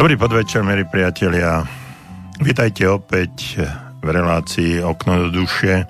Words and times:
Dobrý 0.00 0.16
podvečer, 0.16 0.64
milí 0.64 0.88
priatelia. 0.88 1.60
Vítajte 2.40 2.88
opäť 2.88 3.60
v 4.00 4.08
relácii 4.08 4.80
Okno 4.80 5.28
do 5.28 5.44
duše. 5.44 5.84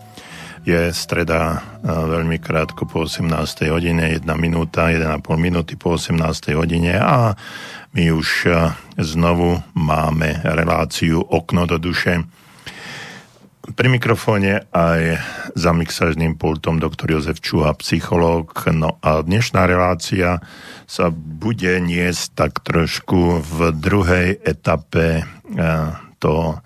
Je 0.66 0.90
streda 0.90 1.62
veľmi 1.86 2.42
krátko 2.42 2.90
po 2.90 3.06
18. 3.06 3.70
hodine, 3.70 4.18
1 4.18 4.26
minúta, 4.34 4.90
1,5 4.90 5.14
minúty 5.38 5.78
po 5.78 5.94
18. 5.94 6.26
hodine 6.58 6.98
a 6.98 7.38
my 7.94 8.10
už 8.10 8.50
znovu 8.98 9.62
máme 9.78 10.42
reláciu 10.42 11.22
Okno 11.22 11.70
do 11.70 11.78
duše. 11.78 12.26
Pri 13.60 13.92
mikrofóne 13.92 14.64
aj 14.72 15.20
za 15.52 15.76
mixažným 15.76 16.40
pultom 16.40 16.80
doktor 16.80 17.12
Jozef 17.12 17.44
Čuha, 17.44 17.76
psychológ. 17.76 18.56
No 18.72 18.96
a 19.04 19.20
dnešná 19.20 19.68
relácia 19.68 20.40
sa 20.88 21.12
bude 21.12 21.76
niesť 21.76 22.24
tak 22.32 22.64
trošku 22.64 23.44
v 23.44 23.58
druhej 23.76 24.40
etape 24.40 25.20
eh, 25.20 25.88
to, 26.16 26.56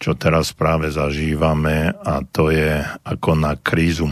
čo 0.00 0.16
teraz 0.16 0.56
práve 0.56 0.88
zažívame 0.88 1.92
a 1.92 2.24
to 2.24 2.48
je 2.48 2.80
ako 3.04 3.36
na 3.36 3.60
krízu. 3.60 4.08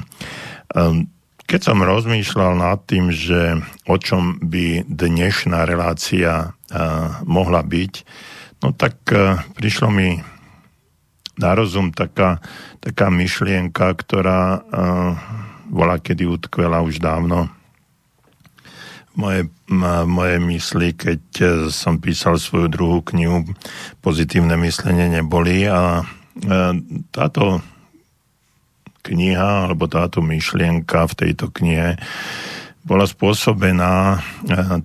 Ehm, 0.76 1.08
keď 1.48 1.60
som 1.64 1.80
rozmýšľal 1.80 2.60
nad 2.60 2.80
tým, 2.84 3.08
že 3.08 3.56
o 3.88 3.96
čom 3.96 4.36
by 4.36 4.84
dnešná 4.84 5.64
relácia 5.64 6.52
eh, 6.52 6.76
mohla 7.24 7.64
byť, 7.64 7.94
no 8.60 8.76
tak 8.76 9.00
eh, 9.16 9.40
prišlo 9.56 9.88
mi 9.88 10.20
na 11.36 11.50
rozum 11.56 11.92
taká, 11.92 12.40
taká 12.84 13.08
myšlienka, 13.08 13.92
ktorá 13.96 14.60
bola 15.72 15.96
kedy 15.96 16.28
utkvela 16.28 16.84
už 16.84 17.00
dávno. 17.00 17.48
Moje, 19.12 19.48
moje 20.08 20.36
mysli, 20.40 20.96
keď 20.96 21.22
e, 21.36 21.46
som 21.68 22.00
písal 22.00 22.40
svoju 22.40 22.72
druhú 22.72 23.04
knihu 23.12 23.44
Pozitívne 24.00 24.56
myslenie 24.56 25.04
neboli 25.12 25.68
a 25.68 26.00
e, 26.00 26.04
táto 27.12 27.60
kniha 29.04 29.68
alebo 29.68 29.84
táto 29.84 30.24
myšlienka 30.24 31.04
v 31.12 31.14
tejto 31.28 31.52
knihe 31.52 32.00
bola 32.82 33.06
spôsobená 33.06 34.24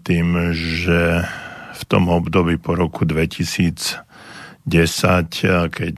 tým, 0.05 0.53
že 0.53 1.25
v 1.73 1.83
tom 1.89 2.09
období 2.11 2.61
po 2.61 2.77
roku 2.77 3.05
2010, 4.67 5.71
keď 5.71 5.97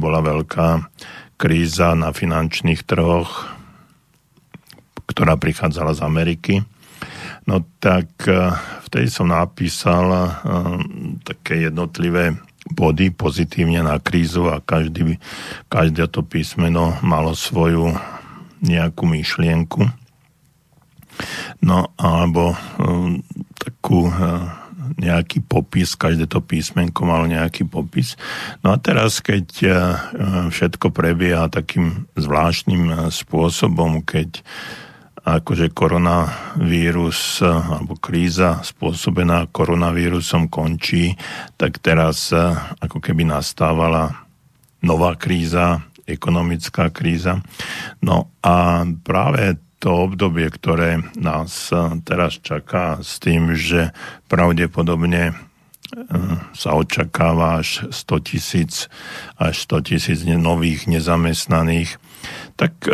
bola 0.00 0.24
veľká 0.24 0.88
kríza 1.36 1.92
na 1.92 2.16
finančných 2.16 2.82
trhoch, 2.88 3.52
ktorá 5.04 5.36
prichádzala 5.36 5.92
z 5.92 6.00
Ameriky, 6.00 6.54
No 7.42 7.66
tak 7.82 8.22
vtedy 8.86 9.10
som 9.10 9.34
napísal 9.34 10.30
také 11.26 11.66
jednotlivé 11.66 12.38
body 12.70 13.10
pozitívne 13.10 13.82
na 13.82 13.98
krízu 13.98 14.46
a 14.46 14.62
každý, 14.62 15.18
každé 15.66 16.06
to 16.06 16.22
písmeno 16.22 16.94
malo 17.02 17.34
svoju 17.34 17.90
nejakú 18.62 19.02
myšlienku. 19.02 19.90
No 21.58 21.90
alebo 21.98 22.54
um, 22.78 23.26
takú 23.58 24.06
uh, 24.06 24.46
nejaký 24.98 25.44
popis, 25.44 25.96
každé 25.96 26.28
to 26.28 26.40
písmenko 26.42 27.04
malo 27.06 27.24
nejaký 27.28 27.68
popis. 27.68 28.16
No 28.60 28.74
a 28.74 28.76
teraz, 28.80 29.20
keď 29.24 29.46
uh, 29.64 29.72
všetko 30.52 30.92
prebieha 30.92 31.48
takým 31.52 32.08
zvláštnym 32.16 33.12
spôsobom, 33.12 34.04
keď 34.04 34.44
akože 35.22 35.70
koronavírus 35.70 37.38
alebo 37.46 37.94
kríza 37.94 38.58
spôsobená 38.66 39.46
koronavírusom 39.54 40.50
končí, 40.50 41.14
tak 41.54 41.78
teraz 41.78 42.34
ako 42.82 42.98
keby 42.98 43.30
nastávala 43.30 44.26
nová 44.82 45.14
kríza, 45.14 45.86
ekonomická 46.10 46.90
kríza. 46.90 47.38
No 48.02 48.34
a 48.42 48.82
práve 49.06 49.62
to 49.82 50.06
obdobie, 50.06 50.46
ktoré 50.46 51.02
nás 51.18 51.74
eh, 51.74 51.98
teraz 52.06 52.38
čaká 52.38 53.02
s 53.02 53.18
tým, 53.18 53.58
že 53.58 53.90
pravdepodobne 54.30 55.34
eh, 55.34 55.36
sa 56.54 56.70
očakáva 56.78 57.66
až 57.66 57.90
100 57.90 58.28
tisíc 58.30 58.86
až 59.34 59.54
100 59.66 59.90
tisíc 59.90 60.18
nových 60.22 60.86
nezamestnaných, 60.86 61.98
tak 62.54 62.86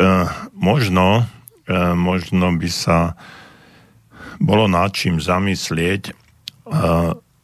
možno 0.56 1.28
E, 1.68 1.92
možno 1.92 2.56
by 2.56 2.70
sa 2.72 3.12
bolo 4.40 4.64
nad 4.72 4.88
čím 4.96 5.20
zamyslieť, 5.20 6.02
e, 6.08 6.12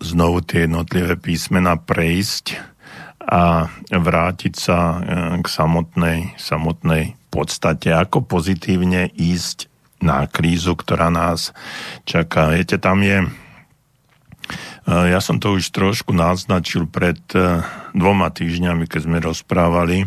znovu 0.01 0.41
tie 0.41 0.65
jednotlivé 0.65 1.21
písmena 1.21 1.77
prejsť 1.77 2.57
a 3.21 3.69
vrátiť 3.93 4.55
sa 4.57 4.79
e, 4.81 4.99
k 5.45 5.47
samotnej, 5.47 6.41
samotnej 6.41 7.21
podstate, 7.35 7.91
ako 7.91 8.23
pozitívne 8.23 9.11
ísť 9.11 9.67
na 9.99 10.31
krízu, 10.31 10.79
ktorá 10.79 11.11
nás 11.11 11.51
čaká. 12.07 12.55
Viete, 12.55 12.79
tam 12.79 13.03
je 13.03 13.27
ja 14.85 15.17
som 15.25 15.41
to 15.41 15.57
už 15.57 15.73
trošku 15.73 16.13
naznačil 16.13 16.85
pred 16.85 17.17
dvoma 17.97 18.29
týždňami, 18.29 18.85
keď 18.85 19.01
sme 19.09 19.17
rozprávali 19.17 20.05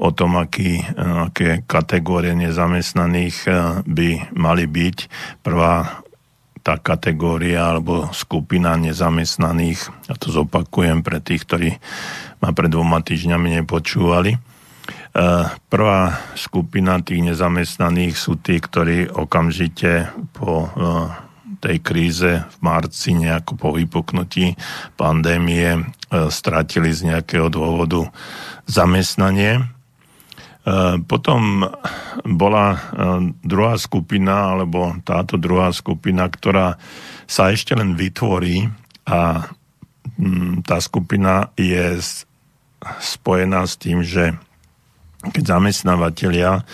o 0.00 0.08
tom, 0.08 0.40
aký, 0.40 0.80
aké 1.28 1.60
kategórie 1.68 2.32
nezamestnaných 2.32 3.44
by 3.84 4.32
mali 4.32 4.64
byť. 4.64 4.96
Prvá 5.44 6.00
tá 6.64 6.80
kategória 6.80 7.68
alebo 7.76 8.08
skupina 8.16 8.74
nezamestnaných, 8.80 9.92
a 10.08 10.16
to 10.16 10.32
zopakujem 10.32 11.04
pre 11.04 11.20
tých, 11.20 11.44
ktorí 11.44 11.70
ma 12.40 12.56
pred 12.56 12.72
dvoma 12.72 13.04
týždňami 13.04 13.60
nepočúvali. 13.60 14.55
Prvá 15.72 16.00
skupina 16.36 17.00
tých 17.00 17.24
nezamestnaných 17.24 18.14
sú 18.20 18.36
tí, 18.36 18.60
ktorí 18.60 19.08
okamžite 19.08 20.12
po 20.36 20.68
tej 21.56 21.80
kríze 21.80 22.44
v 22.44 22.56
marci 22.60 23.16
nejako 23.16 23.56
po 23.56 23.68
vypuknutí 23.72 24.60
pandémie 25.00 25.72
e, 25.72 25.82
stratili 26.28 26.92
z 26.92 27.08
nejakého 27.08 27.48
dôvodu 27.48 28.12
zamestnanie. 28.68 29.64
Potom 31.06 31.62
bola 32.26 32.66
druhá 33.46 33.78
skupina, 33.78 34.50
alebo 34.50 34.98
táto 35.06 35.38
druhá 35.38 35.70
skupina, 35.70 36.26
ktorá 36.26 36.74
sa 37.30 37.54
ešte 37.54 37.78
len 37.78 37.94
vytvorí 37.94 38.66
a 39.06 39.46
mm, 40.18 40.66
tá 40.66 40.82
skupina 40.82 41.54
je 41.54 42.02
spojená 42.98 43.62
s 43.62 43.78
tým, 43.78 44.02
že 44.02 44.34
keď 45.22 45.58
zamestnávateľia 45.58 46.64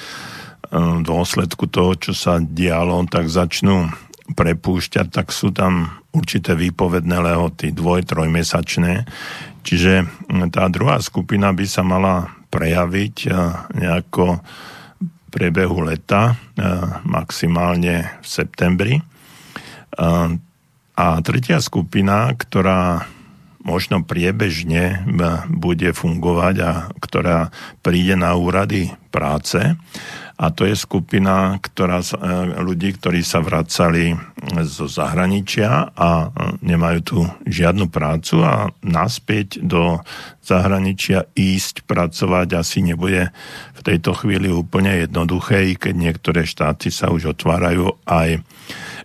v 0.72 1.04
dôsledku 1.04 1.68
toho, 1.68 1.92
čo 2.00 2.12
sa 2.16 2.40
dialo, 2.40 3.04
tak 3.04 3.28
začnú 3.28 3.92
prepúšťať, 4.32 5.06
tak 5.12 5.28
sú 5.28 5.52
tam 5.52 5.92
určité 6.16 6.56
výpovedné 6.56 7.20
lehoty, 7.20 7.76
dvoj, 7.76 8.08
trojmesačné. 8.08 9.04
Čiže 9.62 10.08
tá 10.48 10.66
druhá 10.72 10.98
skupina 11.04 11.52
by 11.52 11.66
sa 11.68 11.84
mala 11.84 12.32
prejaviť 12.48 13.16
eh, 13.28 13.34
nejako 13.84 14.40
v 15.00 15.28
priebehu 15.32 15.84
leta, 15.84 16.32
eh, 16.32 16.64
maximálne 17.04 18.20
v 18.20 18.26
septembri. 18.26 18.94
A 20.92 21.20
tretia 21.20 21.60
skupina, 21.60 22.32
ktorá 22.32 23.04
možno 23.62 24.02
priebežne 24.02 25.06
bude 25.50 25.94
fungovať 25.94 26.54
a 26.62 26.72
ktorá 26.98 27.54
príde 27.80 28.18
na 28.18 28.34
úrady 28.34 28.90
práce, 29.14 29.78
a 30.42 30.50
to 30.50 30.66
je 30.66 30.74
skupina 30.74 31.62
ktorá, 31.62 32.02
e, 32.02 32.18
ľudí, 32.66 32.98
ktorí 32.98 33.22
sa 33.22 33.38
vracali 33.38 34.16
zo 34.66 34.90
zahraničia 34.90 35.94
a 35.94 36.10
e, 36.10 36.28
nemajú 36.66 36.98
tu 37.06 37.18
žiadnu 37.46 37.86
prácu 37.86 38.42
a 38.42 38.74
naspäť 38.82 39.62
do 39.62 40.02
zahraničia 40.42 41.30
ísť 41.38 41.86
pracovať 41.86 42.58
asi 42.58 42.82
nebude 42.82 43.30
v 43.78 43.80
tejto 43.86 44.18
chvíli 44.18 44.50
úplne 44.50 45.06
jednoduché, 45.06 45.78
keď 45.78 45.94
niektoré 45.94 46.42
štáty 46.42 46.90
sa 46.90 47.14
už 47.14 47.38
otvárajú 47.38 47.94
aj 48.08 48.42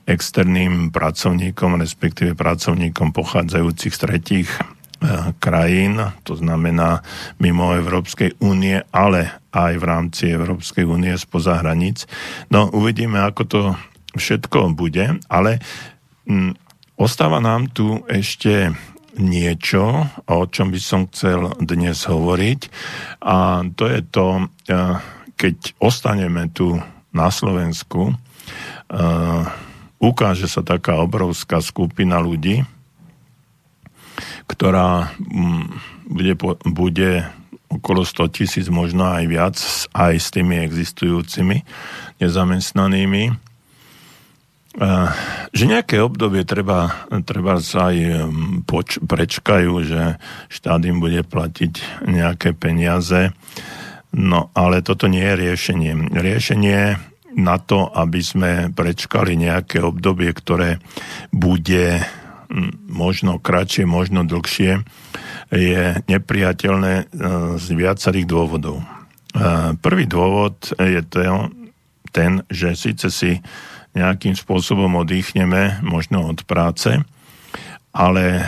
externým 0.08 0.90
pracovníkom, 0.96 1.78
respektíve 1.78 2.34
pracovníkom 2.34 3.12
pochádzajúcich 3.12 3.94
z 3.94 4.00
tretích 4.00 4.50
Eh, 4.98 5.30
krajín, 5.38 6.02
to 6.26 6.34
znamená 6.34 7.06
mimo 7.38 7.70
Európskej 7.70 8.42
únie, 8.42 8.82
ale 8.90 9.46
aj 9.54 9.78
v 9.78 9.84
rámci 9.86 10.24
Európskej 10.34 10.90
únie 10.90 11.14
spoza 11.22 11.62
hraníc. 11.62 12.10
No 12.50 12.74
uvidíme, 12.74 13.22
ako 13.22 13.42
to 13.46 13.62
všetko 14.18 14.74
bude, 14.74 15.22
ale 15.30 15.62
m, 16.26 16.58
ostáva 16.98 17.38
nám 17.38 17.70
tu 17.70 18.02
ešte 18.10 18.74
niečo, 19.22 20.10
o 20.26 20.50
čom 20.50 20.74
by 20.74 20.82
som 20.82 21.06
chcel 21.14 21.54
dnes 21.62 22.02
hovoriť 22.02 22.62
a 23.22 23.70
to 23.78 23.86
je 23.86 24.02
to, 24.02 24.50
eh, 24.74 24.98
keď 25.38 25.78
ostaneme 25.78 26.50
tu 26.50 26.74
na 27.14 27.30
Slovensku, 27.30 28.18
eh, 28.18 29.67
ukáže 29.98 30.46
sa 30.50 30.62
taká 30.62 31.02
obrovská 31.02 31.62
skupina 31.62 32.22
ľudí, 32.22 32.66
ktorá 34.48 35.14
mm, 35.20 35.66
bude, 36.10 36.34
bude 36.66 37.12
okolo 37.68 38.08
100 38.08 38.36
tisíc, 38.36 38.66
možno 38.72 39.12
aj 39.12 39.26
viac, 39.28 39.58
aj 39.92 40.14
s 40.16 40.28
tými 40.32 40.64
existujúcimi 40.64 41.68
nezamestnanými. 42.24 43.36
Že 45.52 45.64
nejaké 45.66 45.98
obdobie 46.06 46.46
treba, 46.46 47.10
treba 47.26 47.58
sa 47.60 47.90
aj 47.90 47.98
poč, 48.70 49.02
prečkajú, 49.02 49.74
že 49.84 50.22
štát 50.54 50.86
im 50.86 51.02
bude 51.02 51.26
platiť 51.26 52.06
nejaké 52.06 52.54
peniaze. 52.54 53.34
No 54.14 54.54
ale 54.54 54.86
toto 54.86 55.10
nie 55.10 55.26
je 55.26 55.36
riešenie. 55.50 56.14
Riešenie 56.14 56.82
na 57.38 57.62
to, 57.62 57.86
aby 57.94 58.20
sme 58.20 58.52
prečkali 58.74 59.38
nejaké 59.38 59.80
obdobie, 59.86 60.34
ktoré 60.34 60.82
bude 61.30 62.02
možno 62.88 63.38
kratšie, 63.38 63.86
možno 63.86 64.24
dlhšie, 64.26 64.82
je 65.52 65.84
nepriateľné 66.08 66.94
e, 66.98 67.06
z 67.60 67.68
viacerých 67.76 68.28
dôvodov. 68.28 68.82
E, 68.82 68.86
prvý 69.80 70.08
dôvod 70.08 70.76
je 70.76 71.02
ten, 72.12 72.32
že 72.52 72.76
síce 72.76 73.08
si 73.12 73.32
nejakým 73.96 74.36
spôsobom 74.36 75.00
oddychneme, 75.00 75.84
možno 75.84 76.28
od 76.28 76.44
práce, 76.44 77.00
ale 77.92 78.26
e, 78.42 78.46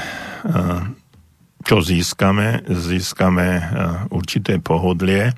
čo 1.59 1.83
získame? 1.83 2.63
Získame 2.71 3.61
určité 4.15 4.63
pohodlie 4.63 5.35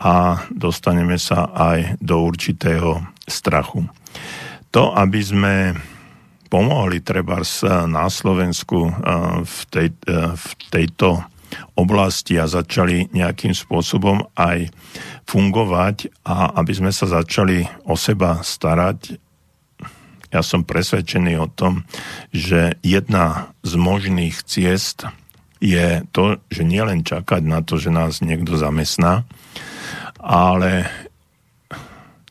a 0.00 0.44
dostaneme 0.52 1.16
sa 1.16 1.48
aj 1.52 1.96
do 2.04 2.20
určitého 2.20 3.00
strachu. 3.24 3.88
To, 4.72 4.92
aby 4.92 5.20
sme 5.24 5.54
pomohli 6.52 7.00
treba 7.00 7.40
na 7.88 8.06
Slovensku 8.06 8.92
v, 9.42 9.58
tej, 9.72 9.88
v 10.36 10.46
tejto 10.70 11.24
oblasti 11.78 12.36
a 12.36 12.50
začali 12.50 13.08
nejakým 13.14 13.54
spôsobom 13.56 14.28
aj 14.36 14.68
fungovať 15.24 16.12
a 16.26 16.58
aby 16.60 16.72
sme 16.74 16.92
sa 16.92 17.08
začali 17.08 17.64
o 17.88 17.94
seba 17.96 18.42
starať. 18.42 19.18
Ja 20.34 20.42
som 20.42 20.66
presvedčený 20.66 21.38
o 21.38 21.48
tom, 21.48 21.86
že 22.34 22.76
jedna 22.82 23.54
z 23.62 23.72
možných 23.78 24.36
ciest 24.44 25.06
je 25.62 26.04
to, 26.12 26.36
že 26.52 26.62
nielen 26.66 27.06
čakať 27.06 27.42
na 27.46 27.64
to, 27.64 27.80
že 27.80 27.88
nás 27.88 28.20
niekto 28.20 28.58
zamestná, 28.60 29.24
ale 30.26 30.90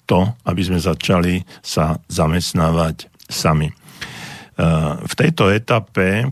to, 0.03 0.35
aby 0.43 0.61
sme 0.61 0.77
začali 0.77 1.41
sa 1.63 1.97
zamestnávať 2.11 3.07
sami. 3.25 3.71
V 5.01 5.13
tejto 5.15 5.49
etape 5.49 6.29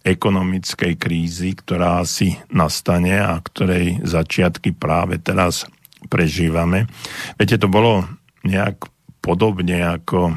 ekonomickej 0.00 0.96
krízy, 0.96 1.52
ktorá 1.52 2.00
si 2.08 2.32
nastane 2.48 3.20
a 3.20 3.36
ktorej 3.36 4.00
začiatky 4.00 4.72
práve 4.72 5.20
teraz 5.20 5.68
prežívame. 6.08 6.88
Viete, 7.36 7.60
to 7.60 7.68
bolo 7.68 8.08
nejak 8.40 8.88
podobne 9.20 9.84
ako 9.84 10.32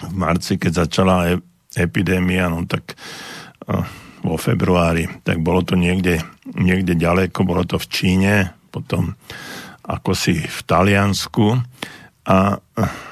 v 0.00 0.12
marci, 0.14 0.56
keď 0.56 0.86
začala 0.86 1.34
e- 1.34 1.42
epidémia, 1.74 2.46
no 2.46 2.62
tak 2.64 2.94
vo 4.22 4.36
februári, 4.38 5.10
tak 5.26 5.42
bolo 5.42 5.66
to 5.66 5.74
niekde, 5.74 6.22
niekde 6.54 6.94
ďaleko, 6.94 7.42
bolo 7.42 7.66
to 7.66 7.76
v 7.76 7.86
Číne, 7.90 8.34
potom 8.70 9.18
ako 9.84 10.14
si 10.14 10.38
v 10.38 10.60
Taliansku 10.64 11.58
a 12.30 12.62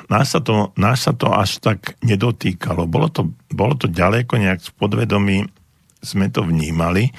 nás 0.08 0.26
sa, 0.31 0.40
to, 0.40 0.70
nás 0.78 1.05
sa 1.05 1.12
to 1.12 1.32
až 1.34 1.58
tak 1.58 1.99
nedotýkalo. 2.06 2.87
Bolo 2.87 3.10
to, 3.10 3.34
bolo 3.50 3.75
to 3.75 3.90
ďaleko, 3.90 4.38
nejak 4.38 4.62
z 4.62 4.70
podvedomí 4.78 5.43
sme 5.99 6.31
to 6.31 6.46
vnímali, 6.46 7.10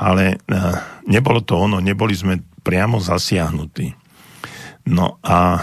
ale 0.00 0.40
e, 0.40 0.56
nebolo 1.04 1.44
to 1.44 1.60
ono, 1.60 1.84
neboli 1.84 2.16
sme 2.16 2.40
priamo 2.64 2.96
zasiahnutí. 2.96 3.92
No 4.88 5.20
a 5.20 5.60
e, 5.60 5.62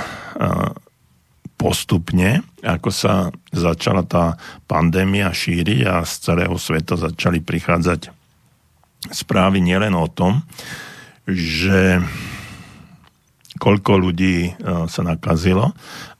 postupne, 1.57 2.43
ako 2.61 2.89
sa 2.91 3.31
začala 3.49 4.03
tá 4.03 4.35
pandémia 4.67 5.31
šíriť 5.31 5.79
a 5.87 6.03
z 6.03 6.13
celého 6.31 6.55
sveta 6.59 6.99
začali 6.99 7.39
prichádzať 7.39 8.11
správy 9.11 9.63
nielen 9.63 9.95
o 9.95 10.07
tom, 10.07 10.43
že 11.27 12.03
koľko 13.63 13.91
ľudí 13.95 14.37
e, 14.49 14.51
sa 14.91 15.01
nakazilo, 15.07 15.71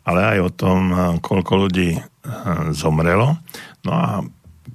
ale 0.07 0.37
aj 0.37 0.39
o 0.39 0.49
tom, 0.51 0.79
e, 0.91 0.95
koľko 1.19 1.53
ľudí 1.67 1.91
e, 1.97 2.01
zomrelo. 2.71 3.35
No 3.83 3.91
a 3.91 4.23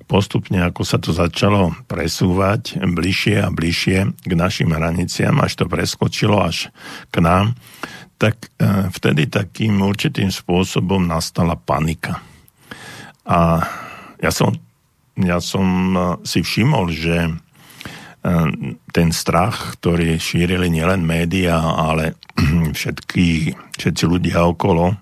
postupne, 0.04 0.60
ako 0.64 0.82
sa 0.84 1.00
to 1.00 1.16
začalo 1.16 1.72
presúvať 1.88 2.80
bližšie 2.80 3.44
a 3.44 3.48
bližšie 3.48 3.98
k 4.24 4.32
našim 4.36 4.72
hraniciam, 4.72 5.36
až 5.40 5.64
to 5.64 5.64
preskočilo 5.68 6.40
až 6.40 6.72
k 7.12 7.20
nám, 7.20 7.52
tak 8.18 8.50
vtedy 8.98 9.30
takým 9.30 9.78
určitým 9.78 10.32
spôsobom 10.32 11.04
nastala 11.06 11.54
panika. 11.54 12.18
A 13.28 13.62
ja 14.18 14.32
som, 14.32 14.56
ja 15.14 15.38
som 15.38 15.94
si 16.26 16.42
všimol, 16.42 16.90
že 16.90 17.36
ten 18.98 19.14
strach, 19.14 19.78
ktorý 19.78 20.18
šírili 20.18 20.66
nielen 20.66 21.06
médiá, 21.06 21.62
ale 21.62 22.18
všetky, 22.78 23.54
všetci 23.78 24.04
ľudia 24.10 24.42
okolo, 24.42 24.98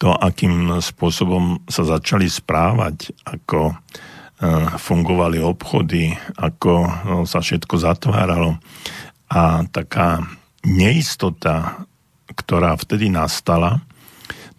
to, 0.00 0.08
akým 0.16 0.80
spôsobom 0.80 1.60
sa 1.68 1.84
začali 1.84 2.24
správať, 2.24 3.12
ako 3.28 3.76
ehm, 4.40 4.80
fungovali 4.80 5.44
obchody, 5.44 6.16
ako 6.40 6.72
no, 7.04 7.16
sa 7.28 7.44
všetko 7.44 7.74
zatváralo 7.76 8.56
a 9.28 9.68
taká 9.68 10.24
neistota, 10.64 11.84
ktorá 12.32 12.80
vtedy 12.80 13.12
nastala, 13.12 13.84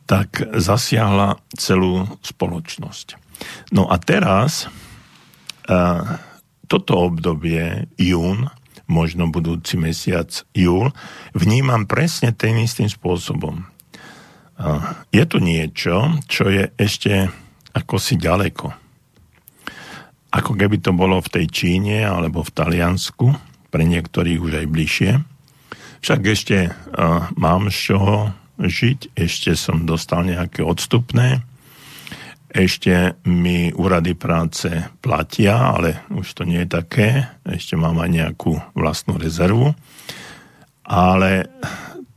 tak 0.06 0.46
zasiahla 0.62 1.42
celú 1.58 2.06
spoločnosť. 2.22 3.18
No 3.74 3.90
a 3.90 3.98
teraz 3.98 4.70
ehm, 5.66 6.29
toto 6.70 7.02
obdobie, 7.02 7.90
jún, 7.98 8.48
možno 8.86 9.28
budúci 9.34 9.76
mesiac, 9.76 10.30
júl, 10.54 10.94
vnímam 11.34 11.90
presne 11.90 12.30
tým 12.30 12.62
istým 12.62 12.90
spôsobom. 12.90 13.66
Je 15.10 15.24
tu 15.26 15.42
niečo, 15.42 16.22
čo 16.30 16.48
je 16.54 16.70
ešte 16.78 17.34
ako 17.74 17.96
si 17.98 18.18
ďaleko. 18.22 18.70
Ako 20.30 20.52
keby 20.54 20.78
to 20.78 20.94
bolo 20.94 21.18
v 21.26 21.32
tej 21.34 21.46
Číne 21.50 22.06
alebo 22.06 22.46
v 22.46 22.54
Taliansku, 22.54 23.34
pre 23.70 23.86
niektorých 23.86 24.40
už 24.42 24.54
aj 24.62 24.68
bližšie. 24.70 25.12
Však 26.06 26.22
ešte 26.26 26.74
mám 27.38 27.70
z 27.74 27.78
čoho 27.94 28.34
žiť, 28.60 29.16
ešte 29.18 29.56
som 29.56 29.86
dostal 29.90 30.26
nejaké 30.26 30.66
odstupné, 30.66 31.42
ešte 32.50 33.22
mi 33.30 33.70
úrady 33.70 34.18
práce 34.18 34.70
platia, 35.06 35.78
ale 35.78 36.02
už 36.10 36.34
to 36.34 36.44
nie 36.50 36.66
je 36.66 36.70
také. 36.70 37.10
Ešte 37.46 37.78
mám 37.78 38.02
aj 38.02 38.10
nejakú 38.10 38.58
vlastnú 38.74 39.22
rezervu. 39.22 39.78
Ale 40.90 41.46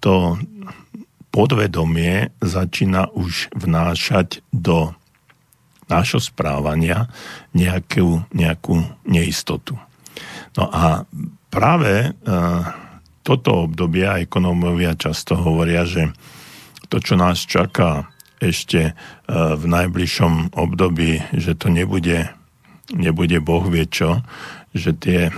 to 0.00 0.40
podvedomie 1.32 2.32
začína 2.40 3.12
už 3.12 3.52
vnášať 3.52 4.40
do 4.52 4.96
nášho 5.88 6.20
správania 6.20 7.12
nejakú, 7.52 8.24
nejakú 8.32 8.84
neistotu. 9.04 9.76
No 10.56 10.68
a 10.68 11.04
práve 11.48 11.92
e, 12.04 12.30
toto 13.24 13.68
obdobie 13.68 14.28
ekonómovia 14.28 14.96
často 14.96 15.36
hovoria, 15.36 15.84
že 15.88 16.12
to, 16.92 17.00
čo 17.00 17.16
nás 17.16 17.40
čaká 17.44 18.12
ešte 18.42 18.80
e, 18.90 18.92
v 19.30 19.64
najbližšom 19.64 20.58
období, 20.58 21.22
že 21.30 21.54
to 21.54 21.70
nebude, 21.70 22.26
nebude 22.90 23.38
Boh 23.38 23.62
vie 23.70 23.87
čo, 23.87 24.26
že 24.75 24.90
tie 24.99 25.30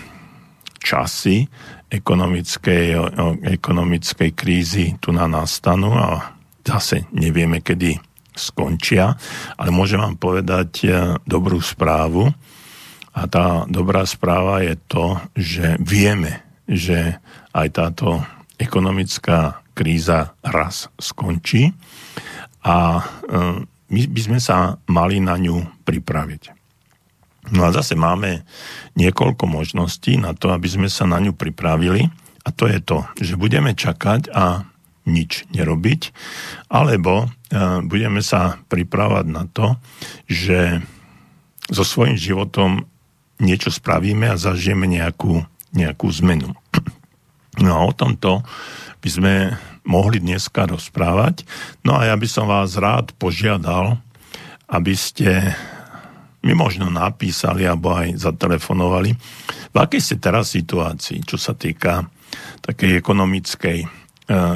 časy 0.81 1.49
ekonomickej, 1.93 2.97
ekonomickej 3.61 4.31
krízy 4.33 4.97
tu 4.99 5.13
na 5.13 5.29
nastanú 5.29 5.93
a 5.95 6.37
zase 6.65 7.07
nevieme, 7.13 7.61
kedy 7.61 8.01
skončia, 8.35 9.15
ale 9.55 9.71
môžem 9.71 10.03
vám 10.03 10.19
povedať 10.19 10.71
e, 10.83 10.89
dobrú 11.23 11.63
správu. 11.63 12.35
A 13.15 13.31
tá 13.31 13.63
dobrá 13.71 14.03
správa 14.11 14.59
je 14.67 14.75
to, 14.91 15.23
že 15.39 15.79
vieme, 15.79 16.43
že 16.67 17.23
aj 17.55 17.69
táto 17.71 18.27
ekonomická 18.59 19.63
kríza 19.71 20.35
raz 20.43 20.91
skončí 20.99 21.71
a 22.65 22.77
e, 22.99 23.03
my 23.93 24.01
by 24.09 24.21
sme 24.21 24.41
sa 24.41 24.81
mali 24.89 25.21
na 25.21 25.37
ňu 25.37 25.85
pripraviť. 25.85 26.43
No 27.53 27.69
a 27.69 27.71
zase 27.77 27.93
máme 27.93 28.41
niekoľko 28.97 29.45
možností 29.45 30.17
na 30.17 30.33
to, 30.33 30.49
aby 30.49 30.65
sme 30.65 30.89
sa 30.89 31.05
na 31.05 31.21
ňu 31.21 31.37
pripravili 31.37 32.09
a 32.45 32.49
to 32.49 32.65
je 32.65 32.81
to, 32.81 33.05
že 33.21 33.37
budeme 33.37 33.77
čakať 33.77 34.33
a 34.33 34.65
nič 35.05 35.45
nerobiť, 35.53 36.17
alebo 36.73 37.29
e, 37.29 37.85
budeme 37.85 38.25
sa 38.25 38.57
pripravať 38.73 39.25
na 39.29 39.45
to, 39.45 39.77
že 40.25 40.81
so 41.69 41.85
svojím 41.85 42.17
životom 42.17 42.89
niečo 43.37 43.69
spravíme 43.69 44.33
a 44.33 44.41
zažijeme 44.41 44.89
nejakú, 44.89 45.45
nejakú 45.77 46.09
zmenu. 46.25 46.57
No 47.55 47.71
a 47.79 47.87
o 47.87 47.95
tomto 47.95 48.43
by 48.99 49.09
sme 49.15 49.35
mohli 49.85 50.21
dneska 50.21 50.65
rozprávať. 50.69 51.45
No 51.85 51.97
a 52.01 52.09
ja 52.09 52.17
by 52.17 52.29
som 52.29 52.49
vás 52.49 52.77
rád 52.81 53.13
požiadal, 53.21 54.01
aby 54.69 54.97
ste 54.97 55.55
mi 56.45 56.53
možno 56.53 56.93
napísali 56.93 57.65
alebo 57.65 57.97
aj 57.97 58.21
zatelefonovali, 58.21 59.17
v 59.75 59.77
akej 59.77 60.01
ste 60.01 60.17
teraz 60.21 60.53
situácii, 60.53 61.25
čo 61.25 61.35
sa 61.41 61.57
týka 61.57 62.07
takej 62.63 63.01
ekonomickej, 63.01 63.79
eh, 63.83 63.89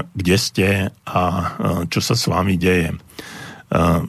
kde 0.04 0.36
ste 0.36 0.68
a 1.08 1.22
eh, 1.24 1.46
čo 1.88 2.00
sa 2.04 2.14
s 2.14 2.28
vami 2.28 2.54
deje. 2.60 2.94
Eh, 2.94 4.00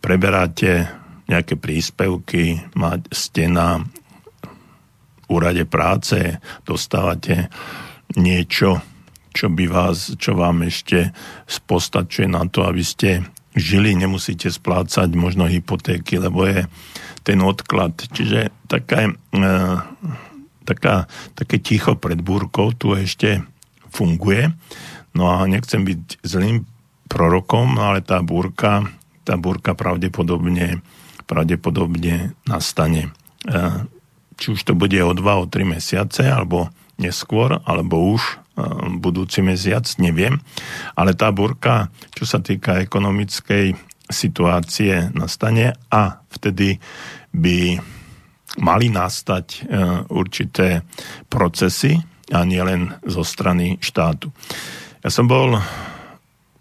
preberáte 0.00 0.88
nejaké 1.30 1.54
príspevky, 1.54 2.58
ste 3.14 3.46
na 3.46 3.78
úrade 5.30 5.62
práce, 5.62 6.42
dostávate 6.66 7.46
niečo, 8.18 8.82
čo 9.30 9.46
by 9.50 9.64
vás, 9.70 10.18
čo 10.18 10.34
vám 10.34 10.66
ešte 10.66 11.14
postačuje 11.66 12.26
na 12.26 12.46
to, 12.50 12.66
aby 12.66 12.82
ste 12.82 13.26
žili, 13.54 13.94
nemusíte 13.98 14.50
splácať 14.50 15.10
možno 15.14 15.46
hypotéky, 15.50 16.22
lebo 16.22 16.46
je 16.46 16.66
ten 17.26 17.38
odklad. 17.42 17.94
Čiže 18.10 18.54
taká, 18.70 19.10
e, 19.10 19.48
taká, 20.64 21.10
také 21.34 21.56
ticho 21.58 21.98
pred 21.98 22.18
búrkou 22.22 22.70
tu 22.74 22.94
ešte 22.94 23.42
funguje. 23.90 24.54
No 25.14 25.34
a 25.34 25.46
nechcem 25.50 25.82
byť 25.82 26.22
zlým 26.22 26.62
prorokom, 27.10 27.74
ale 27.82 28.00
tá 28.06 28.22
búrka, 28.22 28.86
tá 29.26 29.34
búrka 29.34 29.74
pravdepodobne, 29.74 30.80
pravdepodobne 31.26 32.38
nastane. 32.46 33.10
E, 33.44 33.60
či 34.40 34.56
už 34.56 34.62
to 34.62 34.72
bude 34.72 34.96
o 35.02 35.12
2, 35.12 35.20
o 35.20 35.44
3 35.44 35.76
mesiace, 35.76 36.24
alebo 36.24 36.70
neskôr, 36.96 37.60
alebo 37.68 38.14
už 38.16 38.39
budúci 38.98 39.40
mesiac, 39.44 39.84
neviem. 39.98 40.38
Ale 40.94 41.14
tá 41.14 41.30
burka, 41.30 41.88
čo 42.12 42.24
sa 42.26 42.38
týka 42.42 42.82
ekonomickej 42.82 43.74
situácie, 44.10 45.14
nastane 45.14 45.76
a 45.88 46.18
vtedy 46.34 46.76
by 47.30 47.78
mali 48.58 48.90
nastať 48.90 49.46
uh, 49.46 49.62
určité 50.10 50.82
procesy 51.30 51.94
a 52.34 52.42
nie 52.42 52.58
len 52.58 52.90
zo 53.06 53.22
strany 53.22 53.78
štátu. 53.78 54.34
Ja 55.00 55.14
som 55.14 55.30
bol, 55.30 55.54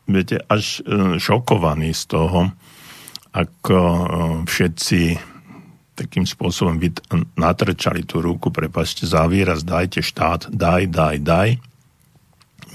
viete, 0.05 0.37
až 0.45 0.85
uh, 0.85 1.17
šokovaný 1.17 1.97
z 1.97 2.03
toho, 2.05 2.53
ako 3.29 3.77
všetci 4.49 5.01
takým 5.93 6.23
spôsobom 6.23 6.79
natrčali 7.35 8.07
tú 8.07 8.23
ruku, 8.23 8.49
prepačte 8.49 9.03
za 9.03 9.27
výraz, 9.27 9.67
dajte 9.67 9.99
štát, 9.99 10.49
daj, 10.49 10.87
daj, 10.87 11.17
daj. 11.21 11.49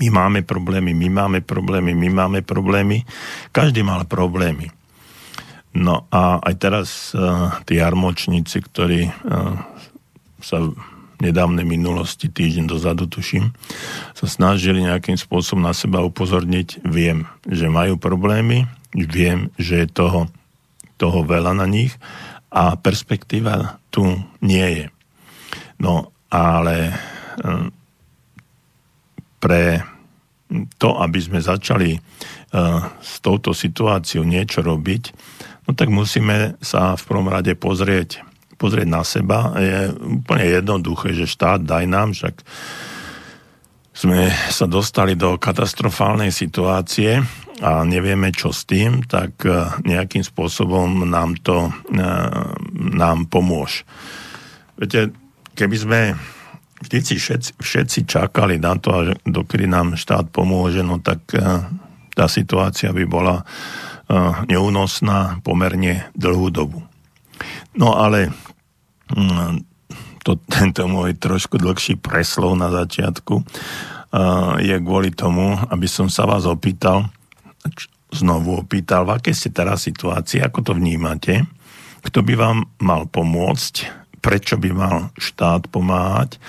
My 0.02 0.08
máme 0.10 0.40
problémy, 0.42 0.90
my 0.90 1.08
máme 1.10 1.38
problémy, 1.40 1.94
my 1.94 2.08
máme 2.10 2.40
problémy. 2.42 3.06
Každý 3.54 3.86
mal 3.86 4.06
problémy. 4.10 4.70
No 5.74 6.06
a 6.14 6.38
aj 6.38 6.54
teraz 6.58 6.88
uh, 7.14 7.50
tí 7.66 7.82
armočníci, 7.82 8.62
ktorí 8.62 9.10
uh, 9.10 9.58
sa 10.38 10.62
v 10.62 10.74
nedávnej 11.18 11.66
minulosti, 11.66 12.30
týždeň 12.30 12.66
dozadu 12.70 13.06
tuším, 13.06 13.54
sa 14.14 14.26
snažili 14.26 14.86
nejakým 14.86 15.18
spôsobom 15.18 15.62
na 15.62 15.74
seba 15.74 16.02
upozorniť. 16.02 16.82
Viem, 16.86 17.26
že 17.46 17.70
majú 17.70 17.98
problémy, 17.98 18.70
viem, 18.94 19.50
že 19.58 19.82
je 19.82 19.88
toho, 19.90 20.30
toho 20.98 21.26
veľa 21.26 21.58
na 21.58 21.66
nich 21.66 21.94
a 22.54 22.78
perspektíva 22.78 23.82
tu 23.90 24.06
nie 24.38 24.66
je. 24.78 24.86
No 25.82 26.14
ale 26.30 26.94
eh, 26.94 27.66
pre 29.44 29.84
to, 30.80 30.96
aby 30.96 31.20
sme 31.20 31.44
začali 31.44 31.92
eh, 31.92 32.00
s 33.04 33.20
touto 33.20 33.52
situáciou 33.52 34.24
niečo 34.24 34.64
robiť, 34.64 35.02
no 35.68 35.76
tak 35.76 35.92
musíme 35.92 36.56
sa 36.64 36.96
v 36.96 37.02
prvom 37.04 37.28
rade 37.28 37.52
pozrieť, 37.52 38.24
pozrieť 38.56 38.88
na 38.88 39.04
seba. 39.04 39.52
Je 39.60 39.92
úplne 39.92 40.46
jednoduché, 40.48 41.12
že 41.12 41.28
štát 41.28 41.60
daj 41.60 41.84
nám, 41.84 42.16
však 42.16 42.40
sme 43.94 44.26
sa 44.50 44.66
dostali 44.66 45.14
do 45.14 45.38
katastrofálnej 45.38 46.34
situácie 46.34 47.22
a 47.62 47.86
nevieme, 47.86 48.34
čo 48.34 48.50
s 48.50 48.66
tým, 48.66 49.06
tak 49.06 49.46
e, 49.46 49.54
nejakým 49.86 50.26
spôsobom 50.26 51.06
nám 51.06 51.38
to 51.38 51.70
e, 51.70 52.02
nám 52.98 53.30
pomôž. 53.30 53.86
Viete, 54.74 55.14
keby 55.54 55.76
sme 55.78 56.00
vždycky 56.84 57.16
všetci, 57.16 57.50
všetci 57.58 57.98
čakali 58.04 58.60
na 58.60 58.76
to, 58.76 59.16
dokedy 59.24 59.64
nám 59.64 59.96
štát 59.96 60.28
pomôže, 60.28 60.84
no 60.84 61.00
tak 61.00 61.24
e, 61.32 61.40
tá 62.12 62.28
situácia 62.28 62.92
by 62.92 63.04
bola 63.08 63.42
neúnosná 64.48 65.40
pomerne 65.40 66.12
dlhú 66.12 66.52
dobu. 66.52 66.84
No 67.74 67.96
ale 67.96 68.30
mm, 69.10 69.64
to, 70.22 70.36
tento 70.54 70.84
môj 70.86 71.16
trošku 71.16 71.56
dlhší 71.56 72.00
preslov 72.00 72.56
na 72.56 72.68
začiatku 72.72 73.44
je 74.62 74.76
kvôli 74.78 75.10
tomu, 75.10 75.58
aby 75.74 75.90
som 75.90 76.06
sa 76.06 76.22
vás 76.22 76.46
opýtal, 76.46 77.10
znovu 78.14 78.62
opýtal, 78.62 79.02
v 79.02 79.18
akej 79.18 79.34
ste 79.34 79.50
teraz 79.50 79.90
situácii, 79.90 80.38
ako 80.38 80.70
to 80.70 80.72
vnímate, 80.78 81.42
kto 82.06 82.22
by 82.22 82.38
vám 82.38 82.62
mal 82.78 83.10
pomôcť, 83.10 84.03
prečo 84.24 84.56
by 84.56 84.70
mal 84.72 84.96
štát 85.20 85.68
pomáhať 85.68 86.40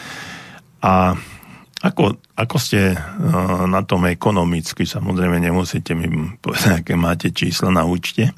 a 0.80 1.20
ako, 1.84 2.18
ako 2.34 2.58
ste 2.58 2.98
na 3.68 3.84
tom 3.84 4.08
ekonomicky, 4.08 4.88
samozrejme 4.88 5.38
nemusíte 5.38 5.94
mi 5.94 6.08
povedať, 6.40 6.82
aké 6.82 6.96
máte 6.96 7.30
čísla 7.36 7.70
na 7.70 7.84
účte, 7.84 8.32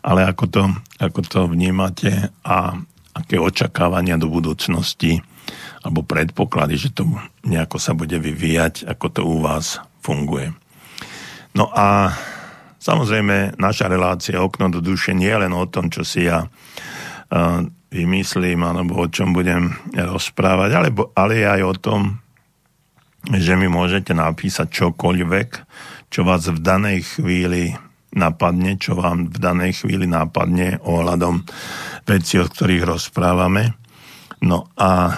ale 0.00 0.22
ako 0.24 0.44
to, 0.48 0.62
ako 1.02 1.20
to 1.26 1.40
vnímate 1.50 2.30
a 2.46 2.78
aké 3.12 3.36
očakávania 3.36 4.16
do 4.16 4.30
budúcnosti 4.30 5.18
alebo 5.84 6.06
predpoklady, 6.06 6.78
že 6.78 6.94
to 6.94 7.10
nejako 7.44 7.76
sa 7.76 7.92
bude 7.92 8.16
vyvíjať, 8.16 8.86
ako 8.86 9.06
to 9.12 9.20
u 9.26 9.44
vás 9.44 9.82
funguje. 10.00 10.54
No 11.52 11.68
a 11.74 12.16
samozrejme 12.80 13.60
naša 13.60 13.90
relácia 13.92 14.40
Okno 14.40 14.72
do 14.72 14.80
duše 14.80 15.12
nie 15.12 15.28
je 15.28 15.42
len 15.42 15.52
o 15.52 15.66
tom, 15.68 15.90
čo 15.92 16.06
si 16.06 16.30
ja 16.30 16.48
vymyslím 17.90 18.60
alebo 18.62 19.02
o 19.02 19.06
čom 19.10 19.32
budem 19.32 19.72
rozprávať, 19.94 20.70
alebo, 20.74 21.10
ale 21.14 21.46
aj 21.46 21.60
o 21.62 21.74
tom, 21.74 22.00
že 23.26 23.58
mi 23.58 23.66
môžete 23.66 24.14
napísať 24.14 24.70
čokoľvek, 24.70 25.48
čo 26.10 26.22
vás 26.22 26.46
v 26.46 26.60
danej 26.62 27.18
chvíli 27.18 27.74
napadne, 28.14 28.78
čo 28.78 28.96
vám 28.96 29.28
v 29.28 29.38
danej 29.38 29.82
chvíli 29.82 30.06
napadne 30.06 30.78
ohľadom 30.80 31.42
veci, 32.06 32.38
o 32.38 32.46
ktorých 32.46 32.86
rozprávame. 32.86 33.74
No 34.40 34.70
a 34.78 35.16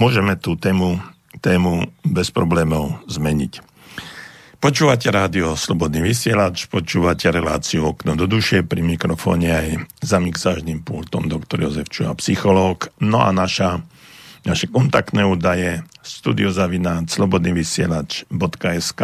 môžeme 0.00 0.34
tú 0.40 0.56
tému, 0.56 0.98
tému 1.44 1.92
bez 2.02 2.32
problémov 2.32 3.04
zmeniť. 3.06 3.73
Počúvate 4.64 5.12
rádio 5.12 5.60
Slobodný 5.60 6.00
vysielač, 6.00 6.72
počúvate 6.72 7.28
reláciu 7.28 7.84
Okno 7.84 8.16
do 8.16 8.24
duše, 8.24 8.64
pri 8.64 8.80
mikrofóne 8.80 9.52
aj 9.52 9.68
za 10.00 10.16
mixážnym 10.16 10.80
pultom 10.80 11.28
doktor 11.28 11.68
Jozef 11.68 11.92
Čuha, 11.92 12.16
psychológ. 12.16 12.88
No 12.96 13.20
a 13.20 13.28
naša, 13.28 13.84
naše 14.48 14.72
kontaktné 14.72 15.20
údaje 15.28 15.84
studiozavináč 16.00 17.12
slobodnyvysielač.sk 17.12 19.02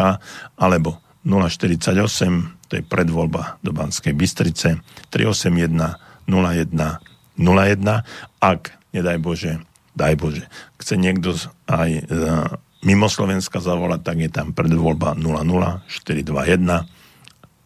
alebo 0.57 0.97
048, 1.29 2.65
to 2.65 2.81
je 2.81 2.81
predvoľba 2.81 3.61
do 3.61 3.69
Banskej 3.69 4.17
Bystrice, 4.17 4.81
381 5.13 5.77
01 6.25 6.73
01. 7.37 8.01
Ak, 8.41 8.61
nedaj 8.97 9.17
Bože, 9.21 9.61
daj 9.93 10.17
Bože, 10.17 10.49
chce 10.81 10.97
niekto 10.97 11.37
aj 11.69 11.89
e, 11.93 12.01
mimo 12.85 13.09
Slovenska 13.09 13.59
zavolať, 13.61 14.01
tak 14.01 14.17
je 14.21 14.29
tam 14.29 14.53
predvoľba 14.53 15.15
00 15.17 15.81
421 15.87 16.85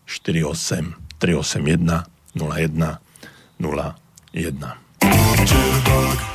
48 0.05 0.93
381 1.19 2.03
01 2.35 2.97
01. 3.59 6.34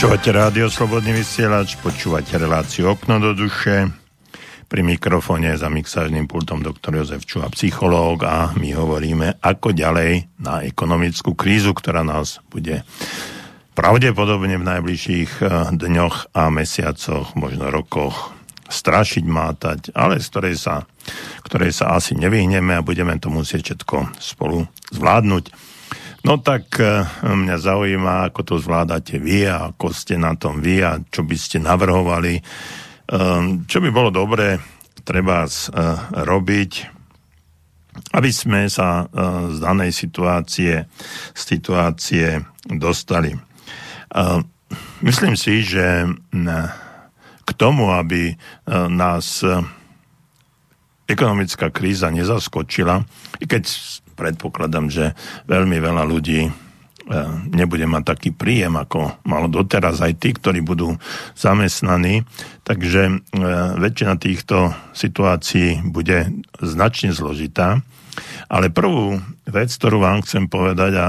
Počúvate 0.00 0.32
rádio 0.32 0.72
Slobodný 0.72 1.12
vysielač, 1.12 1.76
počúvate 1.76 2.40
reláciu 2.40 2.88
Okno 2.88 3.20
do 3.20 3.36
duše. 3.36 3.84
Pri 4.64 4.80
mikrofóne 4.80 5.52
za 5.60 5.68
mixážnym 5.68 6.24
pultom 6.24 6.64
doktor 6.64 6.96
Jozef 6.96 7.28
Čuha, 7.28 7.52
psychológ 7.52 8.24
a 8.24 8.48
my 8.56 8.72
hovoríme, 8.72 9.36
ako 9.44 9.76
ďalej 9.76 10.40
na 10.40 10.64
ekonomickú 10.64 11.36
krízu, 11.36 11.76
ktorá 11.76 12.00
nás 12.00 12.40
bude 12.48 12.80
pravdepodobne 13.76 14.56
v 14.56 14.64
najbližších 14.72 15.44
eh, 15.44 15.68
dňoch 15.68 16.32
a 16.32 16.48
mesiacoch, 16.48 17.36
možno 17.36 17.68
rokoch 17.68 18.32
strašiť, 18.72 19.24
mátať, 19.28 19.92
ale 19.92 20.16
z 20.16 20.32
ktorej 20.32 20.56
sa, 20.56 20.88
ktorej 21.44 21.76
sa 21.76 22.00
asi 22.00 22.16
nevyhneme 22.16 22.72
a 22.72 22.80
budeme 22.80 23.20
to 23.20 23.28
musieť 23.28 23.76
všetko 23.76 24.16
spolu 24.16 24.64
zvládnuť. 24.96 25.69
No 26.20 26.36
tak 26.36 26.76
e, 26.76 27.00
mňa 27.24 27.56
zaujíma, 27.56 28.28
ako 28.28 28.40
to 28.44 28.54
zvládate 28.60 29.16
vy 29.16 29.48
a 29.48 29.72
ako 29.72 29.88
ste 29.88 30.20
na 30.20 30.36
tom 30.36 30.60
vy 30.60 30.84
a 30.84 31.00
čo 31.08 31.24
by 31.24 31.36
ste 31.36 31.64
navrhovali. 31.64 32.36
E, 32.36 32.42
čo 33.64 33.78
by 33.80 33.88
bolo 33.88 34.12
dobré 34.12 34.60
treba 35.00 35.48
e, 35.48 35.50
robiť, 36.12 36.72
aby 38.12 38.30
sme 38.30 38.70
sa 38.70 39.10
z 39.50 39.58
danej 39.58 39.90
situácie, 39.90 40.86
situácie 41.34 42.38
dostali. 42.70 43.34
Myslím 45.02 45.34
si, 45.34 45.66
že 45.66 46.06
k 47.44 47.50
tomu, 47.58 47.90
aby 47.90 48.38
nás 48.70 49.42
ekonomická 51.10 51.74
kríza 51.74 52.14
nezaskočila, 52.14 53.02
i 53.42 53.44
keď 53.50 53.66
predpokladám, 54.20 54.92
že 54.92 55.16
veľmi 55.48 55.80
veľa 55.80 56.04
ľudí 56.04 56.44
e, 56.44 56.50
nebude 57.56 57.88
mať 57.88 58.02
taký 58.04 58.30
príjem, 58.36 58.76
ako 58.76 59.16
malo 59.24 59.48
doteraz 59.48 60.04
aj 60.04 60.20
tí, 60.20 60.36
ktorí 60.36 60.60
budú 60.60 61.00
zamestnaní. 61.32 62.28
Takže 62.68 63.02
e, 63.08 63.12
väčšina 63.80 64.20
týchto 64.20 64.76
situácií 64.92 65.80
bude 65.88 66.28
značne 66.60 67.16
zložitá. 67.16 67.80
Ale 68.52 68.68
prvú 68.68 69.16
vec, 69.48 69.72
ktorú 69.72 70.04
vám 70.04 70.20
chcem 70.26 70.50
povedať 70.50 70.92
a 70.98 71.06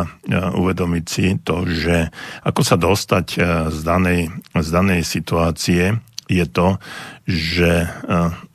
uvedomiť 0.55 1.05
si 1.09 1.35
to, 1.41 1.67
že 1.67 2.07
ako 2.47 2.61
sa 2.63 2.79
dostať 2.79 3.27
e, 3.35 3.39
z 3.67 3.79
danej, 3.83 4.31
z 4.55 4.69
danej 4.71 5.03
situácie, 5.03 5.99
je 6.31 6.45
to, 6.47 6.79
že 7.27 7.91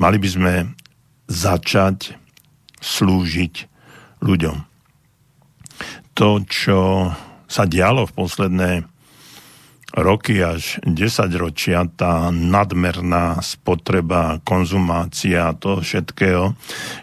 mali 0.00 0.16
by 0.16 0.28
sme 0.32 0.54
začať 1.28 2.16
slúžiť 2.80 3.75
ľuďom. 4.20 4.56
To, 6.16 6.28
čo 6.48 7.12
sa 7.46 7.64
dialo 7.68 8.08
v 8.08 8.16
posledné 8.16 8.70
roky 9.96 10.44
až 10.44 10.76
10 10.84 11.32
ročia, 11.40 11.88
tá 11.88 12.28
nadmerná 12.28 13.40
spotreba, 13.40 14.42
konzumácia 14.44 15.56
to 15.56 15.80
všetkého, 15.80 16.52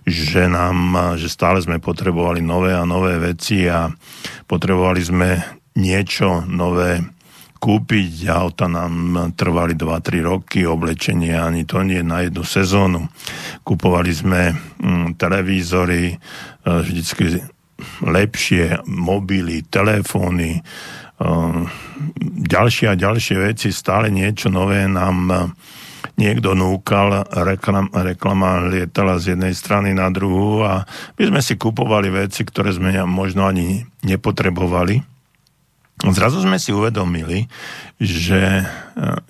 že 0.05 0.45
nám, 0.45 1.17
že 1.17 1.31
stále 1.31 1.57
sme 1.63 1.81
potrebovali 1.81 2.45
nové 2.45 2.77
a 2.77 2.85
nové 2.85 3.17
veci 3.17 3.65
a 3.65 3.89
potrebovali 4.45 5.01
sme 5.01 5.29
niečo 5.73 6.45
nové 6.45 7.01
kúpiť. 7.63 8.27
Auta 8.27 8.67
nám 8.67 9.15
trvali 9.39 9.79
2-3 9.79 10.19
roky, 10.19 10.67
oblečenie 10.67 11.31
ani 11.31 11.63
to 11.63 11.79
nie 11.87 12.03
na 12.03 12.27
jednu 12.27 12.43
sezónu. 12.43 13.07
Kupovali 13.63 14.11
sme 14.11 14.51
mm, 14.51 15.15
televízory, 15.15 16.11
e, 16.11 16.15
vždycky 16.67 17.39
lepšie 18.03 18.83
mobily, 18.83 19.63
telefóny, 19.63 20.59
e, 20.59 20.61
ďalšie 22.43 22.91
a 22.91 22.99
ďalšie 22.99 23.39
veci, 23.39 23.71
stále 23.71 24.11
niečo 24.11 24.51
nové 24.51 24.83
nám 24.91 25.17
e, 25.31 25.35
niekto 26.19 26.59
núkal, 26.59 27.31
reklam, 27.31 27.87
reklama 27.95 28.67
lietala 28.67 29.15
z 29.23 29.39
jednej 29.39 29.55
strany 29.55 29.95
na 29.95 30.11
druhú 30.11 30.67
a 30.67 30.83
my 31.15 31.23
sme 31.31 31.39
si 31.39 31.55
kupovali 31.55 32.11
veci, 32.11 32.43
ktoré 32.43 32.75
sme 32.75 32.91
možno 33.07 33.47
ani 33.47 33.87
nepotrebovali 34.03 35.12
Zrazu 36.03 36.43
sme 36.43 36.59
si 36.59 36.75
uvedomili, 36.75 37.47
že 37.95 38.59
e, 38.59 38.63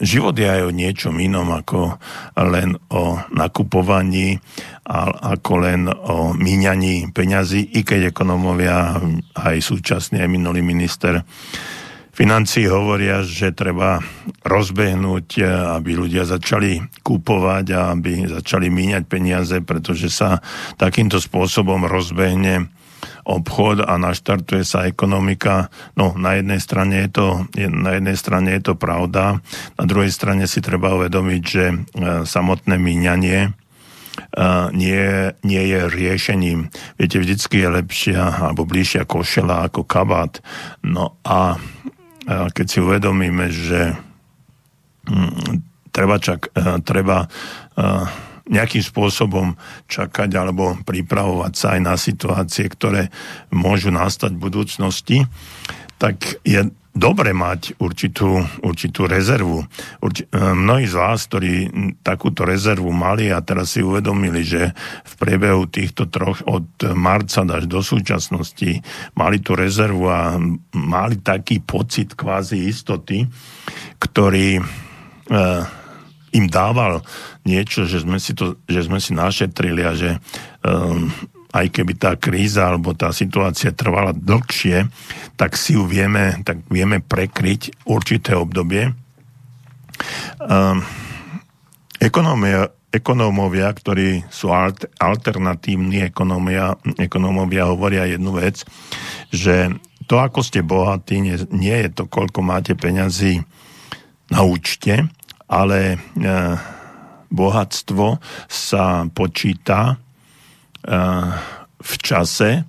život 0.02 0.34
je 0.34 0.50
aj 0.50 0.62
o 0.66 0.74
niečom 0.74 1.22
inom 1.22 1.54
ako 1.54 2.02
len 2.34 2.74
o 2.90 3.22
nakupovaní 3.30 4.42
a 4.90 5.38
ako 5.38 5.54
len 5.62 5.86
o 5.86 6.34
míňaní 6.34 7.14
peňazí, 7.14 7.78
i 7.78 7.86
keď 7.86 8.10
ekonomovia 8.10 8.98
aj 9.38 9.62
súčasne 9.62 10.26
aj 10.26 10.30
minulý 10.34 10.66
minister 10.66 11.22
financí 12.14 12.66
hovoria, 12.70 13.22
že 13.22 13.54
treba 13.54 14.02
rozbehnúť, 14.42 15.28
e, 15.38 15.46
aby 15.78 15.92
ľudia 15.94 16.26
začali 16.26 16.82
kúpovať 17.06 17.66
a 17.70 17.94
aby 17.94 18.26
začali 18.26 18.74
míňať 18.74 19.04
peniaze, 19.06 19.62
pretože 19.62 20.10
sa 20.10 20.42
takýmto 20.82 21.22
spôsobom 21.22 21.86
rozbehne 21.86 22.70
obchod 23.24 23.84
a 23.86 23.94
naštartuje 23.98 24.64
sa 24.68 24.88
ekonomika. 24.88 25.72
No, 25.96 26.14
na 26.18 26.40
jednej 26.40 26.60
strane 26.60 27.08
je 27.08 27.10
to, 27.10 27.28
na 27.58 27.98
jednej 27.98 28.18
strane 28.18 28.50
je 28.58 28.62
to 28.62 28.74
pravda, 28.76 29.40
na 29.80 29.86
druhej 29.86 30.12
strane 30.12 30.46
si 30.48 30.60
treba 30.60 30.96
uvedomiť, 30.96 31.42
že 31.44 31.66
e, 31.72 31.76
samotné 32.28 32.76
míňanie 32.80 33.40
e, 33.48 33.52
nie, 34.76 35.04
nie 35.44 35.64
je 35.68 35.80
riešením. 35.90 36.60
Viete, 36.98 37.18
vždycky 37.20 37.64
je 37.64 37.70
lepšia 37.70 38.22
alebo 38.50 38.68
bližšia 38.68 39.08
košela 39.08 39.68
ako 39.68 39.84
kabát. 39.88 40.40
No 40.84 41.20
a 41.24 41.60
keď 42.28 42.66
si 42.72 42.80
uvedomíme, 42.80 43.52
že 43.52 44.00
mm, 45.12 45.60
treba, 45.92 46.18
čak, 46.18 46.50
e, 46.56 46.80
treba 46.82 47.28
nejakým 48.44 48.84
spôsobom 48.84 49.56
čakať 49.88 50.30
alebo 50.36 50.76
pripravovať 50.84 51.54
sa 51.56 51.68
aj 51.78 51.82
na 51.82 51.96
situácie, 51.96 52.68
ktoré 52.68 53.08
môžu 53.56 53.88
nastať 53.88 54.36
v 54.36 54.44
budúcnosti, 54.44 55.18
tak 55.96 56.44
je 56.44 56.68
dobre 56.94 57.34
mať 57.34 57.80
určitú, 57.82 58.46
určitú 58.62 59.10
rezervu. 59.10 59.66
Urči, 60.04 60.30
e, 60.30 60.54
mnohí 60.54 60.86
z 60.86 60.94
vás, 60.94 61.26
ktorí 61.26 61.74
takúto 62.06 62.46
rezervu 62.46 62.94
mali 62.94 63.34
a 63.34 63.42
teraz 63.42 63.74
si 63.74 63.82
uvedomili, 63.82 64.46
že 64.46 64.76
v 65.02 65.14
priebehu 65.18 65.66
týchto 65.66 66.06
troch 66.12 66.46
od 66.46 66.70
marca 66.94 67.42
až 67.50 67.66
do 67.66 67.82
súčasnosti 67.82 68.84
mali 69.18 69.42
tú 69.42 69.58
rezervu 69.58 70.06
a 70.06 70.38
mali 70.78 71.18
taký 71.18 71.66
pocit 71.66 72.14
kvázi 72.14 72.70
istoty, 72.70 73.26
ktorý 73.98 74.62
e, 74.62 74.64
im 76.34 76.46
dával 76.50 77.02
niečo, 77.44 77.84
že 77.88 78.04
sme 78.04 78.18
si, 78.20 78.36
to, 78.36 78.60
že 78.68 78.88
sme 78.88 79.00
si 79.00 79.12
našetrili 79.16 79.82
a 79.84 79.94
že 79.96 80.18
um, 80.64 81.12
aj 81.54 81.70
keby 81.70 81.94
tá 82.00 82.18
kríza 82.18 82.66
alebo 82.66 82.98
tá 82.98 83.14
situácia 83.14 83.70
trvala 83.70 84.16
dlhšie, 84.16 84.90
tak 85.38 85.54
si 85.54 85.78
ju 85.78 85.86
vieme, 85.86 86.42
tak 86.42 86.66
vieme 86.72 86.98
prekryť 86.98 87.86
určité 87.86 88.34
obdobie. 88.34 88.90
Um, 90.42 90.82
ekonómia, 92.02 92.74
ekonómovia, 92.90 93.70
ktorí 93.70 94.26
sú 94.34 94.50
alt, 94.50 94.90
alternatívni 94.98 96.10
ekonómia, 96.10 96.74
ekonómovia 96.98 97.70
hovoria 97.70 98.10
jednu 98.10 98.34
vec, 98.34 98.66
že 99.30 99.70
to, 100.10 100.20
ako 100.20 100.42
ste 100.42 100.66
bohatí, 100.66 101.22
nie, 101.22 101.38
nie 101.54 101.78
je 101.86 101.90
to, 101.90 102.04
koľko 102.10 102.42
máte 102.42 102.74
peňazí 102.74 103.46
na 104.34 104.42
účte, 104.42 105.10
ale 105.48 105.96
e, 105.96 105.98
bohatstvo 107.34 108.22
sa 108.46 109.10
počíta 109.10 109.80
e, 109.90 109.96
v 111.82 111.94
čase, 112.00 112.64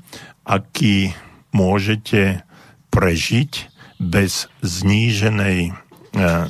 aký 0.49 1.13
môžete 1.53 2.41
prežiť 2.89 3.53
bez 4.01 4.49
zníženej, 4.65 5.71
e, 5.71 5.73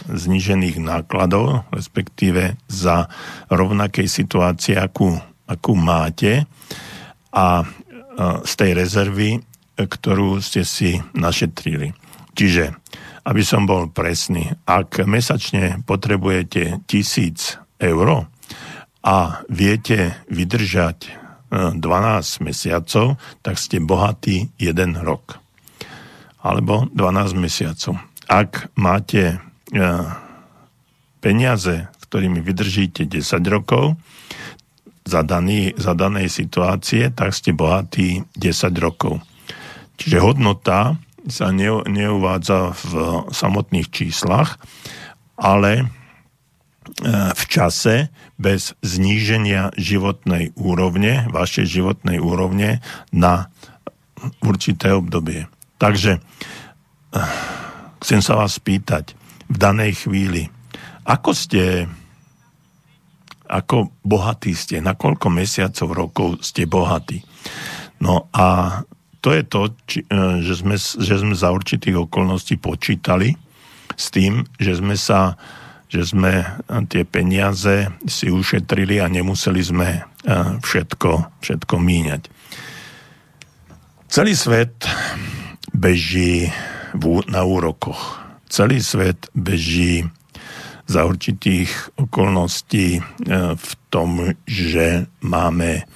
znížených 0.06 0.78
nákladov, 0.78 1.66
respektíve 1.74 2.54
za 2.70 3.10
rovnakej 3.50 4.06
situácie, 4.06 4.78
akú, 4.78 5.18
akú 5.50 5.74
máte 5.74 6.46
a 7.34 7.66
z 8.46 8.52
tej 8.54 8.78
rezervy, 8.78 9.42
ktorú 9.74 10.38
ste 10.38 10.62
si 10.62 11.02
našetrili. 11.18 11.90
Čiže 12.38 12.70
aby 13.24 13.42
som 13.42 13.64
bol 13.64 13.88
presný, 13.88 14.52
ak 14.68 15.08
mesačne 15.08 15.80
potrebujete 15.88 16.84
tisíc 16.84 17.56
eur 17.80 18.28
a 19.04 19.16
viete 19.52 20.16
vydržať 20.32 21.12
12 21.52 21.78
e, 21.78 22.42
mesiacov, 22.42 23.20
tak 23.44 23.60
ste 23.60 23.78
bohatí 23.78 24.50
jeden 24.58 24.96
rok. 24.98 25.38
Alebo 26.40 26.88
12 26.92 27.36
mesiacov. 27.36 28.00
Ak 28.26 28.72
máte 28.74 29.36
e, 29.70 29.84
peniaze, 31.20 31.88
s 31.92 32.02
ktorými 32.08 32.40
vydržíte 32.40 33.04
10 33.06 33.22
rokov, 33.52 34.00
za, 35.04 35.20
daný, 35.20 35.76
za 35.76 35.92
danej 35.92 36.32
situácie, 36.32 37.12
tak 37.12 37.36
ste 37.36 37.52
bohatí 37.52 38.24
10 38.40 38.72
rokov. 38.80 39.20
Čiže 40.00 40.18
hodnota 40.24 40.96
sa 41.28 41.52
neuvádza 41.52 42.72
v 42.72 42.92
samotných 43.32 43.88
číslach, 43.92 44.60
ale 45.36 45.88
v 47.34 47.44
čase 47.48 48.12
bez 48.36 48.76
zníženia 48.84 49.72
životnej 49.80 50.52
úrovne, 50.56 51.26
vašej 51.32 51.66
životnej 51.80 52.20
úrovne 52.20 52.84
na 53.08 53.48
určité 54.44 54.92
obdobie. 54.92 55.48
Takže 55.80 56.20
chcem 58.04 58.20
sa 58.20 58.34
vás 58.36 58.60
spýtať 58.60 59.16
v 59.48 59.56
danej 59.56 60.06
chvíli, 60.06 60.48
ako 61.04 61.30
ste, 61.36 61.88
ako 63.48 63.92
bohatí 64.04 64.56
ste, 64.56 64.80
na 64.80 64.96
koľko 64.96 65.28
mesiacov, 65.28 65.88
rokov 65.92 66.28
ste 66.40 66.64
bohatí. 66.64 67.20
No 68.00 68.28
a 68.32 68.80
to 69.24 69.32
je 69.32 69.42
to, 69.44 69.60
či, 69.88 69.98
že, 70.44 70.54
sme, 70.60 70.76
že 70.76 71.14
sme 71.16 71.32
za 71.32 71.48
určitých 71.48 72.08
okolností 72.08 72.60
počítali 72.60 73.32
s 73.96 74.12
tým, 74.12 74.44
že 74.60 74.76
sme 74.76 74.96
sa 75.00 75.40
že 75.94 76.02
sme 76.02 76.42
tie 76.90 77.06
peniaze 77.06 77.86
si 78.10 78.26
ušetrili 78.26 78.98
a 78.98 79.06
nemuseli 79.06 79.62
sme 79.62 80.02
všetko, 80.58 81.38
všetko 81.38 81.74
míňať. 81.78 82.22
Celý 84.10 84.34
svet 84.34 84.74
beží 85.70 86.50
na 87.30 87.46
úrokoch. 87.46 88.18
Celý 88.50 88.82
svet 88.82 89.30
beží 89.38 90.02
za 90.90 91.06
určitých 91.06 91.70
okolností 91.94 92.98
v 93.54 93.70
tom, 93.90 94.34
že 94.50 95.06
máme, 95.22 95.86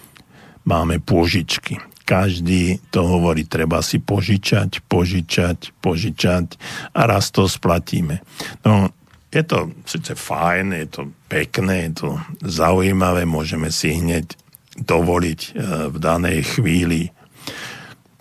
máme 0.62 1.02
pôžičky. 1.02 1.82
Každý 2.08 2.80
to 2.88 3.04
hovorí, 3.04 3.44
treba 3.44 3.84
si 3.84 4.00
požičať, 4.00 4.80
požičať, 4.88 5.76
požičať 5.84 6.56
a 6.96 7.04
raz 7.04 7.28
to 7.28 7.44
splatíme. 7.44 8.24
No, 8.64 8.88
je 9.28 9.42
to 9.44 9.72
síce 9.84 10.12
fajn, 10.16 10.72
je 10.72 10.86
to 10.88 11.02
pekné, 11.28 11.92
je 11.92 12.04
to 12.04 12.08
zaujímavé, 12.40 13.28
môžeme 13.28 13.68
si 13.68 13.92
hneď 13.92 14.32
dovoliť 14.78 15.40
e, 15.40 15.50
v 15.92 15.96
danej 16.00 16.38
chvíli 16.56 17.12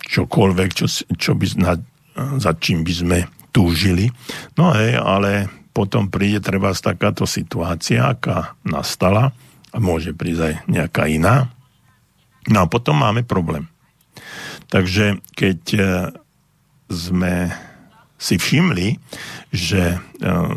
čokoľvek, 0.04 0.70
čo, 0.74 0.86
čo 1.16 1.32
by, 1.32 1.46
na, 1.60 1.78
za 2.36 2.52
čím 2.60 2.84
by 2.84 2.92
sme 2.92 3.18
túžili. 3.52 4.12
No 4.60 4.76
hej, 4.76 5.00
ale 5.00 5.48
potom 5.72 6.12
príde 6.12 6.44
treba 6.44 6.74
takáto 6.76 7.24
situácia, 7.24 8.10
aká 8.10 8.58
nastala 8.66 9.32
a 9.72 9.76
môže 9.78 10.12
prísť 10.12 10.42
aj 10.42 10.54
nejaká 10.68 11.04
iná. 11.08 11.48
No 12.48 12.64
a 12.64 12.66
potom 12.66 13.00
máme 13.00 13.24
problém. 13.24 13.68
Takže 14.68 15.24
keď 15.32 15.60
e, 15.72 15.80
sme 16.92 17.52
si 18.18 18.34
všimli, 18.34 18.98
že 19.54 19.94
e, 19.94 19.98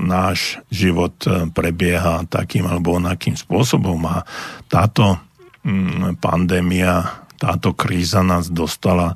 náš 0.01 0.57
život 0.73 1.13
e, 1.29 1.45
prebieha 1.53 2.25
takým 2.25 2.65
alebo 2.65 2.97
onakým 2.97 3.37
spôsobom 3.37 4.01
a 4.09 4.25
táto 4.65 5.21
mm, 5.61 6.17
pandémia, 6.17 7.21
táto 7.37 7.77
kríza 7.77 8.25
nás 8.25 8.49
dostala 8.49 9.13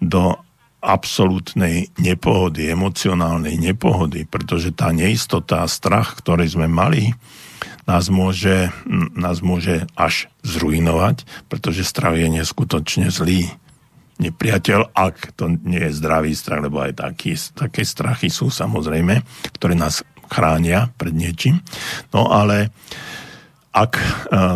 do 0.00 0.40
absolútnej 0.82 1.94
nepohody, 2.00 2.72
emocionálnej 2.72 3.54
nepohody, 3.54 4.26
pretože 4.26 4.74
tá 4.74 4.90
neistota 4.90 5.62
a 5.62 5.70
strach, 5.70 6.18
ktorý 6.18 6.48
sme 6.48 6.66
mali, 6.66 7.14
nás 7.86 8.10
môže, 8.10 8.74
nás 9.14 9.38
môže 9.44 9.86
až 9.94 10.26
zrujnovať, 10.42 11.22
pretože 11.46 11.86
strach 11.86 12.18
je 12.18 12.28
neskutočne 12.42 13.14
zlý 13.14 13.52
nepriateľ, 14.22 14.94
ak 14.94 15.34
to 15.34 15.50
nie 15.66 15.82
je 15.90 15.98
zdravý 15.98 16.32
strach, 16.32 16.62
lebo 16.62 16.78
aj 16.78 17.02
taký, 17.02 17.34
také 17.52 17.82
strachy 17.82 18.30
sú 18.30 18.48
samozrejme, 18.48 19.18
ktoré 19.58 19.74
nás 19.74 20.06
chránia 20.30 20.88
pred 20.94 21.12
niečím. 21.12 21.60
No 22.14 22.30
ale 22.30 22.70
ak 23.72 23.92
e, 23.96 24.04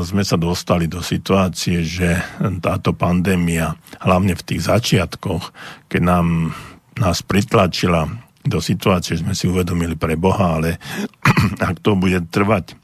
sme 0.05 0.23
sa 0.23 0.37
dostali 0.37 0.87
do 0.87 1.01
situácie, 1.01 1.81
že 1.83 2.21
táto 2.61 2.93
pandémia, 2.93 3.77
hlavne 4.05 4.37
v 4.37 4.47
tých 4.47 4.69
začiatkoch, 4.69 5.53
keď 5.89 6.01
nám, 6.05 6.53
nás 7.01 7.25
pritlačila 7.25 8.09
do 8.47 8.63
situácie, 8.63 9.19
že 9.19 9.25
sme 9.27 9.35
si 9.35 9.51
uvedomili 9.51 9.99
pre 9.99 10.15
Boha, 10.15 10.61
ale 10.61 10.79
ak 11.69 11.83
to 11.83 11.99
bude 11.99 12.29
trvať 12.31 12.79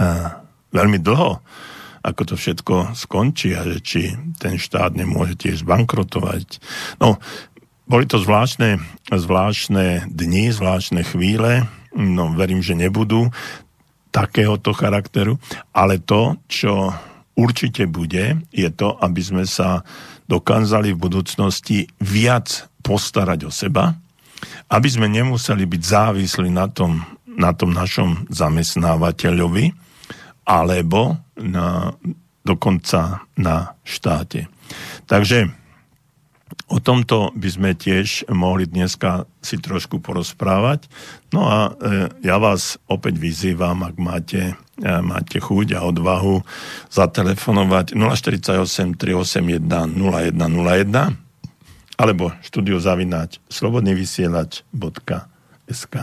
uh, 0.00 0.40
veľmi 0.72 0.96
dlho, 1.02 1.44
ako 2.06 2.22
to 2.22 2.34
všetko 2.38 2.94
skončí 2.94 3.58
a 3.58 3.66
že 3.66 3.82
či 3.82 4.02
ten 4.38 4.62
štát 4.62 4.94
nemôže 4.94 5.34
tiež 5.34 5.66
zbankrotovať. 5.66 6.62
No, 7.02 7.18
boli 7.90 8.06
to 8.06 8.22
zvláštne, 8.22 8.78
zvláštne 9.10 10.06
dni, 10.06 10.54
zvláštne 10.54 11.02
chvíle, 11.02 11.66
no 11.94 12.30
verím, 12.34 12.62
že 12.62 12.78
nebudú 12.78 13.34
takéhoto 14.14 14.70
charakteru, 14.70 15.42
ale 15.74 15.98
to, 15.98 16.38
čo 16.46 16.94
určite 17.36 17.84
bude, 17.90 18.40
je 18.54 18.70
to, 18.72 18.96
aby 19.02 19.20
sme 19.20 19.44
sa 19.44 19.84
dokázali 20.30 20.94
v 20.94 21.02
budúcnosti 21.02 21.86
viac 22.00 22.70
postarať 22.80 23.40
o 23.46 23.52
seba, 23.52 23.94
aby 24.72 24.88
sme 24.88 25.06
nemuseli 25.10 25.68
byť 25.68 25.82
závislí 25.82 26.48
na 26.50 26.66
tom, 26.70 27.02
na 27.28 27.52
tom 27.52 27.70
našom 27.70 28.26
zamestnávateľovi, 28.32 29.85
alebo 30.46 31.18
na, 31.36 31.92
dokonca 32.46 33.26
na 33.34 33.74
štáte. 33.82 34.46
Takže 35.10 35.50
o 36.70 36.78
tomto 36.78 37.34
by 37.34 37.48
sme 37.50 37.74
tiež 37.74 38.30
mohli 38.30 38.70
dneska 38.70 39.26
si 39.42 39.58
trošku 39.58 39.98
porozprávať. 39.98 40.86
No 41.34 41.50
a 41.50 41.74
e, 41.74 42.06
ja 42.22 42.38
vás 42.38 42.78
opäť 42.86 43.18
vyzývam, 43.18 43.82
ak 43.82 43.98
máte, 43.98 44.54
e, 44.78 44.90
máte 45.02 45.42
chuť 45.42 45.74
a 45.74 45.82
odvahu 45.86 46.42
zatelefonovať 46.90 47.94
048 47.98 48.94
381 48.94 49.98
0101 49.98 51.26
alebo 51.96 52.28
štúdiozavináč 52.44 53.40
slobodnyvysielač.sk 53.48 55.94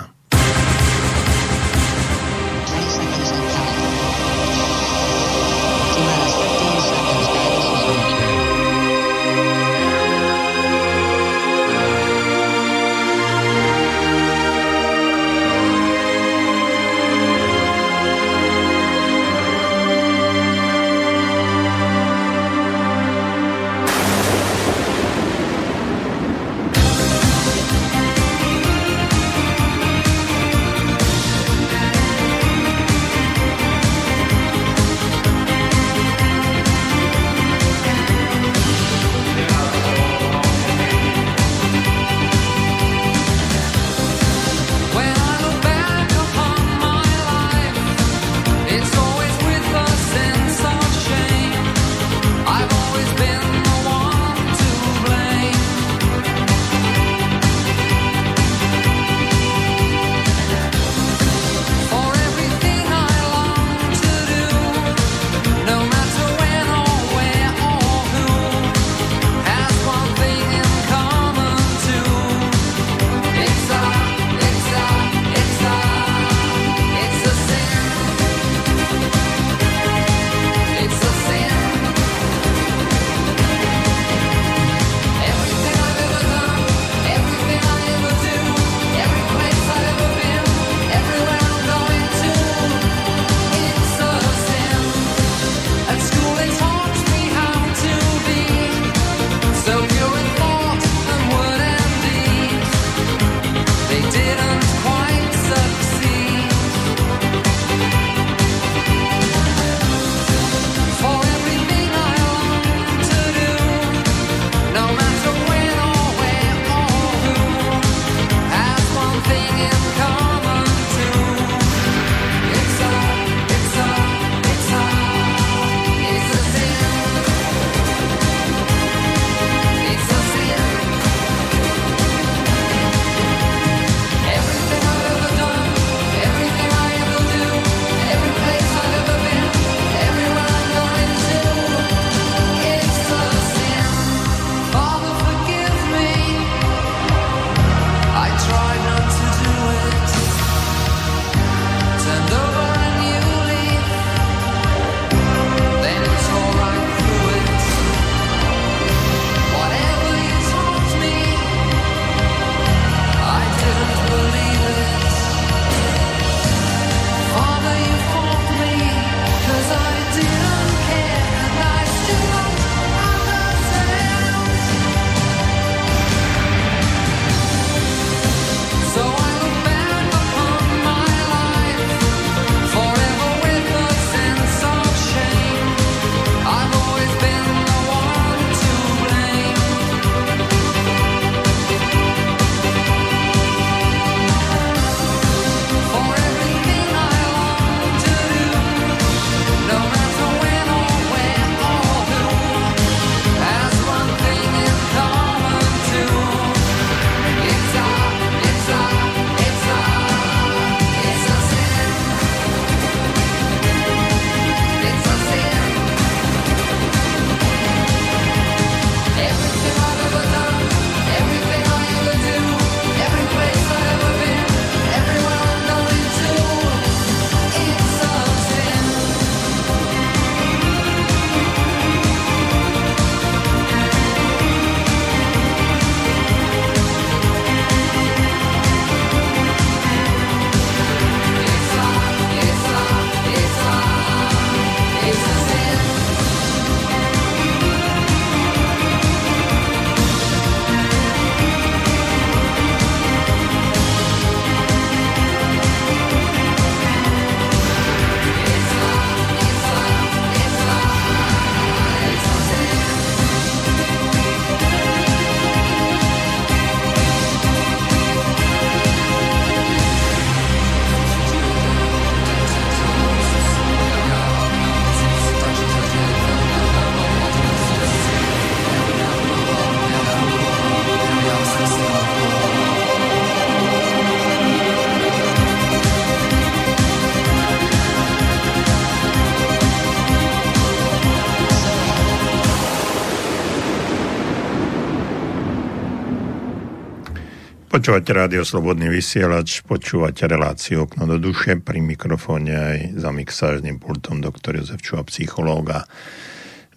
Počúvate 297.83 298.15
rádio 298.15 298.47
Slobodný 298.47 298.87
vysielač, 298.87 299.59
počúvate 299.59 300.23
reláciu 300.23 300.87
Okno 300.87 301.03
do 301.03 301.19
duše, 301.19 301.59
pri 301.59 301.83
mikrofóne 301.83 302.55
aj 302.55 302.77
za 302.95 303.11
mixážnym 303.11 303.75
pultom 303.75 304.23
doktor 304.23 304.55
Jozef 304.55 304.79
Čuha, 304.79 305.03
psychológa. 305.11 305.83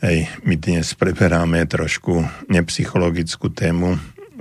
Hej, 0.02 0.26
my 0.42 0.58
dnes 0.58 0.98
preberáme 0.98 1.62
trošku 1.70 2.26
nepsychologickú 2.50 3.54
tému, 3.54 3.94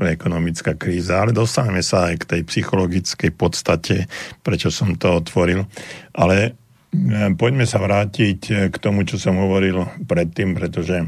ekonomická 0.10 0.73
kríza, 0.73 1.21
ale 1.21 1.38
dostávame 1.38 1.86
sa 1.86 2.10
aj 2.10 2.25
k 2.25 2.30
tej 2.34 2.41
psychologickej 2.49 3.30
podstate, 3.38 4.10
prečo 4.41 4.73
som 4.73 4.97
to 4.97 5.21
otvoril. 5.21 5.69
Ale 6.17 6.49
e, 6.49 6.51
poďme 7.38 7.69
sa 7.69 7.78
vrátiť 7.78 8.73
k 8.73 8.75
tomu, 8.82 9.06
čo 9.06 9.21
som 9.21 9.38
hovoril 9.38 9.86
predtým, 10.01 10.58
pretože 10.58 10.97
e, 10.97 11.08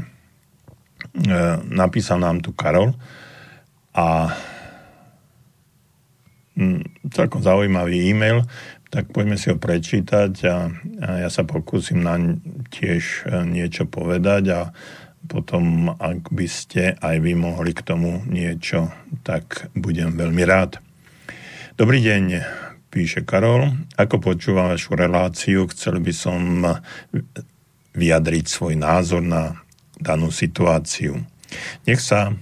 napísal 1.66 2.22
nám 2.22 2.46
tu 2.46 2.54
Karol 2.54 2.94
a 3.98 4.30
celkom 7.08 7.40
zaujímavý 7.40 8.10
e-mail, 8.10 8.44
tak 8.88 9.12
poďme 9.12 9.36
si 9.36 9.52
ho 9.52 9.56
prečítať 9.60 10.32
a, 10.48 10.56
a 11.04 11.08
ja 11.26 11.28
sa 11.28 11.44
pokúsim 11.44 12.00
na 12.00 12.16
tiež 12.72 13.28
e, 13.28 13.44
niečo 13.44 13.84
povedať 13.84 14.44
a 14.48 14.60
potom, 15.28 15.92
ak 15.92 16.32
by 16.32 16.46
ste 16.48 16.96
aj 16.96 17.16
vy 17.20 17.36
mohli 17.36 17.76
k 17.76 17.84
tomu 17.84 18.24
niečo, 18.24 18.88
tak 19.26 19.68
budem 19.76 20.16
veľmi 20.16 20.42
rád. 20.48 20.80
Dobrý 21.76 22.00
deň, 22.00 22.24
píše 22.88 23.28
Karol. 23.28 23.76
Ako 24.00 24.24
počúvam 24.24 24.72
vašu 24.72 24.96
reláciu, 24.96 25.68
chcel 25.68 26.00
by 26.00 26.12
som 26.16 26.64
vyjadriť 27.92 28.44
svoj 28.48 28.74
názor 28.78 29.20
na 29.20 29.58
danú 30.00 30.32
situáciu. 30.32 31.20
Nech 31.84 32.00
sa 32.00 32.32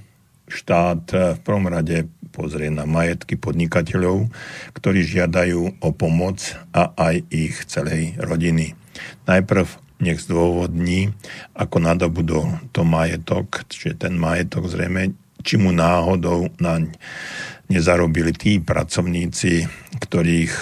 štát 0.46 1.34
v 1.36 1.40
prvom 1.42 1.66
rade 1.66 2.06
pozrie 2.36 2.68
na 2.68 2.84
majetky 2.84 3.40
podnikateľov, 3.40 4.28
ktorí 4.76 5.00
žiadajú 5.08 5.80
o 5.80 5.88
pomoc 5.96 6.52
a 6.76 6.92
aj 6.92 7.24
ich 7.32 7.64
celej 7.64 8.12
rodiny. 8.20 8.76
Najprv 9.24 9.64
nech 10.04 10.20
zdôvodní, 10.20 11.16
ako 11.56 11.76
nadobudol 11.80 12.60
to 12.76 12.84
majetok, 12.84 13.64
čiže 13.72 14.04
ten 14.04 14.20
majetok 14.20 14.68
zrejme, 14.68 15.16
či 15.40 15.56
mu 15.56 15.72
náhodou 15.72 16.52
naň 16.60 16.92
nezarobili 17.72 18.36
tí 18.36 18.60
pracovníci, 18.60 19.64
ktorých 19.96 20.52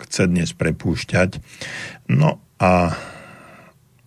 chce 0.00 0.22
dnes 0.32 0.56
prepúšťať. 0.56 1.44
No 2.08 2.40
a, 2.56 2.96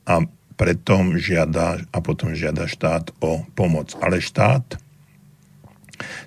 a 0.10 0.16
preto 0.58 0.96
žiada 1.22 1.78
a 1.94 1.98
potom 2.02 2.34
žiada 2.34 2.66
štát 2.66 3.14
o 3.22 3.46
pomoc. 3.54 3.94
Ale 4.02 4.18
štát 4.18 4.82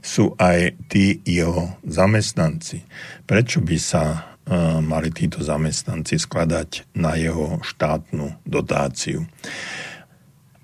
sú 0.00 0.34
aj 0.36 0.76
tí 0.90 1.20
jeho 1.24 1.76
zamestnanci. 1.86 2.84
Prečo 3.24 3.62
by 3.62 3.76
sa 3.78 4.04
uh, 4.50 4.78
mali 4.82 5.10
títo 5.14 5.40
zamestnanci 5.44 6.18
skladať 6.18 6.96
na 6.96 7.14
jeho 7.16 7.60
štátnu 7.62 8.40
dotáciu? 8.46 9.26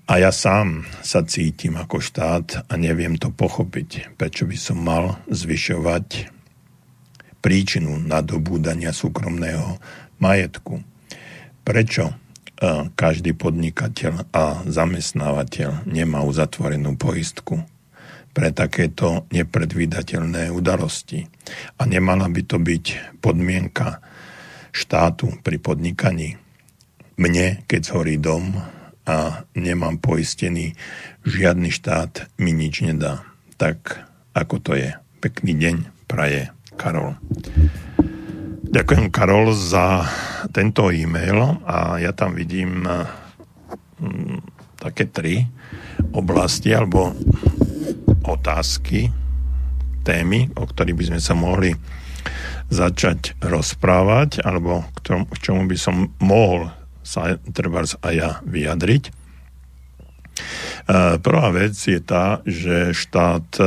A 0.07 0.23
ja 0.23 0.31
sám 0.31 0.87
sa 1.03 1.27
cítim 1.27 1.75
ako 1.75 1.99
štát 1.99 2.71
a 2.71 2.73
neviem 2.79 3.19
to 3.19 3.35
pochopiť, 3.35 4.15
prečo 4.15 4.47
by 4.47 4.55
som 4.55 4.79
mal 4.79 5.19
zvyšovať 5.27 6.31
príčinu 7.43 7.99
nadobúdania 7.99 8.95
súkromného 8.95 9.83
majetku. 10.23 10.83
Prečo 11.67 12.15
uh, 12.15 12.87
každý 12.95 13.35
podnikateľ 13.35 14.31
a 14.31 14.63
zamestnávateľ 14.67 15.91
nemá 15.91 16.23
uzatvorenú 16.23 16.95
poistku 16.95 17.67
pre 18.37 18.53
takéto 18.53 19.25
nepredvídateľné 19.33 20.53
udalosti. 20.53 21.25
A 21.81 21.89
nemala 21.89 22.29
by 22.29 22.43
to 22.45 22.61
byť 22.61 23.17
podmienka 23.25 24.05
štátu 24.77 25.41
pri 25.41 25.57
podnikaní. 25.57 26.37
Mne, 27.17 27.65
keď 27.65 27.81
zhorí 27.81 28.21
dom 28.21 28.61
a 29.09 29.49
nemám 29.57 29.97
poistený, 29.97 30.77
žiadny 31.25 31.73
štát 31.73 32.29
mi 32.37 32.53
nič 32.53 32.85
nedá. 32.85 33.25
Tak 33.57 34.05
ako 34.37 34.61
to 34.61 34.73
je. 34.77 34.93
Pekný 35.25 35.57
deň, 35.57 35.77
praje 36.05 36.53
Karol. 36.77 37.17
Ďakujem 38.69 39.09
Karol 39.09 39.57
za 39.57 40.05
tento 40.53 40.93
e-mail 40.93 41.65
a 41.65 41.97
ja 41.97 42.13
tam 42.13 42.37
vidím 42.37 42.85
mm, 42.85 44.45
také 44.77 45.09
tri 45.09 45.49
oblasti 46.13 46.77
alebo 46.77 47.17
otázky, 48.27 49.11
témy, 50.07 50.51
o 50.55 50.67
ktorých 50.67 50.99
by 50.99 51.05
sme 51.11 51.21
sa 51.23 51.35
mohli 51.35 51.75
začať 52.71 53.39
rozprávať, 53.43 54.43
alebo 54.43 54.87
k, 54.95 54.99
tomu, 55.03 55.25
k 55.31 55.37
čomu 55.39 55.63
by 55.67 55.77
som 55.79 56.11
mohol 56.19 56.71
sa 57.07 57.39
treba 57.55 57.87
aj 57.87 58.15
ja 58.15 58.31
vyjadriť. 58.43 59.05
E, 59.07 59.13
prvá 61.23 61.49
vec 61.55 61.79
je 61.79 62.03
tá, 62.03 62.43
že 62.43 62.91
štát 62.91 63.47
e, 63.63 63.67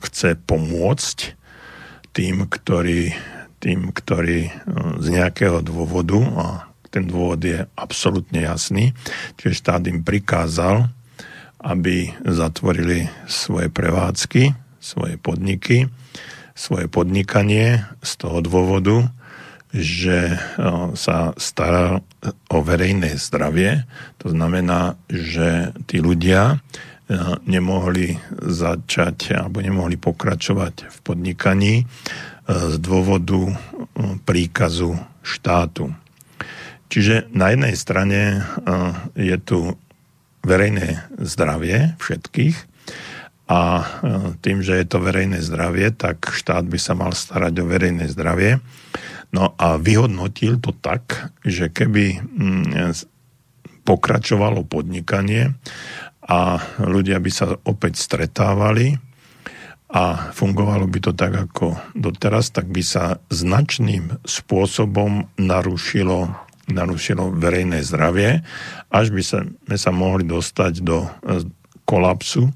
chce 0.00 0.40
pomôcť 0.48 1.18
tým, 2.16 2.48
ktorí, 2.48 3.12
tým, 3.60 3.92
ktorí 3.92 4.48
e, 4.48 4.50
z 5.04 5.06
nejakého 5.12 5.60
dôvodu, 5.60 6.20
a 6.40 6.46
ten 6.88 7.04
dôvod 7.04 7.44
je 7.44 7.68
absolútne 7.76 8.40
jasný, 8.40 8.96
čiže 9.36 9.60
štát 9.60 9.84
im 9.92 10.00
prikázal 10.00 10.88
aby 11.66 12.14
zatvorili 12.22 13.10
svoje 13.26 13.66
prevádzky, 13.66 14.54
svoje 14.78 15.18
podniky, 15.18 15.90
svoje 16.54 16.86
podnikanie 16.86 17.82
z 18.06 18.12
toho 18.22 18.38
dôvodu, 18.38 19.10
že 19.74 20.38
sa 20.94 21.34
stará 21.34 22.00
o 22.48 22.58
verejné 22.62 23.18
zdravie. 23.18 23.82
To 24.22 24.30
znamená, 24.30 24.94
že 25.10 25.74
tí 25.90 25.98
ľudia 25.98 26.62
nemohli 27.44 28.16
začať 28.40 29.34
alebo 29.34 29.58
nemohli 29.58 29.98
pokračovať 29.98 30.86
v 30.86 30.98
podnikaní 31.02 31.74
z 32.46 32.74
dôvodu 32.78 33.58
príkazu 34.22 34.96
štátu. 35.26 35.90
Čiže 36.86 37.26
na 37.34 37.50
jednej 37.50 37.74
strane 37.74 38.46
je 39.18 39.36
tu 39.42 39.74
verejné 40.46 41.10
zdravie 41.18 41.98
všetkých 41.98 42.56
a 43.46 43.60
e, 43.78 43.84
tým, 44.42 44.62
že 44.62 44.78
je 44.78 44.86
to 44.86 45.02
verejné 45.02 45.42
zdravie, 45.42 45.90
tak 45.94 46.34
štát 46.34 46.66
by 46.66 46.78
sa 46.78 46.94
mal 46.94 47.14
starať 47.14 47.54
o 47.62 47.68
verejné 47.70 48.10
zdravie. 48.10 48.58
No 49.34 49.54
a 49.58 49.78
vyhodnotil 49.78 50.62
to 50.62 50.70
tak, 50.74 51.34
že 51.42 51.70
keby 51.70 52.22
mm, 52.22 52.94
pokračovalo 53.86 54.66
podnikanie 54.66 55.54
a 56.26 56.58
ľudia 56.82 57.22
by 57.22 57.30
sa 57.30 57.54
opäť 57.62 58.02
stretávali 58.02 58.98
a 59.86 60.34
fungovalo 60.34 60.90
by 60.90 60.98
to 60.98 61.12
tak 61.14 61.30
ako 61.50 61.78
doteraz, 61.94 62.50
tak 62.50 62.66
by 62.66 62.82
sa 62.82 63.22
značným 63.30 64.18
spôsobom 64.26 65.30
narušilo 65.38 66.45
narušilo 66.66 67.30
verejné 67.34 67.82
zdravie, 67.86 68.42
až 68.90 69.06
by 69.14 69.22
sme 69.22 69.76
sa 69.78 69.90
mohli 69.94 70.26
dostať 70.26 70.72
do 70.82 71.06
e, 71.06 71.08
kolapsu 71.86 72.50
e, 72.50 72.52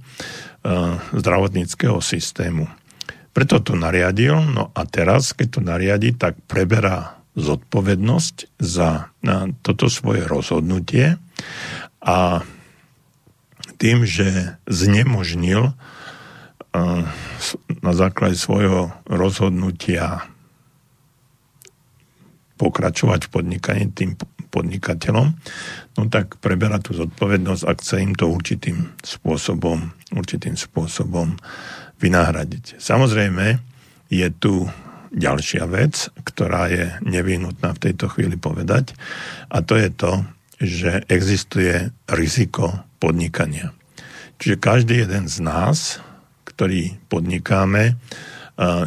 zdravotníckého 1.15 2.03
systému. 2.03 2.67
Preto 3.31 3.63
to 3.63 3.79
nariadil, 3.79 4.43
no 4.43 4.75
a 4.75 4.83
teraz, 4.87 5.31
keď 5.31 5.49
to 5.49 5.61
nariadi, 5.63 6.11
tak 6.19 6.35
preberá 6.51 7.23
zodpovednosť 7.39 8.59
za 8.59 9.15
toto 9.63 9.87
svoje 9.87 10.27
rozhodnutie 10.27 11.15
a 12.03 12.43
tým, 13.79 14.05
že 14.05 14.59
znemožnil 14.67 15.71
e, 15.71 15.75
na 17.81 17.93
základe 17.95 18.35
svojho 18.35 18.91
rozhodnutia 19.07 20.27
pokračovať 22.61 23.27
v 23.27 23.33
podnikaní 23.33 23.85
tým 23.97 24.21
podnikateľom, 24.53 25.33
no 25.97 26.03
tak 26.13 26.37
preberá 26.45 26.77
tú 26.77 26.93
zodpovednosť 26.93 27.63
a 27.65 27.73
chce 27.73 27.97
im 28.05 28.13
to 28.13 28.29
určitým 28.29 28.93
spôsobom, 29.01 29.97
určitým 30.13 30.61
spôsobom 30.61 31.41
vynahradiť. 32.03 32.77
Samozrejme, 32.77 33.57
je 34.13 34.29
tu 34.37 34.69
ďalšia 35.11 35.65
vec, 35.71 36.13
ktorá 36.23 36.69
je 36.69 36.93
nevyhnutná 37.07 37.73
v 37.79 37.83
tejto 37.89 38.13
chvíli 38.13 38.37
povedať, 38.37 38.93
a 39.49 39.65
to 39.65 39.79
je 39.81 39.89
to, 39.95 40.13
že 40.61 41.09
existuje 41.09 41.89
riziko 42.11 42.85
podnikania. 43.01 43.73
Čiže 44.37 44.61
každý 44.61 44.95
jeden 45.09 45.25
z 45.31 45.41
nás, 45.41 46.03
ktorý 46.45 47.01
podnikáme, 47.09 47.97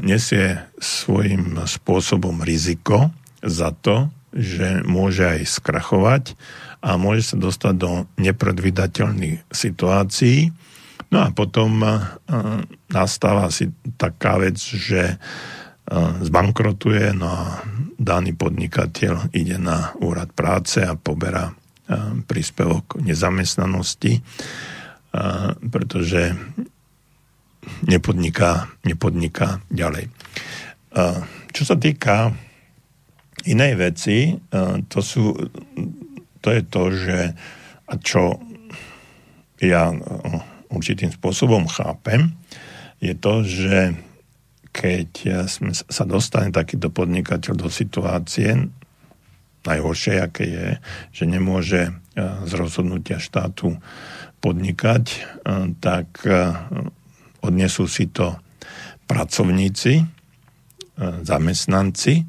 nesie 0.06 0.62
svojím 0.78 1.58
spôsobom 1.66 2.46
riziko, 2.46 3.10
za 3.44 3.76
to, 3.76 4.08
že 4.34 4.82
môže 4.88 5.28
aj 5.28 5.46
skrachovať 5.46 6.34
a 6.82 6.98
môže 6.98 7.22
sa 7.30 7.38
dostať 7.38 7.74
do 7.78 8.10
nepredvydateľných 8.18 9.46
situácií. 9.52 10.50
No 11.14 11.22
a 11.22 11.30
potom 11.30 11.86
nastáva 12.90 13.54
si 13.54 13.70
taká 14.02 14.42
vec, 14.42 14.58
že 14.58 15.22
zbankrotuje, 16.24 17.14
no 17.14 17.28
a 17.30 17.62
daný 18.02 18.34
podnikateľ 18.34 19.30
ide 19.36 19.62
na 19.62 19.94
úrad 20.02 20.34
práce 20.34 20.82
a 20.82 20.98
poberá 20.98 21.54
príspevok 22.26 22.98
nezamestnanosti, 23.04 24.24
pretože 25.70 26.34
nepodniká, 27.86 28.72
nepodniká 28.82 29.62
ďalej. 29.70 30.10
Čo 31.54 31.64
sa 31.68 31.76
týka 31.78 32.34
inej 33.44 33.74
veci, 33.76 34.40
to, 34.88 35.00
sú, 35.04 35.36
to 36.40 36.48
je 36.52 36.62
to, 36.68 36.84
že 36.92 37.18
čo 38.04 38.40
ja 39.64 39.92
určitým 40.68 41.12
spôsobom 41.12 41.68
chápem, 41.72 42.36
je 43.00 43.14
to, 43.16 43.44
že 43.44 43.96
keď 44.74 45.10
sme 45.46 45.72
sa 45.76 46.04
dostane 46.04 46.50
takýto 46.50 46.90
podnikateľ 46.90 47.54
do 47.56 47.70
situácie, 47.70 48.72
najhoršie, 49.64 50.20
aké 50.20 50.44
je, 50.44 50.70
že 51.16 51.24
nemôže 51.24 51.96
z 52.20 52.52
rozhodnutia 52.58 53.22
štátu 53.22 53.80
podnikať, 54.44 55.04
tak 55.80 56.28
odnesú 57.40 57.88
si 57.88 58.12
to 58.12 58.36
pracovníci, 59.08 60.04
zamestnanci, 61.24 62.28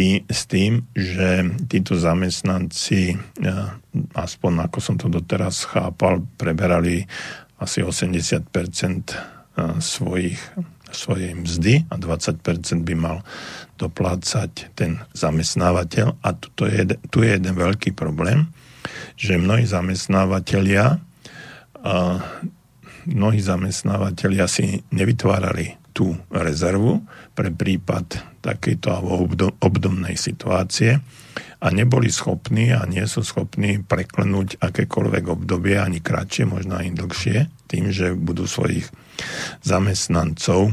tý, 0.00 0.24
s 0.32 0.48
tým, 0.48 0.88
že 0.96 1.44
títo 1.68 1.92
zamestnanci, 1.92 3.20
aspoň 4.16 4.52
ako 4.64 4.78
som 4.80 4.96
to 4.96 5.12
doteraz 5.12 5.68
chápal, 5.68 6.24
preberali 6.40 7.04
asi 7.60 7.84
80% 7.84 8.48
svojich, 9.76 10.40
svojej 10.88 11.36
mzdy 11.36 11.84
a 11.92 12.00
20% 12.00 12.40
by 12.80 12.94
mal 12.96 13.20
doplácať 13.76 14.72
ten 14.72 15.04
zamestnávateľ. 15.12 16.16
A 16.24 16.32
tu 16.32 16.64
je, 16.64 16.96
tu 17.12 17.20
je 17.20 17.36
jeden 17.36 17.52
veľký 17.52 17.92
problém, 17.92 18.48
že 19.20 19.36
mnohí 19.36 19.68
zamestnávateľia 19.68 20.96
mnohí 23.08 23.40
zamestnávateľia 23.40 24.44
si 24.44 24.84
nevytvárali 24.92 25.79
tú 25.90 26.16
rezervu 26.30 27.04
pre 27.34 27.52
prípad 27.52 28.40
takejto 28.40 28.88
alebo 28.90 29.52
obdobnej 29.60 30.16
situácie 30.16 31.02
a 31.60 31.66
neboli 31.68 32.08
schopní 32.08 32.72
a 32.72 32.88
nie 32.88 33.04
sú 33.04 33.20
schopní 33.20 33.84
preklenúť 33.84 34.56
akékoľvek 34.64 35.24
obdobie, 35.28 35.76
ani 35.76 36.00
kratšie, 36.00 36.48
možno 36.48 36.80
ani 36.80 36.96
dlhšie, 36.96 37.52
tým, 37.68 37.92
že 37.92 38.16
budú 38.16 38.48
svojich 38.48 38.88
zamestnancov 39.60 40.72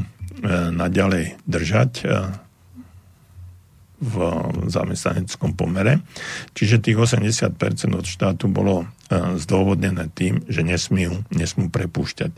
naďalej 0.72 1.36
držať 1.44 1.92
e, 2.00 2.04
v 3.98 4.14
zamestnaneckom 4.70 5.58
pomere. 5.58 6.00
Čiže 6.54 6.80
tých 6.80 6.96
80% 6.96 7.58
od 7.92 8.06
štátu 8.06 8.46
bolo 8.48 8.86
zdôvodnené 9.10 10.12
tým, 10.12 10.44
že 10.46 10.60
nesmú, 10.60 11.24
nesmú 11.32 11.72
prepúšťať. 11.72 12.32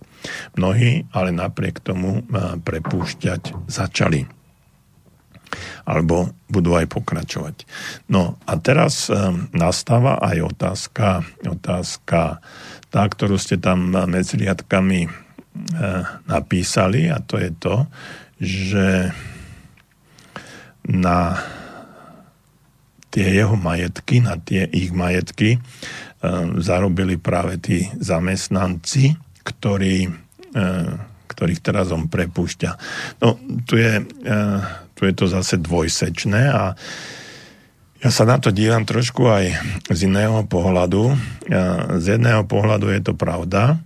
Mnohí 0.55 1.11
ale 1.11 1.31
napriek 1.35 1.83
tomu 1.83 2.23
e, 2.23 2.61
prepúšťať 2.62 3.66
začali. 3.66 4.31
Alebo 5.83 6.31
budú 6.47 6.79
aj 6.79 6.87
pokračovať. 6.87 7.66
No 8.07 8.39
a 8.47 8.53
teraz 8.62 9.11
e, 9.11 9.18
nastáva 9.51 10.23
aj 10.23 10.55
otázka, 10.55 11.27
otázka 11.43 12.39
tá, 12.91 13.03
ktorú 13.03 13.35
ste 13.35 13.59
tam 13.59 13.91
medzi 14.11 14.39
riadkami 14.39 15.31
napísali 16.31 17.11
a 17.11 17.18
to 17.18 17.35
je 17.35 17.51
to, 17.59 17.77
že 18.39 19.11
na 20.87 21.43
tie 23.11 23.27
jeho 23.43 23.59
majetky, 23.59 24.23
na 24.23 24.39
tie 24.39 24.64
ich 24.71 24.95
majetky 24.95 25.59
zarobili 26.61 27.16
práve 27.16 27.57
tí 27.57 27.89
zamestnanci, 27.97 29.16
ktorí, 29.41 30.05
e, 30.53 30.62
ktorých 31.33 31.61
teraz 31.64 31.89
on 31.97 32.12
prepúšťa. 32.12 32.71
No, 33.25 33.41
tu 33.64 33.81
je, 33.81 34.05
e, 34.05 34.39
tu 34.93 35.09
je 35.09 35.12
to 35.16 35.27
zase 35.33 35.57
dvojsečné 35.57 36.43
a 36.53 36.77
ja 38.01 38.09
sa 38.09 38.25
na 38.25 38.41
to 38.41 38.49
dívam 38.49 38.89
trošku 38.89 39.29
aj 39.29 39.61
z 39.93 40.09
iného 40.09 40.41
pohľadu. 40.49 41.21
Z 42.01 42.16
jedného 42.16 42.49
pohľadu 42.49 42.89
je 42.97 43.01
to 43.05 43.12
pravda, 43.12 43.77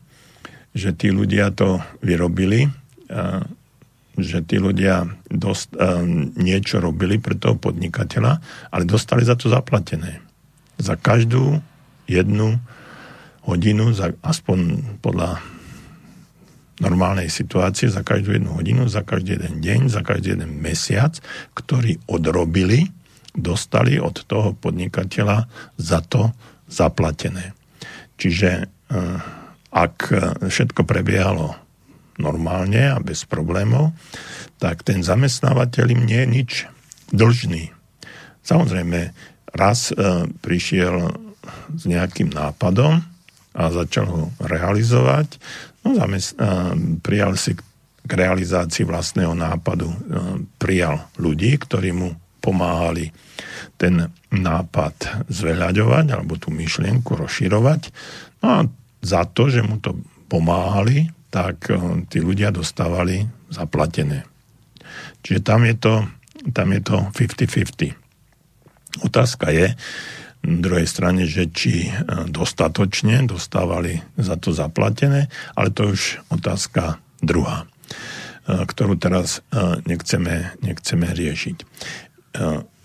že 0.70 0.94
tí 0.94 1.10
ľudia 1.10 1.50
to 1.50 1.82
vyrobili, 1.98 2.70
že 4.14 4.38
tí 4.46 4.62
ľudia 4.62 5.10
dost, 5.26 5.74
niečo 6.38 6.78
robili 6.78 7.18
pre 7.18 7.34
toho 7.34 7.58
podnikateľa, 7.58 8.38
ale 8.70 8.86
dostali 8.86 9.26
za 9.26 9.34
to 9.34 9.50
zaplatené. 9.50 10.22
Za 10.78 10.94
každú 10.94 11.58
jednu 12.08 12.58
hodinu, 13.44 13.92
za, 13.92 14.12
aspoň 14.24 14.82
podľa 15.04 15.40
normálnej 16.82 17.30
situácie, 17.30 17.86
za 17.86 18.02
každú 18.02 18.34
jednu 18.34 18.56
hodinu, 18.58 18.90
za 18.90 19.06
každý 19.06 19.38
jeden 19.38 19.62
deň, 19.62 19.80
za 19.92 20.02
každý 20.02 20.34
jeden 20.34 20.58
mesiac, 20.58 21.14
ktorý 21.54 22.02
odrobili, 22.10 22.90
dostali 23.34 24.02
od 24.02 24.26
toho 24.26 24.58
podnikateľa 24.58 25.46
za 25.78 26.02
to 26.02 26.34
zaplatené. 26.66 27.54
Čiže 28.18 28.66
uh, 28.66 29.18
ak 29.74 29.96
všetko 30.46 30.86
prebiehalo 30.86 31.58
normálne 32.18 32.94
a 32.94 33.02
bez 33.02 33.26
problémov, 33.26 33.90
tak 34.62 34.86
ten 34.86 35.02
zamestnávateľ 35.02 35.86
im 35.98 36.02
nie 36.06 36.20
je 36.22 36.28
nič 36.30 36.50
dlžný. 37.10 37.74
Samozrejme, 38.46 39.10
raz 39.50 39.90
e, 39.90 40.28
prišiel 40.38 41.10
s 41.74 41.82
nejakým 41.88 42.32
nápadom 42.32 43.02
a 43.54 43.62
začal 43.70 44.06
ho 44.10 44.22
realizovať, 44.42 45.38
no, 45.86 45.94
zamest- 45.94 46.34
e, 46.36 46.46
prijal 47.00 47.38
si 47.38 47.54
k 48.04 48.10
realizácii 48.10 48.84
vlastného 48.84 49.32
nápadu, 49.32 49.88
e, 49.88 49.98
prijal 50.58 51.06
ľudí, 51.16 51.54
ktorí 51.56 51.94
mu 51.94 52.12
pomáhali 52.44 53.08
ten 53.80 54.12
nápad 54.28 55.26
zveľaďovať 55.32 56.06
alebo 56.12 56.36
tú 56.36 56.52
myšlienku 56.52 57.16
rozširovať. 57.16 57.88
No 58.44 58.48
a 58.48 58.58
za 59.00 59.24
to, 59.24 59.48
že 59.48 59.64
mu 59.64 59.80
to 59.80 59.96
pomáhali, 60.28 61.08
tak 61.32 61.72
eh, 61.72 61.78
tí 62.12 62.20
ľudia 62.20 62.52
dostávali 62.52 63.24
zaplatené. 63.48 64.28
Čiže 65.24 65.40
tam 65.40 65.64
je 65.64 65.74
to, 65.74 65.94
tam 66.52 66.68
je 66.70 66.80
to 66.84 66.96
50-50. 67.16 67.96
Otázka 69.02 69.50
je 69.50 69.74
druhej 70.44 70.86
strane, 70.86 71.24
že 71.24 71.48
či 71.48 71.88
eh, 71.88 71.94
dostatočne 72.28 73.24
dostávali 73.24 74.00
za 74.20 74.36
to 74.36 74.52
zaplatené, 74.52 75.32
ale 75.56 75.68
to 75.72 75.96
už 75.96 76.20
otázka 76.30 77.00
druhá, 77.24 77.64
eh, 77.64 78.62
ktorú 78.64 79.00
teraz 79.00 79.40
nechceme, 79.88 80.54
nechceme 80.60 81.08
riešiť. 81.10 81.56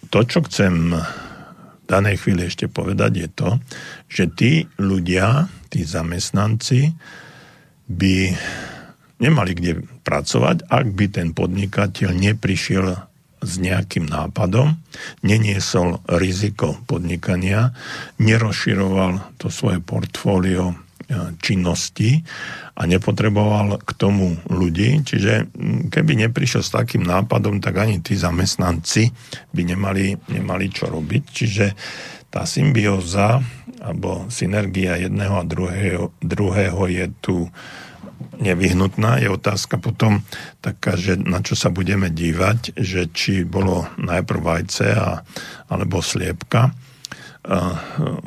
To, 0.10 0.20
čo 0.26 0.39
chcem 0.45 0.93
v 0.93 1.86
danej 1.89 2.22
chvíli 2.22 2.45
ešte 2.45 2.70
povedať, 2.70 3.12
je 3.18 3.30
to, 3.34 3.49
že 4.05 4.26
tí 4.30 4.51
ľudia, 4.78 5.49
tí 5.74 5.82
zamestnanci, 5.82 6.93
by 7.89 8.38
nemali 9.18 9.51
kde 9.57 9.82
pracovať, 10.05 10.70
ak 10.70 10.88
by 10.93 11.05
ten 11.10 11.34
podnikateľ 11.34 12.10
neprišiel 12.14 13.09
s 13.39 13.53
nejakým 13.59 14.07
nápadom, 14.07 14.75
neniesol 15.23 16.03
riziko 16.07 16.75
podnikania, 16.87 17.71
nerozširoval 18.19 19.39
to 19.39 19.47
svoje 19.47 19.79
portfólio 19.79 20.71
e, 20.71 20.75
činnosti 21.39 22.19
a 22.75 22.87
nepotreboval 22.87 23.79
k 23.83 23.91
tomu 23.95 24.39
ľudí. 24.47 25.03
Čiže 25.03 25.51
keby 25.91 26.27
neprišiel 26.27 26.63
s 26.63 26.75
takým 26.75 27.03
nápadom, 27.07 27.63
tak 27.63 27.79
ani 27.79 28.03
tí 28.03 28.15
zamestnanci 28.19 29.11
by 29.55 29.61
nemali, 29.63 30.15
nemali 30.31 30.65
čo 30.71 30.91
robiť. 30.91 31.23
Čiže 31.27 31.65
tá 32.29 32.45
symbióza 32.45 33.41
alebo 33.79 34.27
synergia 34.27 34.99
jedného 34.99 35.39
a 35.39 35.47
druhého, 35.47 36.11
druhého 36.19 36.81
je 36.91 37.05
tu 37.23 37.47
nevyhnutná. 38.39 39.20
Je 39.20 39.30
otázka 39.32 39.80
potom 39.80 40.24
taká, 40.63 40.95
že 40.95 41.20
na 41.20 41.43
čo 41.43 41.55
sa 41.57 41.72
budeme 41.72 42.11
dívať, 42.11 42.78
že 42.78 43.07
či 43.11 43.43
bolo 43.43 43.88
najprv 43.99 44.39
vajce 44.39 44.88
a, 44.95 45.24
alebo 45.72 46.03
sliepka. 46.03 46.72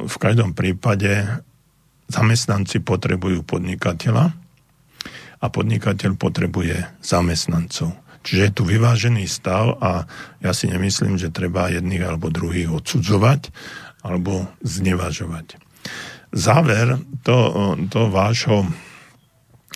V 0.03 0.17
každom 0.19 0.57
prípade 0.57 1.43
zamestnanci 2.09 2.81
potrebujú 2.85 3.45
podnikateľa 3.45 4.33
a 5.43 5.47
podnikateľ 5.51 6.17
potrebuje 6.17 6.87
zamestnancov. 7.03 7.97
Čiže 8.23 8.43
je 8.47 8.53
tu 8.55 8.63
vyvážený 8.63 9.27
stav 9.27 9.83
a 9.83 10.07
ja 10.39 10.53
si 10.55 10.71
nemyslím, 10.71 11.19
že 11.19 11.35
treba 11.35 11.73
jedných 11.73 12.07
alebo 12.07 12.31
druhých 12.31 12.71
odsudzovať 12.71 13.51
alebo 14.07 14.47
znevažovať. 14.63 15.59
Záver 16.31 17.03
to, 17.27 17.37
to 17.91 18.09
vášho 18.09 18.65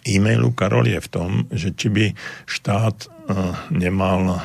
e-mailu 0.07 0.55
Karol 0.55 0.87
je 0.87 1.01
v 1.03 1.09
tom, 1.11 1.31
že 1.51 1.75
či 1.75 1.91
by 1.91 2.05
štát 2.47 2.97
e, 3.05 3.09
nemal 3.75 4.41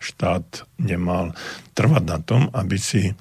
štát 0.00 0.64
nemal 0.80 1.36
trvať 1.76 2.04
na 2.08 2.18
tom, 2.24 2.48
aby 2.56 2.80
si 2.80 3.12
e, 3.12 3.14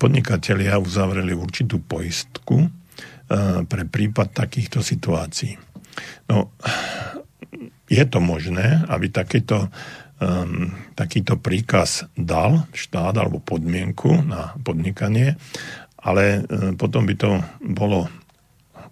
podnikatelia 0.00 0.80
uzavreli 0.80 1.36
určitú 1.36 1.84
poistku 1.84 2.64
e, 2.64 2.68
pre 3.68 3.84
prípad 3.84 4.32
takýchto 4.32 4.80
situácií. 4.80 5.60
No, 6.32 6.56
je 7.90 8.04
to 8.06 8.18
možné, 8.22 8.86
aby 8.86 9.10
takýto, 9.10 9.66
um, 10.22 10.70
takýto 10.94 11.42
príkaz 11.42 12.06
dal 12.14 12.70
štát 12.70 13.18
alebo 13.18 13.42
podmienku 13.42 14.22
na 14.22 14.54
podnikanie, 14.62 15.34
ale 15.98 16.46
um, 16.46 16.78
potom 16.78 17.02
by 17.02 17.14
to 17.18 17.42
bolo 17.58 18.06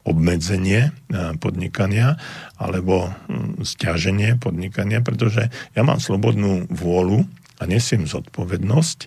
obmedzenie 0.08 0.96
podnikania 1.36 2.16
alebo 2.56 3.12
stiaženie 3.60 4.40
podnikania, 4.40 5.04
pretože 5.04 5.52
ja 5.76 5.82
mám 5.84 6.00
slobodnú 6.00 6.64
vôľu 6.72 7.28
a 7.60 7.68
nesiem 7.68 8.08
zodpovednosť 8.08 8.98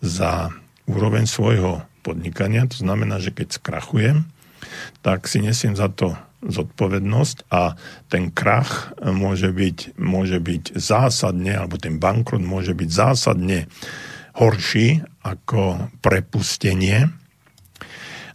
za 0.00 0.48
úroveň 0.88 1.28
svojho 1.28 1.84
podnikania. 2.00 2.64
To 2.70 2.78
znamená, 2.80 3.20
že 3.20 3.34
keď 3.36 3.60
skrachujem, 3.60 4.24
tak 5.04 5.28
si 5.28 5.44
nesiem 5.44 5.76
za 5.76 5.92
to 5.92 6.16
zodpovednosť 6.46 7.50
a 7.50 7.74
ten 8.06 8.30
krach 8.30 8.94
môže 9.02 9.50
byť, 9.50 9.98
môže 9.98 10.38
byť 10.38 10.78
zásadne, 10.78 11.58
alebo 11.58 11.76
ten 11.76 11.98
bankrot 11.98 12.40
môže 12.40 12.72
byť 12.72 12.88
zásadne 12.88 13.66
horší 14.38 15.02
ako 15.26 15.90
prepustenie, 16.04 17.10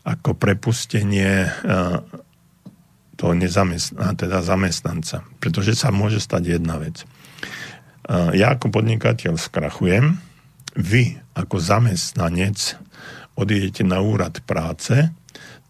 ako 0.01 0.33
prepustenie 0.37 1.45
e, 1.45 1.49
toho 3.17 3.33
nezamestnanca, 3.37 4.17
teda 4.17 4.41
zamestnanca. 4.41 5.21
Pretože 5.37 5.77
sa 5.77 5.93
môže 5.93 6.17
stať 6.17 6.57
jedna 6.57 6.81
vec. 6.81 7.01
E, 7.01 7.05
ja 8.37 8.53
ako 8.57 8.73
podnikateľ 8.73 9.37
skrachujem, 9.37 10.17
vy 10.73 11.19
ako 11.37 11.59
zamestnanec 11.61 12.79
odídete 13.37 13.83
na 13.83 14.01
úrad 14.01 14.41
práce 14.43 15.11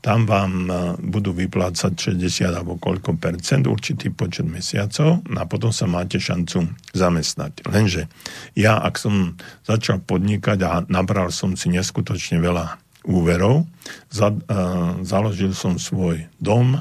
tam 0.02 0.26
vám 0.26 0.54
e, 0.66 0.74
budú 0.98 1.30
vyplácať 1.30 2.18
60 2.18 2.50
alebo 2.50 2.82
koľko 2.82 3.22
percent, 3.22 3.70
určitý 3.70 4.10
počet 4.10 4.50
mesiacov 4.50 5.22
a 5.30 5.46
potom 5.46 5.70
sa 5.70 5.86
máte 5.86 6.18
šancu 6.18 6.74
zamestnať. 6.98 7.70
Lenže 7.70 8.10
ja, 8.58 8.82
ak 8.82 8.98
som 8.98 9.38
začal 9.62 10.02
podnikať 10.02 10.60
a 10.66 10.82
nabral 10.90 11.30
som 11.30 11.54
si 11.54 11.70
neskutočne 11.70 12.42
veľa 12.42 12.81
úverov, 13.08 13.66
za, 14.14 14.30
uh, 14.30 15.02
založil 15.02 15.58
som 15.58 15.82
svoj 15.82 16.30
dom, 16.38 16.78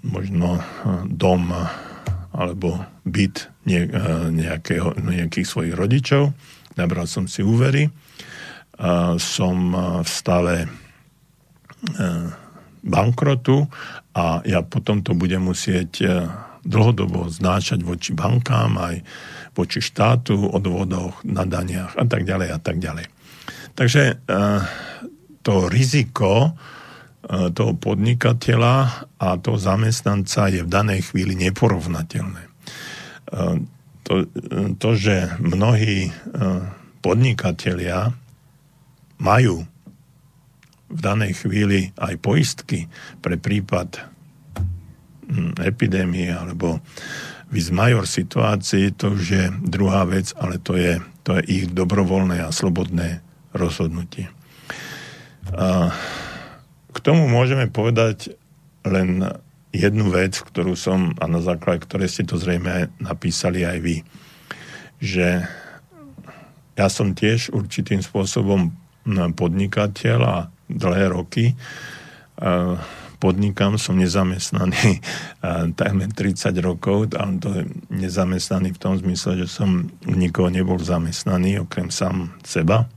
možno 0.00 0.56
e, 0.56 0.62
dom 1.04 1.52
alebo 2.32 2.80
byt 3.04 3.52
nejakého, 3.68 4.96
nejakých 5.04 5.44
svojich 5.44 5.74
rodičov, 5.76 6.32
nabral 6.80 7.04
som 7.04 7.28
si 7.28 7.44
úvery, 7.44 7.92
som 9.20 9.56
v 10.00 10.08
stave 10.08 10.64
bankrotu 12.80 13.68
a 14.16 14.40
ja 14.48 14.64
potom 14.64 15.04
to 15.04 15.12
budem 15.12 15.44
musieť 15.44 16.00
dlhodobo 16.64 17.28
znášať 17.28 17.84
voči 17.84 18.16
bankám, 18.16 18.80
aj 18.80 19.04
voči 19.52 19.84
štátu, 19.84 20.48
odvodoch, 20.48 21.20
na 21.26 21.44
daniach 21.44 21.92
a 22.00 22.04
tak 22.08 22.24
ďalej 22.24 22.48
a 22.48 22.58
tak 22.62 22.80
ďalej. 22.80 23.19
Takže 23.74 24.02
e, 24.10 24.14
to 25.40 25.70
riziko 25.70 26.56
toho 27.30 27.78
podnikateľa 27.78 28.76
a 29.22 29.28
toho 29.38 29.54
zamestnanca 29.54 30.50
je 30.50 30.66
v 30.66 30.72
danej 30.72 31.12
chvíli 31.12 31.38
neporovnateľné. 31.38 32.42
To, 34.02 34.14
to 34.74 34.88
že 34.98 35.38
mnohí 35.38 36.10
podnikatelia 37.04 38.10
majú 39.22 39.62
v 40.90 41.00
danej 41.00 41.46
chvíli 41.46 41.94
aj 41.94 42.18
poistky 42.18 42.90
pre 43.22 43.38
prípad 43.38 44.10
epidémie 45.62 46.34
alebo 46.34 46.82
vis 47.50 47.70
major 47.70 48.10
situácii, 48.10 48.98
to 48.98 49.14
už 49.14 49.24
je 49.26 49.44
druhá 49.62 50.02
vec, 50.06 50.34
ale 50.34 50.58
to 50.58 50.74
je, 50.74 50.98
to 51.22 51.38
je 51.38 51.42
ich 51.46 51.64
dobrovoľné 51.70 52.42
a 52.42 52.50
slobodné 52.50 53.29
rozhodnutie. 53.56 54.28
A 55.54 55.90
k 56.90 56.98
tomu 57.02 57.30
môžeme 57.30 57.70
povedať 57.70 58.34
len 58.82 59.22
jednu 59.70 60.10
vec, 60.10 60.34
ktorú 60.42 60.74
som, 60.74 61.14
a 61.22 61.30
na 61.30 61.38
základe 61.38 61.86
ktorej 61.86 62.10
ste 62.10 62.26
to 62.26 62.34
zrejme 62.34 62.90
napísali 62.98 63.62
aj 63.62 63.78
vy, 63.78 63.96
že 64.98 65.46
ja 66.74 66.86
som 66.90 67.14
tiež 67.14 67.54
určitým 67.54 68.02
spôsobom 68.02 68.72
podnikateľ 69.36 70.18
a 70.22 70.36
dlhé 70.68 71.06
roky. 71.12 71.56
Podnikám, 73.20 73.76
som 73.76 74.00
nezamestnaný 74.00 75.04
takmer 75.76 76.08
30 76.08 76.56
rokov, 76.64 77.12
ale 77.16 77.36
to 77.36 77.48
je 77.52 77.62
nezamestnaný 77.92 78.72
v 78.76 78.80
tom 78.80 78.96
zmysle, 78.96 79.44
že 79.44 79.46
som 79.48 79.92
nikoho 80.08 80.48
nebol 80.48 80.80
zamestnaný, 80.80 81.64
okrem 81.64 81.92
sám 81.92 82.32
seba. 82.44 82.88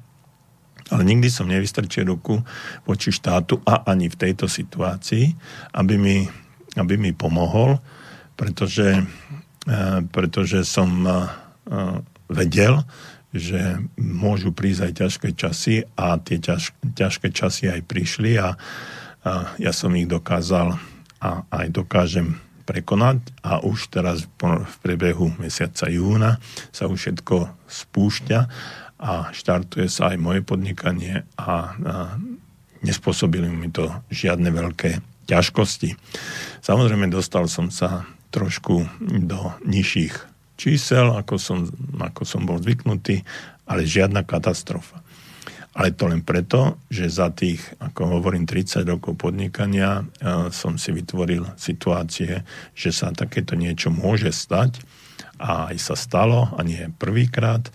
Ale 0.91 1.03
nikdy 1.07 1.31
som 1.31 1.47
nevystrčil 1.47 2.03
ruku 2.09 2.43
voči 2.83 3.13
štátu 3.13 3.61
a 3.63 3.87
ani 3.87 4.11
v 4.11 4.19
tejto 4.19 4.51
situácii, 4.51 5.31
aby 5.79 5.95
mi, 5.95 6.27
aby 6.75 6.99
mi 6.99 7.15
pomohol, 7.15 7.79
pretože, 8.35 9.05
pretože 10.11 10.67
som 10.67 10.89
vedel, 12.27 12.83
že 13.33 13.81
môžu 13.97 14.53
prísť 14.53 14.81
aj 14.85 14.93
ťažké 14.93 15.29
časy 15.33 15.75
a 15.97 16.21
tie 16.21 16.37
ťaž, 16.37 16.75
ťažké 16.93 17.33
časy 17.33 17.65
aj 17.71 17.81
prišli 17.89 18.37
a, 18.37 18.53
a 19.25 19.31
ja 19.57 19.71
som 19.73 19.89
ich 19.97 20.05
dokázal 20.05 20.77
a 21.17 21.47
aj 21.49 21.67
dokážem 21.73 22.37
prekonať 22.63 23.19
a 23.43 23.59
už 23.59 23.91
teraz 23.91 24.23
v 24.39 24.75
priebehu 24.79 25.35
mesiaca 25.35 25.89
júna 25.91 26.39
sa 26.71 26.87
už 26.87 27.09
všetko 27.09 27.51
spúšťa 27.67 28.39
a 29.03 29.27
štartuje 29.35 29.91
sa 29.91 30.15
aj 30.15 30.17
moje 30.17 30.41
podnikanie 30.47 31.27
a, 31.35 31.43
a 31.43 31.53
nespôsobili 32.79 33.51
mi 33.51 33.67
to 33.67 33.91
žiadne 34.07 34.47
veľké 34.47 35.03
ťažkosti. 35.27 35.99
Samozrejme 36.63 37.11
dostal 37.11 37.51
som 37.51 37.67
sa 37.67 38.07
trošku 38.31 38.87
do 39.03 39.51
nižších 39.67 40.15
čísel, 40.55 41.11
ako 41.11 41.35
som, 41.35 41.67
ako 41.99 42.23
som 42.23 42.47
bol 42.47 42.63
zvyknutý, 42.63 43.27
ale 43.67 43.83
žiadna 43.83 44.23
katastrofa. 44.23 45.03
Ale 45.73 45.89
to 45.89 46.05
len 46.05 46.21
preto, 46.21 46.77
že 46.85 47.09
za 47.09 47.33
tých, 47.33 47.59
ako 47.81 48.21
hovorím, 48.21 48.45
30 48.45 48.85
rokov 48.85 49.17
podnikania 49.17 50.05
ja 50.21 50.53
som 50.53 50.77
si 50.77 50.93
vytvoril 50.93 51.49
situácie, 51.57 52.45
že 52.77 52.89
sa 52.93 53.09
takéto 53.09 53.57
niečo 53.57 53.89
môže 53.89 54.29
stať 54.29 54.79
a 55.41 55.73
aj 55.73 55.77
sa 55.81 55.95
stalo 55.97 56.53
a 56.53 56.61
nie 56.61 56.93
prvýkrát, 57.01 57.73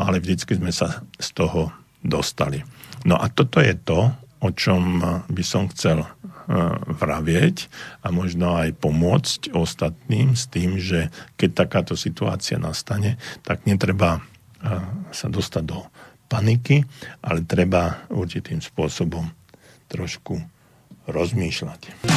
ale 0.00 0.18
vždycky 0.18 0.56
sme 0.56 0.72
sa 0.72 1.04
z 1.20 1.28
toho 1.36 1.70
dostali. 2.00 2.64
No 3.04 3.20
a 3.20 3.28
toto 3.28 3.60
je 3.60 3.76
to, 3.76 4.08
o 4.40 4.48
čom 4.56 5.04
by 5.28 5.44
som 5.44 5.68
chcel 5.68 6.08
E, 6.50 6.54
vravieť 6.82 7.70
a 8.02 8.10
možno 8.10 8.58
aj 8.58 8.74
pomôcť 8.82 9.54
ostatným 9.54 10.34
s 10.34 10.50
tým, 10.50 10.82
že 10.82 11.06
keď 11.38 11.50
takáto 11.62 11.94
situácia 11.94 12.58
nastane, 12.58 13.22
tak 13.46 13.70
netreba 13.70 14.18
e, 14.18 14.20
sa 15.14 15.30
dostať 15.30 15.62
do 15.62 15.86
paniky, 16.26 16.82
ale 17.22 17.46
treba 17.46 18.02
určitým 18.10 18.58
spôsobom 18.58 19.30
trošku 19.86 20.42
rozmýšľať. 21.06 22.10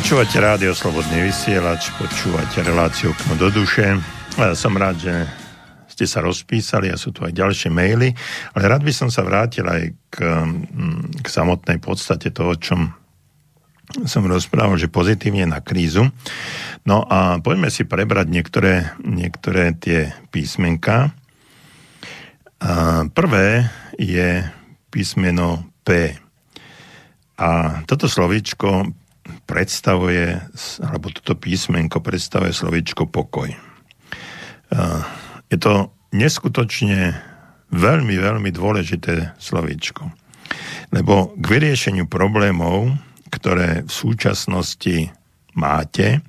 Počúvate 0.00 0.40
rádio 0.40 0.72
Slobodný 0.72 1.28
vysielač, 1.28 1.92
počúvate 2.00 2.64
reláciu 2.64 3.12
Okno 3.12 3.36
do 3.36 3.52
duše. 3.52 4.00
Ja 4.40 4.56
som 4.56 4.72
rád, 4.72 4.96
že 4.96 5.28
ste 5.92 6.08
sa 6.08 6.24
rozpísali 6.24 6.88
a 6.88 6.96
sú 6.96 7.12
tu 7.12 7.20
aj 7.20 7.36
ďalšie 7.36 7.68
maily, 7.68 8.08
ale 8.56 8.64
rád 8.64 8.80
by 8.80 8.96
som 8.96 9.12
sa 9.12 9.20
vrátil 9.20 9.68
aj 9.68 9.92
k, 10.08 10.24
mm, 10.24 11.20
k 11.20 11.26
samotnej 11.28 11.84
podstate 11.84 12.32
toho, 12.32 12.56
o 12.56 12.56
čom 12.56 12.96
som 14.08 14.24
rozprával, 14.24 14.80
že 14.80 14.88
pozitívne 14.88 15.44
na 15.44 15.60
krízu. 15.60 16.08
No 16.88 17.04
a 17.04 17.36
poďme 17.44 17.68
si 17.68 17.84
prebrať 17.84 18.32
niektoré, 18.32 18.96
niektoré 19.04 19.76
tie 19.76 20.16
písmenka. 20.32 21.12
Prvé 23.12 23.68
je 24.00 24.48
písmeno 24.88 25.68
P. 25.84 26.16
A 27.36 27.80
toto 27.84 28.08
slovíčko 28.08 28.96
predstavuje, 29.48 30.38
alebo 30.82 31.10
toto 31.14 31.38
písmenko 31.38 32.02
predstavuje 32.02 32.52
slovičko 32.54 33.08
pokoj. 33.08 33.50
Je 35.50 35.56
to 35.58 35.90
neskutočne 36.14 37.14
veľmi, 37.70 38.14
veľmi 38.18 38.50
dôležité 38.50 39.34
slovičko. 39.38 40.10
Lebo 40.90 41.34
k 41.38 41.44
vyriešeniu 41.46 42.10
problémov, 42.10 42.90
ktoré 43.30 43.86
v 43.86 43.92
súčasnosti 43.92 45.14
máte 45.54 46.22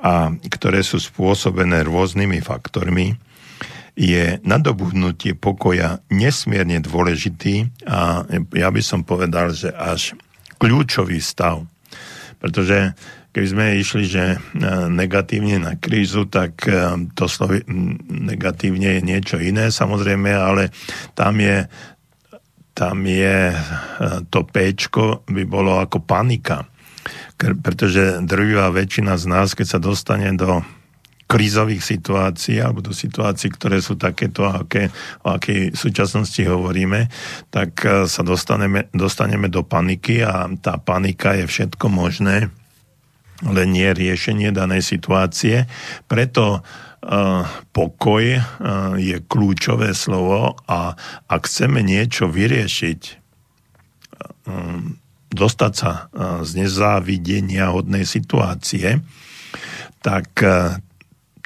a 0.00 0.32
ktoré 0.32 0.84
sú 0.84 1.00
spôsobené 1.00 1.84
rôznymi 1.84 2.40
faktormi, 2.44 3.16
je 3.94 4.42
nadobudnutie 4.42 5.38
pokoja 5.38 6.02
nesmierne 6.10 6.82
dôležitý 6.82 7.70
a 7.86 8.26
ja 8.52 8.68
by 8.68 8.82
som 8.82 9.06
povedal, 9.06 9.54
že 9.54 9.70
až 9.70 10.18
kľúčový 10.58 11.22
stav 11.22 11.62
pretože 12.44 12.92
keby 13.32 13.46
sme 13.48 13.80
išli, 13.80 14.04
že 14.04 14.36
e, 14.36 14.38
negatívne 14.92 15.56
na 15.64 15.80
krízu, 15.80 16.28
tak 16.28 16.68
e, 16.68 17.08
to 17.16 17.24
slovi, 17.24 17.64
negatívne 18.12 19.00
je 19.00 19.00
niečo 19.00 19.40
iné 19.40 19.72
samozrejme, 19.72 20.28
ale 20.28 20.68
tam 21.16 21.40
je, 21.40 21.64
tam 22.76 23.00
je 23.08 23.48
e, 23.48 23.56
to 24.28 24.44
péčko 24.44 25.24
by 25.24 25.48
bolo 25.48 25.80
ako 25.80 26.04
panika. 26.04 26.68
Pretože 27.40 28.20
drvivá 28.20 28.68
väčšina 28.68 29.16
z 29.16 29.24
nás, 29.24 29.56
keď 29.56 29.66
sa 29.72 29.80
dostane 29.80 30.28
do 30.36 30.60
krízových 31.34 31.82
situácií 31.82 32.62
alebo 32.62 32.78
do 32.78 32.94
situácií, 32.94 33.50
ktoré 33.50 33.82
sú 33.82 33.98
takéto, 33.98 34.46
aké, 34.46 34.94
o 35.26 35.34
akej 35.34 35.74
súčasnosti 35.74 36.38
hovoríme, 36.46 37.10
tak 37.50 37.82
e, 37.82 38.06
sa 38.06 38.22
dostaneme, 38.22 38.86
dostaneme 38.94 39.50
do 39.50 39.66
paniky 39.66 40.22
a 40.22 40.46
tá 40.62 40.78
panika 40.78 41.34
je 41.34 41.50
všetko 41.50 41.90
možné, 41.90 42.54
ale 43.42 43.66
nie 43.66 43.90
riešenie 43.90 44.54
danej 44.54 44.86
situácie. 44.86 45.66
Preto 46.06 46.62
uh, 46.62 47.42
pokoj 47.74 48.24
uh, 48.38 48.94
je 48.94 49.18
kľúčové 49.26 49.90
slovo 49.90 50.54
a 50.70 50.94
ak 51.26 51.42
chceme 51.50 51.82
niečo 51.82 52.30
vyriešiť, 52.30 53.24
dostať 55.34 55.72
sa 55.72 56.12
z 56.46 56.50
nezávidenia 56.54 57.72
hodnej 57.74 58.06
situácie, 58.06 59.02
tak 60.04 60.30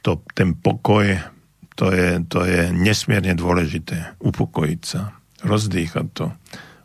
to, 0.03 0.23
ten 0.35 0.55
pokoj, 0.55 1.19
to 1.79 1.87
je, 1.95 2.23
to 2.27 2.43
je 2.47 2.71
nesmierne 2.75 3.35
dôležité. 3.39 4.19
Upokojiť 4.19 4.81
sa, 4.83 5.15
rozdýchať 5.43 6.07
to, 6.15 6.27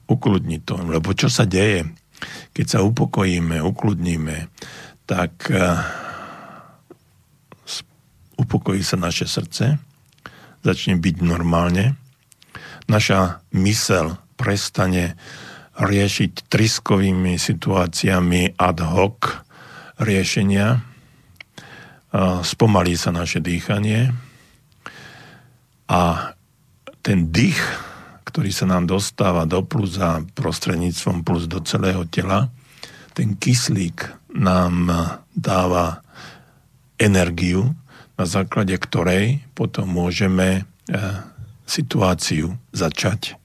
ukludniť 0.10 0.62
to. 0.66 0.76
Lebo 0.86 1.14
čo 1.18 1.30
sa 1.30 1.50
deje, 1.50 1.90
keď 2.54 2.66
sa 2.66 2.80
upokojíme, 2.86 3.60
ukludníme, 3.60 4.50
tak 5.04 5.50
uh, 5.52 5.82
upokojí 8.40 8.82
sa 8.86 8.96
naše 8.96 9.28
srdce, 9.28 9.82
začne 10.64 10.96
byť 10.98 11.16
normálne, 11.26 12.00
naša 12.88 13.44
mysel 13.56 14.20
prestane 14.36 15.16
riešiť 15.74 16.54
triskovými 16.54 17.36
situáciami 17.42 18.62
ad 18.62 18.80
hoc 18.84 19.42
riešenia, 19.98 20.93
spomalí 22.46 22.94
sa 22.94 23.10
naše 23.10 23.42
dýchanie 23.42 24.14
a 25.90 26.34
ten 27.02 27.34
dých, 27.34 27.60
ktorý 28.30 28.54
sa 28.54 28.70
nám 28.70 28.86
dostáva 28.86 29.50
do 29.50 29.66
plusa 29.66 30.22
prostredníctvom 30.38 31.26
plus 31.26 31.50
do 31.50 31.60
celého 31.66 32.06
tela, 32.08 32.54
ten 33.18 33.38
kyslík 33.38 34.10
nám 34.34 34.90
dáva 35.34 36.02
energiu, 36.98 37.74
na 38.18 38.26
základe 38.30 38.78
ktorej 38.78 39.42
potom 39.58 39.90
môžeme 39.90 40.62
e, 40.62 40.62
situáciu 41.66 42.58
začať 42.74 43.38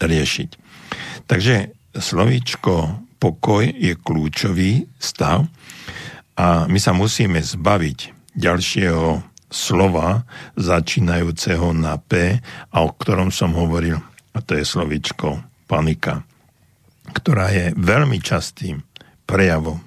riešiť. 0.00 0.50
Takže 1.28 1.72
slovíčko 1.96 3.04
pokoj 3.20 3.64
je 3.68 3.92
kľúčový 3.96 4.88
stav, 5.00 5.48
a 6.36 6.68
my 6.68 6.76
sa 6.76 6.92
musíme 6.92 7.40
zbaviť 7.40 7.98
ďalšieho 8.36 9.24
slova 9.48 10.28
začínajúceho 10.60 11.72
na 11.72 11.96
P 11.96 12.36
a 12.70 12.76
o 12.84 12.92
ktorom 12.92 13.32
som 13.32 13.56
hovoril, 13.56 13.96
a 14.36 14.38
to 14.44 14.52
je 14.52 14.68
slovičko 14.68 15.40
panika, 15.64 16.22
ktorá 17.16 17.48
je 17.48 17.72
veľmi 17.72 18.20
častým 18.20 18.84
prejavom 19.24 19.80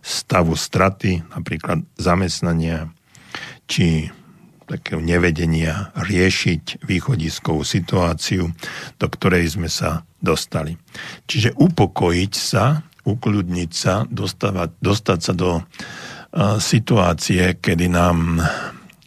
stavu 0.00 0.56
straty, 0.56 1.20
napríklad 1.34 1.84
zamestnania, 1.98 2.88
či 3.68 4.08
takého 4.70 5.02
nevedenia 5.02 5.90
riešiť 5.98 6.86
východiskovú 6.86 7.66
situáciu, 7.66 8.46
do 9.02 9.06
ktorej 9.10 9.58
sme 9.58 9.66
sa 9.66 10.06
dostali. 10.22 10.78
Čiže 11.26 11.58
upokojiť 11.58 12.32
sa 12.38 12.86
ukľudniť 13.10 13.70
sa, 13.74 14.06
dostávať, 14.06 14.78
dostať 14.78 15.18
sa 15.18 15.32
do 15.34 15.66
situácie, 16.62 17.58
kedy 17.58 17.90
nám 17.90 18.38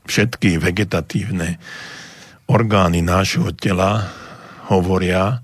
všetky 0.04 0.60
vegetatívne 0.60 1.56
orgány 2.52 3.00
nášho 3.00 3.56
tela 3.56 4.12
hovoria, 4.68 5.40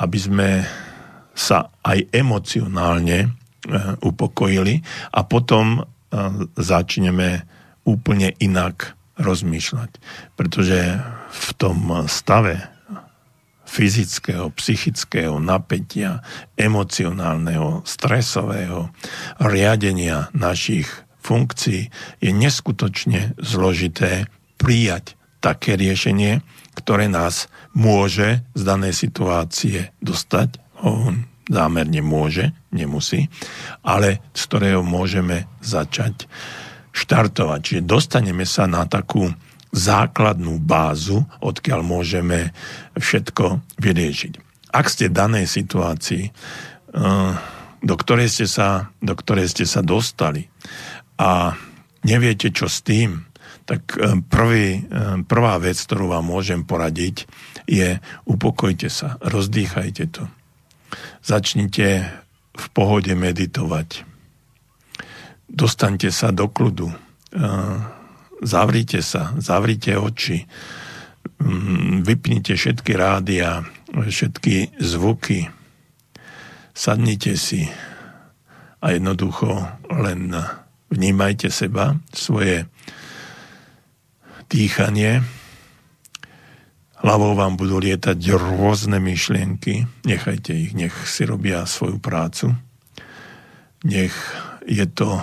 aby 0.00 0.18
sme 0.18 0.50
sa 1.34 1.68
aj 1.82 2.08
emocionálne 2.14 3.26
uh, 3.26 3.30
upokojili 4.00 4.80
a 5.12 5.20
potom 5.26 5.82
uh, 5.82 5.86
začneme 6.54 7.44
úplne 7.84 8.32
inak 8.40 8.96
rozmýšľať. 9.18 9.90
Pretože 10.38 10.98
v 11.30 11.48
tom 11.58 12.08
stave 12.08 12.73
fyzického, 13.74 14.54
psychického 14.54 15.42
napätia, 15.42 16.22
emocionálneho, 16.54 17.82
stresového 17.82 18.94
riadenia 19.42 20.30
našich 20.30 20.86
funkcií 21.18 21.90
je 22.22 22.30
neskutočne 22.30 23.34
zložité 23.42 24.30
prijať 24.62 25.18
také 25.42 25.74
riešenie, 25.74 26.46
ktoré 26.78 27.10
nás 27.10 27.50
môže 27.74 28.46
z 28.54 28.62
danej 28.62 28.94
situácie 28.94 29.90
dostať. 29.98 30.62
On 30.86 31.26
zámerne 31.50 32.00
môže, 32.00 32.54
nemusí, 32.70 33.26
ale 33.82 34.22
z 34.32 34.40
ktorého 34.46 34.80
môžeme 34.86 35.50
začať 35.60 36.30
štartovať. 36.94 37.60
Čiže 37.60 37.82
dostaneme 37.82 38.46
sa 38.46 38.70
na 38.70 38.86
takú 38.86 39.34
základnú 39.74 40.62
bázu, 40.62 41.26
odkiaľ 41.42 41.82
môžeme 41.82 42.54
všetko 42.94 43.58
vyriešiť. 43.82 44.32
Ak 44.70 44.86
ste 44.86 45.10
danej 45.10 45.50
situácii, 45.50 46.30
eh, 46.30 47.32
do 47.84 47.94
ktorej 47.98 48.30
ste 48.30 48.46
sa, 48.46 48.94
do 49.02 49.18
ktorej 49.18 49.50
ste 49.50 49.66
sa 49.66 49.82
dostali 49.82 50.46
a 51.18 51.58
neviete, 52.06 52.54
čo 52.54 52.70
s 52.70 52.86
tým, 52.86 53.26
tak 53.66 53.98
eh, 53.98 54.14
prvý, 54.22 54.78
eh, 54.78 55.18
prvá 55.26 55.58
vec, 55.58 55.74
ktorú 55.74 56.14
vám 56.14 56.30
môžem 56.30 56.62
poradiť, 56.62 57.26
je 57.66 57.98
upokojte 58.30 58.86
sa, 58.86 59.18
rozdýchajte 59.26 60.04
to. 60.14 60.24
Začnite 61.26 62.06
v 62.54 62.66
pohode 62.70 63.10
meditovať. 63.18 64.06
Dostaňte 65.50 66.14
sa 66.14 66.30
do 66.30 66.46
kľudu 66.46 66.94
zavrite 68.42 69.04
sa, 69.04 69.36
zavrite 69.38 69.94
oči, 69.94 70.46
mm, 71.38 72.02
vypnite 72.02 72.56
všetky 72.56 72.92
rádia, 72.96 73.62
všetky 73.92 74.80
zvuky, 74.82 75.46
sadnite 76.74 77.38
si 77.38 77.70
a 78.82 78.86
jednoducho 78.90 79.64
len 79.88 80.34
vnímajte 80.90 81.48
seba, 81.48 81.96
svoje 82.12 82.66
dýchanie. 84.50 85.24
Hlavou 87.04 87.36
vám 87.36 87.60
budú 87.60 87.80
lietať 87.80 88.16
rôzne 88.32 88.96
myšlienky, 89.00 89.84
nechajte 90.08 90.52
ich, 90.56 90.72
nech 90.72 90.94
si 91.04 91.28
robia 91.28 91.68
svoju 91.68 92.00
prácu. 92.00 92.56
Nech 93.84 94.16
je 94.64 94.88
to, 94.88 95.20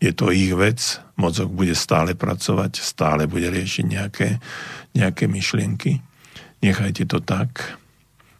je 0.00 0.12
to 0.12 0.28
ich 0.28 0.52
vec, 0.52 1.00
mozog 1.16 1.48
bude 1.52 1.72
stále 1.72 2.12
pracovať, 2.12 2.78
stále 2.80 3.24
bude 3.24 3.48
riešiť 3.48 3.84
nejaké, 3.84 4.28
nejaké 4.92 5.24
myšlienky. 5.24 6.04
Nechajte 6.60 7.08
to 7.08 7.20
tak, 7.20 7.76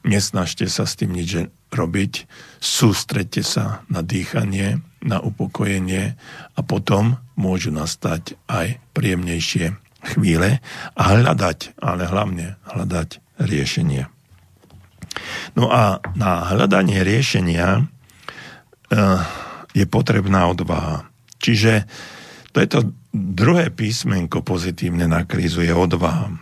nesnažte 0.04 0.68
sa 0.68 0.84
s 0.84 0.96
tým 1.00 1.16
nič 1.16 1.48
robiť, 1.72 2.28
sústredte 2.60 3.40
sa 3.40 3.84
na 3.88 4.00
dýchanie, 4.04 4.80
na 5.02 5.18
upokojenie 5.20 6.16
a 6.56 6.60
potom 6.60 7.20
môžu 7.36 7.72
nastať 7.72 8.36
aj 8.48 8.80
príjemnejšie 8.96 9.76
chvíle 10.14 10.62
a 10.94 11.02
hľadať, 11.02 11.78
ale 11.82 12.06
hlavne 12.06 12.56
hľadať 12.70 13.42
riešenie. 13.42 14.06
No 15.56 15.72
a 15.72 16.04
na 16.14 16.52
hľadanie 16.52 17.00
riešenia 17.02 17.82
eh, 17.82 19.20
je 19.72 19.84
potrebná 19.88 20.48
odvaha. 20.52 21.08
Čiže 21.46 21.86
to 22.50 22.58
je 22.58 22.66
to 22.66 22.80
druhé 23.14 23.70
písmenko 23.70 24.42
pozitívne 24.42 25.06
na 25.06 25.22
krízu, 25.22 25.62
je 25.62 25.70
odvaha. 25.70 26.34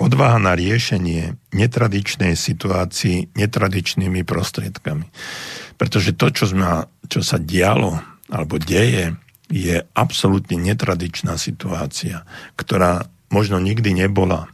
Odvaha 0.00 0.40
na 0.40 0.56
riešenie 0.56 1.36
netradičnej 1.52 2.32
situácii 2.32 3.36
netradičnými 3.36 4.24
prostriedkami. 4.24 5.06
Pretože 5.76 6.16
to, 6.16 6.32
čo, 6.32 6.50
sme, 6.50 6.88
čo 7.06 7.20
sa 7.20 7.36
dialo 7.36 8.00
alebo 8.32 8.56
deje, 8.56 9.12
je 9.52 9.84
absolútne 9.92 10.56
netradičná 10.56 11.36
situácia, 11.36 12.24
ktorá 12.56 13.06
možno 13.28 13.60
nikdy 13.60 13.92
nebola. 13.92 14.48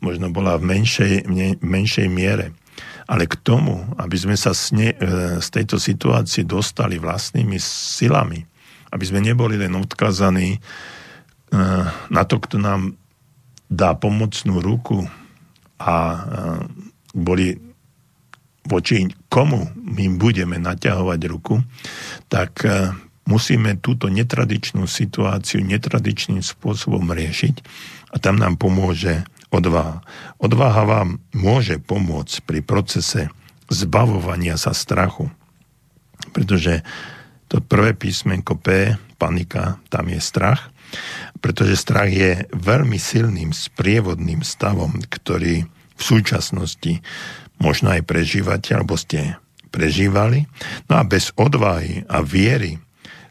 Možno 0.00 0.32
bola 0.32 0.56
v 0.56 0.78
menšej, 0.78 1.28
v 1.28 1.62
menšej 1.62 2.08
miere. 2.08 2.56
Ale 3.10 3.26
k 3.26 3.34
tomu, 3.40 3.82
aby 3.98 4.16
sme 4.18 4.36
sa 4.38 4.54
z, 4.54 4.64
ne, 4.74 4.90
z 5.42 5.48
tejto 5.50 5.78
situácie 5.78 6.46
dostali 6.46 6.98
vlastnými 7.02 7.58
silami, 7.58 8.46
aby 8.88 9.04
sme 9.04 9.20
neboli 9.20 9.60
len 9.60 9.74
odkazaní 9.76 10.58
eh, 10.58 11.84
na 12.08 12.22
to, 12.24 12.36
kto 12.40 12.56
nám 12.60 12.96
dá 13.68 13.92
pomocnú 13.94 14.64
ruku 14.64 15.04
a 15.78 15.94
eh, 15.94 16.18
boli 17.12 17.56
voči 18.68 19.08
komu 19.32 19.72
my 19.80 20.20
budeme 20.20 20.60
naťahovať 20.60 21.20
ruku, 21.28 21.60
tak 22.28 22.64
eh, 22.64 22.92
musíme 23.28 23.76
túto 23.80 24.08
netradičnú 24.08 24.88
situáciu 24.88 25.60
netradičným 25.60 26.40
spôsobom 26.40 27.12
riešiť 27.12 27.54
a 28.12 28.16
tam 28.16 28.40
nám 28.40 28.56
pomôže 28.56 29.28
odvaha. 29.52 30.00
Odvaha 30.40 30.82
vám 30.84 31.08
môže 31.36 31.76
pomôcť 31.80 32.44
pri 32.44 32.60
procese 32.64 33.28
zbavovania 33.68 34.56
sa 34.56 34.72
strachu, 34.72 35.28
pretože 36.32 36.80
to 37.48 37.64
prvé 37.64 37.96
písmenko 37.96 38.60
P, 38.60 38.96
panika, 39.16 39.80
tam 39.88 40.12
je 40.12 40.20
strach, 40.20 40.70
pretože 41.40 41.80
strach 41.80 42.08
je 42.08 42.44
veľmi 42.52 42.96
silným 42.96 43.52
sprievodným 43.52 44.40
stavom, 44.44 45.00
ktorý 45.04 45.64
v 45.68 46.02
súčasnosti 46.02 47.02
možno 47.58 47.90
aj 47.92 48.06
prežívate, 48.06 48.72
alebo 48.72 48.94
ste 48.94 49.36
prežívali. 49.68 50.46
No 50.88 51.00
a 51.00 51.02
bez 51.04 51.34
odvahy 51.36 52.06
a 52.08 52.22
viery 52.24 52.80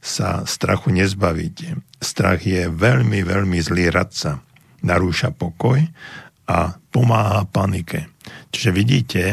sa 0.04 0.46
strachu 0.46 0.94
nezbavíte. 0.94 1.80
Strach 1.98 2.46
je 2.46 2.70
veľmi, 2.70 3.26
veľmi 3.26 3.58
zlý 3.60 3.90
radca. 3.90 4.44
Narúša 4.86 5.34
pokoj 5.34 5.82
a 6.48 6.78
pomáha 6.94 7.44
panike. 7.50 8.08
Čiže 8.54 8.70
vidíte, 8.72 9.24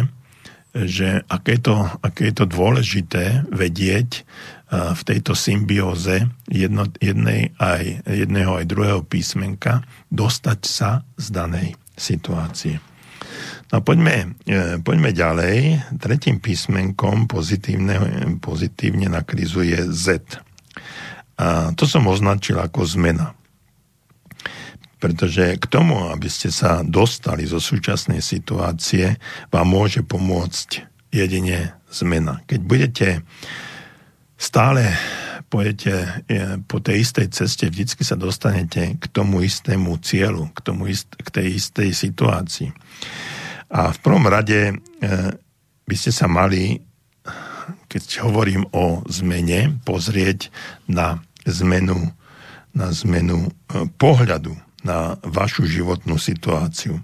že 0.74 1.22
aké 1.30 1.62
to, 1.62 1.86
aké 2.02 2.32
je 2.32 2.34
to 2.34 2.46
dôležité 2.50 3.46
vedieť, 3.52 4.26
v 4.74 5.02
tejto 5.06 5.38
symbióze 5.38 6.26
jedno, 6.50 6.90
jednej 6.98 7.54
aj, 7.62 8.02
jedného 8.08 8.58
aj 8.58 8.66
druhého 8.66 9.02
písmenka 9.06 9.86
dostať 10.10 10.60
sa 10.66 11.06
z 11.14 11.26
danej 11.30 11.68
situácie. 11.94 12.82
No 13.70 13.82
poďme, 13.82 14.38
e, 14.46 14.78
poďme 14.82 15.10
ďalej. 15.14 15.56
Tretím 15.98 16.38
písmenkom 16.38 17.26
pozitívne, 17.26 17.98
pozitívne 18.38 19.10
na 19.10 19.22
krizu 19.22 19.66
je 19.66 19.90
Z. 19.90 20.22
A 21.34 21.74
to 21.74 21.86
som 21.86 22.06
označil 22.06 22.58
ako 22.58 22.86
zmena. 22.86 23.34
Pretože 25.02 25.58
k 25.58 25.66
tomu, 25.66 26.08
aby 26.08 26.30
ste 26.30 26.54
sa 26.54 26.86
dostali 26.86 27.44
zo 27.44 27.58
súčasnej 27.58 28.22
situácie, 28.22 29.18
vám 29.50 29.66
môže 29.68 30.06
pomôcť 30.06 30.86
jedine 31.10 31.74
zmena. 31.90 32.42
Keď 32.46 32.60
budete 32.62 33.08
stále 34.44 34.92
pojete 35.48 36.20
po 36.68 36.84
tej 36.84 37.00
istej 37.00 37.32
ceste, 37.32 37.64
vždycky 37.72 38.04
sa 38.04 38.18
dostanete 38.18 39.00
k 39.00 39.04
tomu 39.08 39.40
istému 39.40 39.96
cieľu, 40.04 40.52
k, 40.52 40.58
tomu 40.60 40.92
ist, 40.92 41.08
k 41.16 41.28
tej 41.30 41.56
istej 41.56 41.96
situácii. 41.96 42.68
A 43.72 43.94
v 43.94 43.98
prvom 44.04 44.28
rade 44.28 44.60
e, 44.70 44.74
by 45.88 45.96
ste 45.96 46.12
sa 46.12 46.28
mali, 46.28 46.82
keď 47.88 48.26
hovorím 48.26 48.68
o 48.74 49.00
zmene, 49.08 49.80
pozrieť 49.88 50.52
na 50.90 51.24
zmenu, 51.48 52.12
na 52.76 52.92
zmenu 52.92 53.48
e, 53.48 53.50
pohľadu 53.96 54.52
na 54.84 55.16
vašu 55.24 55.64
životnú 55.64 56.20
situáciu. 56.20 57.00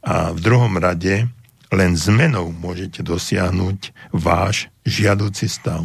A 0.00 0.32
v 0.32 0.40
druhom 0.40 0.80
rade 0.80 1.28
len 1.68 1.92
zmenou 1.92 2.48
môžete 2.48 3.04
dosiahnuť 3.04 3.92
váš 4.16 4.72
žiaduci 4.88 5.44
stav. 5.44 5.84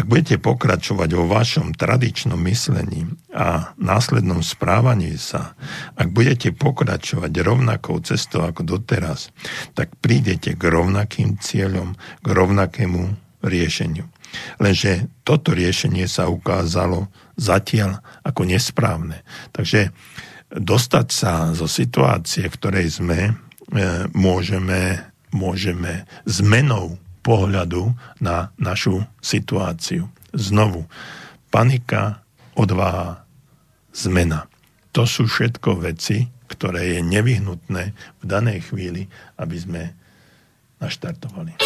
Ak 0.00 0.08
budete 0.08 0.40
pokračovať 0.40 1.12
vo 1.12 1.28
vašom 1.28 1.76
tradičnom 1.76 2.40
myslení 2.48 3.04
a 3.36 3.76
následnom 3.76 4.40
správaní 4.40 5.20
sa, 5.20 5.52
ak 5.92 6.08
budete 6.08 6.56
pokračovať 6.56 7.28
rovnakou 7.44 8.00
cestou 8.00 8.48
ako 8.48 8.64
doteraz, 8.64 9.28
tak 9.76 9.92
prídete 10.00 10.56
k 10.56 10.62
rovnakým 10.64 11.36
cieľom, 11.36 11.92
k 12.24 12.26
rovnakému 12.32 13.12
riešeniu. 13.44 14.08
Lenže 14.56 15.12
toto 15.20 15.52
riešenie 15.52 16.08
sa 16.08 16.32
ukázalo 16.32 17.12
zatiaľ 17.36 18.00
ako 18.24 18.48
nesprávne. 18.48 19.20
Takže 19.52 19.92
dostať 20.48 21.06
sa 21.12 21.52
zo 21.52 21.68
situácie, 21.68 22.48
v 22.48 22.56
ktorej 22.56 22.88
sme, 23.04 23.36
E, 23.70 24.10
môžeme, 24.10 24.98
môžeme 25.30 26.02
zmenou 26.26 26.98
pohľadu 27.20 27.92
na 28.20 28.52
našu 28.56 29.04
situáciu. 29.20 30.08
Znovu, 30.32 30.86
panika, 31.52 32.22
odvaha, 32.56 33.24
zmena. 33.92 34.46
To 34.94 35.06
sú 35.06 35.26
všetko 35.26 35.86
veci, 35.86 36.26
ktoré 36.50 36.98
je 36.98 37.00
nevyhnutné 37.06 37.82
v 37.94 38.24
danej 38.26 38.70
chvíli, 38.70 39.06
aby 39.38 39.56
sme 39.56 39.82
naštartovali. 40.82 41.60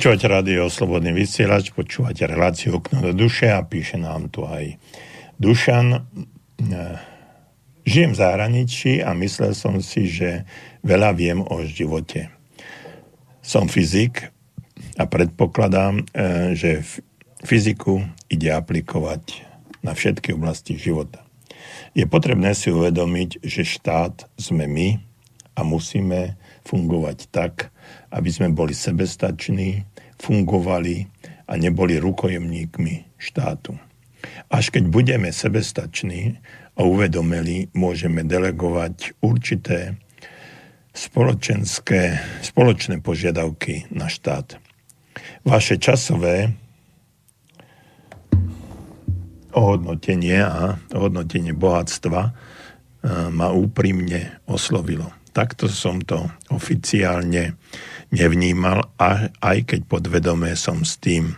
Počúvate 0.00 0.32
rádio 0.32 0.72
Slobodný 0.72 1.12
vysielač, 1.12 1.76
počúvate 1.76 2.24
reláciu 2.24 2.80
Okno 2.80 3.04
do 3.04 3.12
duše 3.12 3.52
a 3.52 3.60
píše 3.60 4.00
nám 4.00 4.32
tu 4.32 4.48
aj 4.48 4.80
Dušan. 5.36 5.92
E, 5.92 6.00
žijem 7.84 8.16
v 8.16 8.20
zahraničí 8.24 9.04
a 9.04 9.12
myslel 9.12 9.52
som 9.52 9.76
si, 9.84 10.08
že 10.08 10.48
veľa 10.80 11.12
viem 11.12 11.44
o 11.44 11.60
živote. 11.68 12.32
Som 13.44 13.68
fyzik 13.68 14.32
a 14.96 15.04
predpokladám, 15.04 16.00
e, 16.00 16.56
že 16.56 16.80
fyziku 17.44 18.00
ide 18.32 18.56
aplikovať 18.56 19.44
na 19.84 19.92
všetky 19.92 20.32
oblasti 20.32 20.80
života. 20.80 21.20
Je 21.92 22.08
potrebné 22.08 22.56
si 22.56 22.72
uvedomiť, 22.72 23.44
že 23.44 23.68
štát 23.68 24.32
sme 24.40 24.64
my 24.64 24.96
a 25.52 25.60
musíme 25.60 26.40
fungovať 26.64 27.28
tak, 27.28 27.68
aby 28.10 28.30
sme 28.30 28.50
boli 28.50 28.74
sebestační, 28.74 29.86
fungovali 30.20 31.06
a 31.48 31.56
neboli 31.56 31.98
rukojemníkmi 31.98 33.18
štátu. 33.18 33.78
Až 34.50 34.70
keď 34.70 34.84
budeme 34.90 35.32
sebestační 35.32 36.36
a 36.76 36.84
uvedomili, 36.84 37.72
môžeme 37.72 38.22
delegovať 38.22 39.16
určité 39.24 39.96
spoločenské, 40.92 42.18
spoločné 42.44 43.00
požiadavky 43.00 43.88
na 43.94 44.10
štát. 44.10 44.58
Vaše 45.46 45.80
časové 45.80 46.52
ohodnotenie 49.54 50.38
a 50.42 50.78
ohodnotenie 50.94 51.54
bohatstva 51.54 52.20
eh, 52.22 52.32
ma 53.30 53.50
úprimne 53.50 54.42
oslovilo. 54.46 55.10
Takto 55.30 55.70
som 55.70 56.02
to 56.02 56.26
oficiálne 56.50 57.54
nevnímal, 58.10 58.90
a 58.98 59.30
aj 59.38 59.58
keď 59.74 59.80
podvedome 59.86 60.52
som 60.58 60.82
s 60.82 60.98
tým 60.98 61.34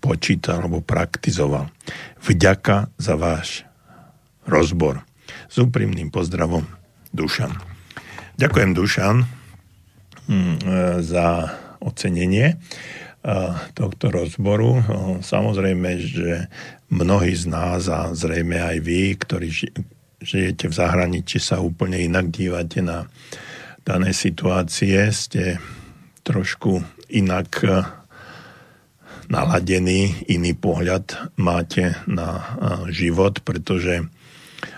počítal 0.00 0.64
alebo 0.64 0.80
praktizoval. 0.80 1.68
Vďaka 2.24 2.88
za 2.96 3.14
váš 3.20 3.68
rozbor. 4.48 5.04
S 5.46 5.60
úprimným 5.60 6.08
pozdravom, 6.08 6.64
Dušan. 7.12 7.52
Ďakujem, 8.40 8.70
Dušan, 8.72 9.16
mm, 10.26 10.56
za 11.04 11.28
ocenenie 11.80 12.56
tohto 13.76 14.08
rozboru. 14.08 14.80
Samozrejme, 15.20 15.90
že 16.00 16.48
mnohí 16.88 17.36
z 17.36 17.52
nás 17.52 17.84
a 17.92 18.16
zrejme 18.16 18.56
aj 18.56 18.76
vy, 18.80 19.00
ktorí 19.20 19.48
žijete 20.24 20.72
v 20.72 20.74
zahraničí, 20.74 21.36
sa 21.36 21.60
úplne 21.60 22.00
inak 22.00 22.32
dívate 22.32 22.80
na 22.80 23.04
dané 23.90 24.14
situácie, 24.14 25.10
ste 25.10 25.58
trošku 26.22 26.78
inak 27.10 27.50
eh, 27.66 27.82
naladený, 29.26 30.30
iný 30.30 30.54
pohľad 30.54 31.34
máte 31.42 31.98
na 32.06 32.38
eh, 32.38 32.46
život, 32.94 33.42
pretože 33.42 34.06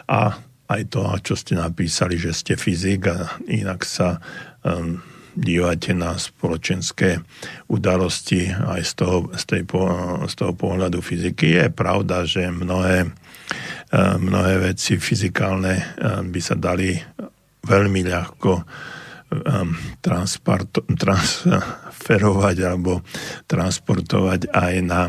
a 0.09 0.41
aj 0.73 0.83
to, 0.89 1.05
čo 1.21 1.35
ste 1.37 1.61
napísali, 1.61 2.17
že 2.17 2.33
ste 2.33 2.57
fyzik 2.57 3.13
a 3.13 3.37
inak 3.45 3.85
sa 3.85 4.25
um, 4.65 5.05
dívate 5.37 5.93
na 5.93 6.17
spoločenské 6.17 7.21
udalosti 7.69 8.49
aj 8.49 8.81
z 8.81 8.93
toho, 8.97 9.17
z, 9.37 9.45
tej, 9.45 9.63
z 10.29 10.35
toho 10.37 10.53
pohľadu 10.57 11.05
fyziky. 11.05 11.61
Je 11.61 11.69
pravda, 11.69 12.25
že 12.25 12.49
mnohé 12.49 13.13
mnohé 13.93 14.73
veci 14.73 14.97
fyzikálne 14.97 16.01
by 16.25 16.41
sa 16.41 16.57
dali 16.57 16.97
veľmi 17.61 18.01
ľahko 18.09 18.53
transferovať 20.03 22.57
alebo 22.63 23.03
transportovať 23.49 24.41
aj 24.53 24.75
na 24.85 25.09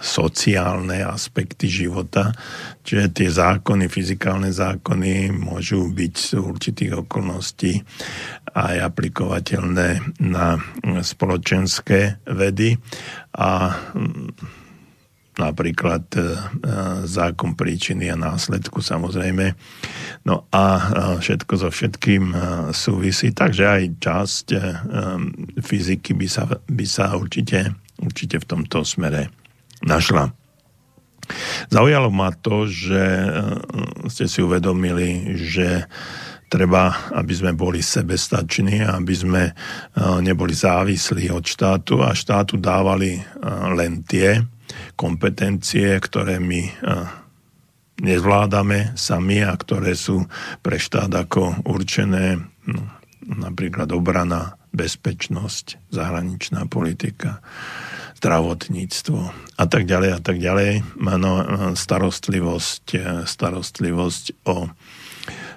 sociálne 0.00 1.04
aspekty 1.04 1.68
života. 1.68 2.32
Čiže 2.82 3.12
tie 3.12 3.28
zákony, 3.28 3.92
fyzikálne 3.92 4.48
zákony 4.48 5.28
môžu 5.30 5.92
byť 5.92 6.14
z 6.16 6.30
určitých 6.40 7.04
okolností 7.04 7.84
aj 8.56 8.76
aplikovateľné 8.90 10.18
na 10.24 10.56
spoločenské 11.04 12.24
vedy 12.26 12.74
a 13.36 13.76
mm, 13.94 14.59
napríklad 15.40 16.04
e, 16.12 16.20
e, 16.20 16.24
zákon 17.08 17.56
príčiny 17.56 18.12
a 18.12 18.20
následku 18.20 18.84
samozrejme. 18.84 19.56
No 20.28 20.44
a 20.52 20.64
e, 20.76 20.82
všetko 21.24 21.52
so 21.56 21.68
všetkým 21.72 22.36
súvisí, 22.76 23.32
takže 23.32 23.64
aj 23.64 23.82
časť 23.96 24.46
fyziky 25.64 26.12
by 26.12 26.28
sa, 26.28 26.44
by 26.68 26.86
sa 26.86 27.16
určite, 27.16 27.72
určite 28.04 28.36
v 28.36 28.48
tomto 28.48 28.84
smere 28.84 29.32
našla. 29.80 30.28
Zaujalo 31.70 32.10
ma 32.10 32.34
to, 32.34 32.66
že 32.66 33.00
ste 34.10 34.26
si 34.26 34.42
uvedomili, 34.42 35.38
že 35.38 35.86
treba, 36.50 37.14
aby 37.14 37.30
sme 37.30 37.54
boli 37.54 37.78
sebestační, 37.78 38.82
aby 38.82 39.14
sme 39.14 39.42
neboli 40.26 40.50
závislí 40.50 41.30
od 41.30 41.46
štátu 41.46 42.02
a 42.02 42.10
štátu 42.10 42.58
dávali 42.58 43.22
len 43.78 44.02
tie 44.02 44.42
kompetencie, 45.00 45.96
ktoré 45.96 46.36
my 46.36 46.68
nezvládame 48.04 48.96
sami 49.00 49.40
a 49.40 49.56
ktoré 49.56 49.96
sú 49.96 50.28
pre 50.60 50.76
štát 50.76 51.08
ako 51.08 51.64
určené 51.64 52.36
no, 52.68 52.82
napríklad 53.24 53.88
obrana, 53.92 54.60
bezpečnosť, 54.70 55.90
zahraničná 55.92 56.68
politika, 56.68 57.42
zdravotníctvo 58.20 59.18
a 59.56 59.64
tak 59.66 59.88
ďalej 59.88 60.10
a 60.16 60.20
tak 60.20 60.36
ďalej. 60.38 60.84
No, 61.00 61.32
starostlivosť, 61.74 62.84
starostlivosť 63.24 64.24
o 64.46 64.68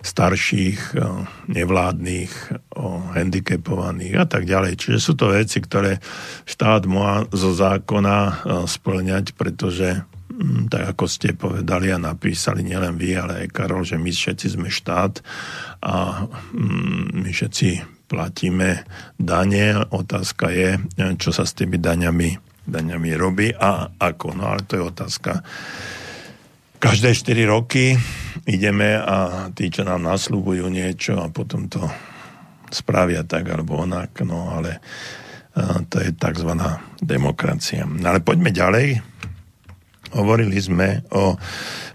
starších, 0.04 1.00
nevládnych, 1.48 2.32
o 2.76 3.16
handicapovaných 3.16 4.16
a 4.20 4.26
tak 4.28 4.44
ďalej. 4.44 4.76
Čiže 4.76 5.00
sú 5.00 5.16
to 5.16 5.32
veci, 5.32 5.64
ktoré 5.64 6.04
štát 6.44 6.84
má 6.92 7.24
zo 7.32 7.56
zákona 7.56 8.44
splňať, 8.68 9.32
pretože 9.40 10.04
mm, 10.04 10.68
tak 10.68 10.94
ako 10.94 11.06
ste 11.08 11.32
povedali 11.32 11.88
a 11.96 11.98
napísali 11.98 12.68
nielen 12.68 13.00
vy, 13.00 13.16
ale 13.16 13.48
aj 13.48 13.56
Karol, 13.56 13.88
že 13.88 13.96
my 13.96 14.12
všetci 14.12 14.60
sme 14.60 14.68
štát 14.68 15.24
a 15.80 16.28
mm, 16.28 17.24
my 17.24 17.30
všetci 17.32 17.70
platíme 18.12 18.84
dane. 19.16 19.88
Otázka 19.88 20.52
je, 20.52 20.84
čo 21.16 21.32
sa 21.32 21.48
s 21.48 21.56
tými 21.56 21.80
daňami, 21.80 22.36
daňami 22.68 23.10
robí 23.16 23.56
a 23.56 23.88
ako. 23.96 24.36
No 24.36 24.52
ale 24.52 24.68
to 24.68 24.78
je 24.78 24.84
otázka 24.84 25.42
každé 26.84 27.16
4 27.16 27.48
roky 27.48 27.96
ideme 28.44 29.00
a 29.00 29.48
tí, 29.56 29.72
čo 29.72 29.88
nám 29.88 30.04
nasľubujú 30.04 30.68
niečo 30.68 31.16
a 31.16 31.32
potom 31.32 31.72
to 31.72 31.80
spravia 32.68 33.24
tak 33.24 33.48
alebo 33.48 33.88
onak, 33.88 34.12
no 34.28 34.52
ale 34.52 34.84
to 35.88 36.04
je 36.04 36.12
tzv. 36.12 36.52
demokracia. 37.00 37.88
No 37.88 38.12
ale 38.12 38.20
poďme 38.20 38.52
ďalej. 38.52 39.00
Hovorili 40.12 40.60
sme 40.60 41.08
o 41.16 41.40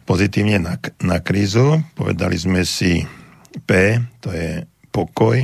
pozitívne 0.09 0.57
na, 0.57 0.81
na 1.05 1.21
krízu, 1.21 1.85
povedali 1.93 2.41
sme 2.41 2.65
si 2.65 3.05
P, 3.69 3.71
to 4.25 4.33
je 4.33 4.65
pokoj, 4.89 5.37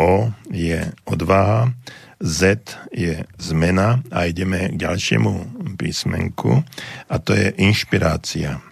O 0.00 0.32
je 0.50 0.80
odvaha, 1.06 1.70
Z 2.18 2.58
je 2.90 3.22
zmena 3.38 4.00
a 4.10 4.26
ideme 4.26 4.72
k 4.72 4.80
ďalšiemu 4.82 5.32
písmenku 5.76 6.64
a 7.06 7.14
to 7.20 7.36
je 7.36 7.52
inšpirácia. 7.60 8.69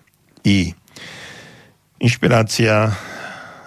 I. 0.48 0.72
Inšpirácia 2.00 2.96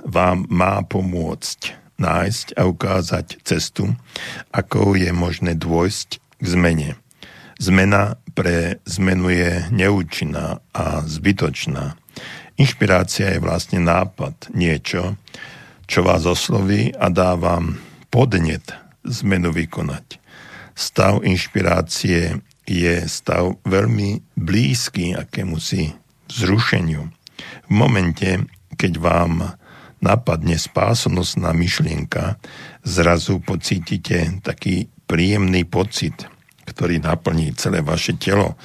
vám 0.01 0.49
má 0.49 0.81
pomôcť 0.81 1.77
nájsť 2.01 2.57
a 2.57 2.65
ukázať 2.65 3.37
cestu, 3.45 3.93
ako 4.49 4.97
je 4.97 5.13
možné 5.13 5.53
dôjsť 5.53 6.17
k 6.41 6.45
zmene. 6.49 6.89
Zmena 7.61 8.17
pre 8.33 8.81
zmenu 8.89 9.29
je 9.29 9.61
neúčinná 9.69 10.57
a 10.73 11.05
zbytočná. 11.05 11.93
Inšpirácia 12.57 13.37
je 13.37 13.45
vlastne 13.45 13.77
nápad, 13.77 14.49
niečo, 14.57 15.21
čo 15.85 16.01
vás 16.01 16.25
osloví 16.25 16.97
a 16.97 17.13
dá 17.13 17.37
vám 17.37 17.77
podnet 18.09 18.73
zmenu 19.05 19.53
vykonať. 19.53 20.17
Stav 20.73 21.21
inšpirácie 21.21 22.41
je 22.65 22.95
stav 23.05 23.53
veľmi 23.69 24.33
blízky 24.33 25.13
akémusi 25.13 26.00
zrušeniu. 26.31 27.11
V 27.67 27.71
momente, 27.71 28.47
keď 28.79 28.93
vám 28.97 29.59
napadne 30.01 30.57
spásonosná 30.57 31.53
myšlienka, 31.53 32.41
zrazu 32.81 33.43
pocítite 33.43 34.41
taký 34.41 34.89
príjemný 35.05 35.67
pocit, 35.67 36.25
ktorý 36.65 37.03
naplní 37.03 37.53
celé 37.53 37.83
vaše 37.85 38.17
telo 38.17 38.57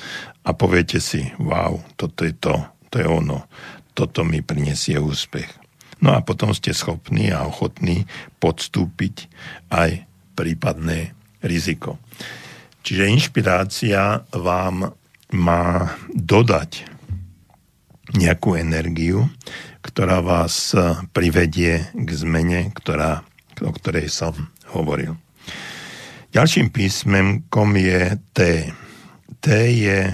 a 0.46 0.50
poviete 0.54 1.02
si, 1.02 1.26
wow, 1.42 1.82
toto 1.98 2.24
je 2.24 2.32
to, 2.38 2.54
to 2.88 3.02
je 3.02 3.06
ono, 3.06 3.44
toto 3.92 4.22
mi 4.22 4.40
prinesie 4.40 4.96
úspech. 4.96 5.50
No 6.00 6.12
a 6.12 6.20
potom 6.20 6.52
ste 6.52 6.76
schopní 6.76 7.32
a 7.32 7.48
ochotní 7.48 8.04
podstúpiť 8.40 9.32
aj 9.72 10.04
prípadné 10.36 11.16
riziko. 11.40 11.96
Čiže 12.84 13.10
inšpirácia 13.10 14.22
vám 14.30 14.92
má 15.34 15.90
dodať 16.14 16.95
nejakú 18.14 18.54
energiu, 18.54 19.26
ktorá 19.82 20.22
vás 20.22 20.70
privedie 21.10 21.90
k 21.90 22.08
zmene, 22.14 22.70
ktorá, 22.70 23.26
o 23.62 23.72
ktorej 23.74 24.12
som 24.12 24.34
hovoril. 24.70 25.18
Ďalším 26.30 26.68
písmenkom 26.70 27.74
je 27.80 28.20
T. 28.36 28.40
T 29.40 29.46
je 29.72 30.12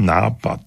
nápad. 0.00 0.62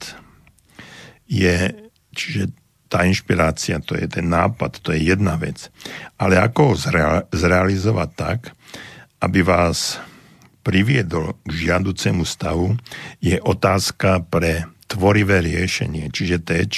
Je, 1.25 1.73
čiže 2.13 2.53
tá 2.85 3.09
inšpirácia, 3.09 3.81
to 3.81 3.97
je 3.97 4.05
ten 4.05 4.29
nápad, 4.29 4.77
to 4.85 4.93
je 4.93 5.09
jedna 5.09 5.33
vec. 5.41 5.73
Ale 6.21 6.37
ako 6.37 6.59
ho 6.69 6.75
zrealizovať 7.33 8.09
tak, 8.13 8.39
aby 9.17 9.41
vás 9.41 9.97
priviedol 10.61 11.33
k 11.43 11.51
žiaducemu 11.67 12.21
stavu, 12.21 12.77
je 13.17 13.41
otázka 13.41 14.21
pre 14.29 14.69
tvorivé 14.93 15.41
riešenie. 15.41 16.13
Čiže 16.13 16.37
T 16.45 16.69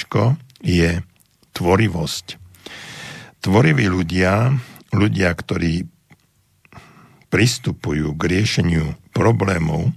je 0.64 1.04
tvorivosť. 1.52 2.26
Tvoriví 3.44 3.86
ľudia, 3.92 4.56
ľudia, 4.96 5.30
ktorí 5.36 5.84
pristupujú 7.28 8.16
k 8.16 8.22
riešeniu 8.24 8.96
problémov 9.12 9.92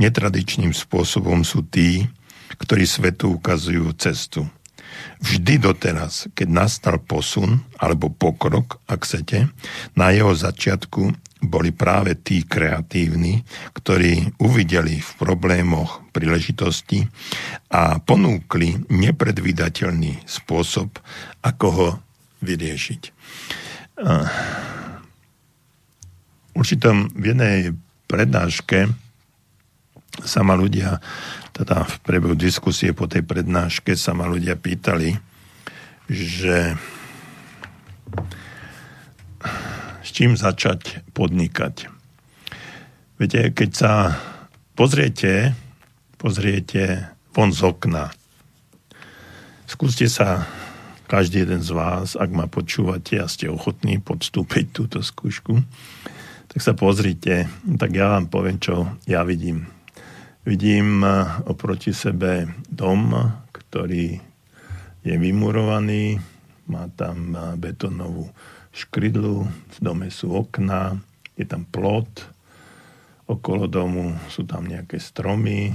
netradičným 0.00 0.72
spôsobom 0.72 1.44
sú 1.44 1.60
tí, 1.68 2.08
ktorí 2.56 2.88
svetu 2.88 3.36
ukazujú 3.36 3.92
cestu. 4.00 4.48
Vždy 5.20 5.60
doteraz, 5.60 6.26
keď 6.32 6.48
nastal 6.48 6.96
posun 6.96 7.60
alebo 7.76 8.08
pokrok, 8.08 8.80
ak 8.88 9.04
chcete, 9.04 9.52
na 9.94 10.06
jeho 10.10 10.32
začiatku 10.32 11.12
boli 11.38 11.70
práve 11.70 12.18
tí 12.18 12.42
kreatívni, 12.42 13.46
ktorí 13.74 14.42
uvideli 14.42 14.98
v 14.98 15.10
problémoch 15.18 16.02
príležitosti 16.10 17.06
a 17.70 18.02
ponúkli 18.02 18.90
nepredvídateľný 18.90 20.26
spôsob, 20.26 20.98
ako 21.46 21.66
ho 21.70 21.88
vyriešiť. 22.42 23.02
Určitom 26.58 27.14
v 27.14 27.24
jednej 27.30 27.58
prednáške 28.10 28.90
sa 30.18 30.42
ma 30.42 30.58
ľudia, 30.58 30.98
teda 31.54 31.86
v 31.86 31.94
priebehu 32.02 32.34
diskusie 32.34 32.90
po 32.90 33.06
tej 33.06 33.22
prednáške 33.22 33.94
sa 33.94 34.10
ma 34.14 34.26
ľudia 34.26 34.58
pýtali, 34.58 35.14
že 36.10 36.74
s 40.08 40.16
čím 40.16 40.40
začať 40.40 41.04
podnikať. 41.12 41.92
Viete, 43.20 43.52
keď 43.52 43.70
sa 43.76 43.92
pozriete, 44.72 45.52
pozriete 46.16 47.12
von 47.36 47.52
z 47.52 47.60
okna, 47.60 48.08
skúste 49.68 50.08
sa 50.08 50.48
každý 51.12 51.44
jeden 51.44 51.60
z 51.60 51.76
vás, 51.76 52.16
ak 52.16 52.32
ma 52.32 52.48
počúvate 52.48 53.20
a 53.20 53.28
ste 53.28 53.52
ochotní 53.52 54.00
podstúpiť 54.00 54.72
túto 54.72 55.04
skúšku, 55.04 55.60
tak 56.48 56.60
sa 56.64 56.72
pozrite, 56.72 57.44
tak 57.76 57.92
ja 57.92 58.08
vám 58.16 58.32
poviem, 58.32 58.56
čo 58.56 58.96
ja 59.04 59.20
vidím. 59.28 59.68
Vidím 60.48 61.04
eh, 61.04 61.28
oproti 61.44 61.92
sebe 61.92 62.48
dom, 62.64 63.12
ktorý 63.52 64.16
je 65.04 65.14
vymurovaný, 65.20 66.16
má 66.72 66.88
tam 66.96 67.36
eh, 67.36 67.40
betónovú 67.60 68.32
škrydlu, 68.78 69.42
v 69.46 69.78
dome 69.82 70.06
sú 70.14 70.30
okná, 70.38 70.94
je 71.34 71.42
tam 71.42 71.66
plot, 71.66 72.30
okolo 73.26 73.66
domu 73.66 74.14
sú 74.30 74.46
tam 74.46 74.70
nejaké 74.70 75.02
stromy, 75.02 75.74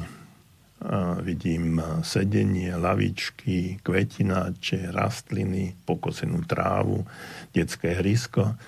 a 0.83 1.15
vidím 1.23 1.79
sedenie, 2.03 2.75
lavičky, 2.75 3.79
kvetináče, 3.79 4.91
rastliny, 4.91 5.79
pokosenú 5.87 6.43
trávu, 6.43 7.07
detské 7.55 8.03
hrysko. 8.03 8.59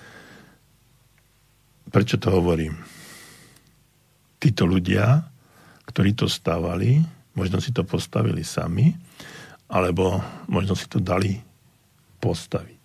Prečo 1.92 2.16
to 2.16 2.32
hovorím? 2.32 2.72
Títo 4.40 4.64
ľudia, 4.64 5.28
ktorí 5.84 6.16
to 6.16 6.24
stávali, 6.24 7.04
možno 7.36 7.60
si 7.60 7.76
to 7.76 7.84
postavili 7.84 8.40
sami, 8.40 8.96
alebo 9.68 10.16
možno 10.48 10.72
si 10.72 10.88
to 10.88 11.04
dali 11.04 11.36
postaviť. 12.16 12.75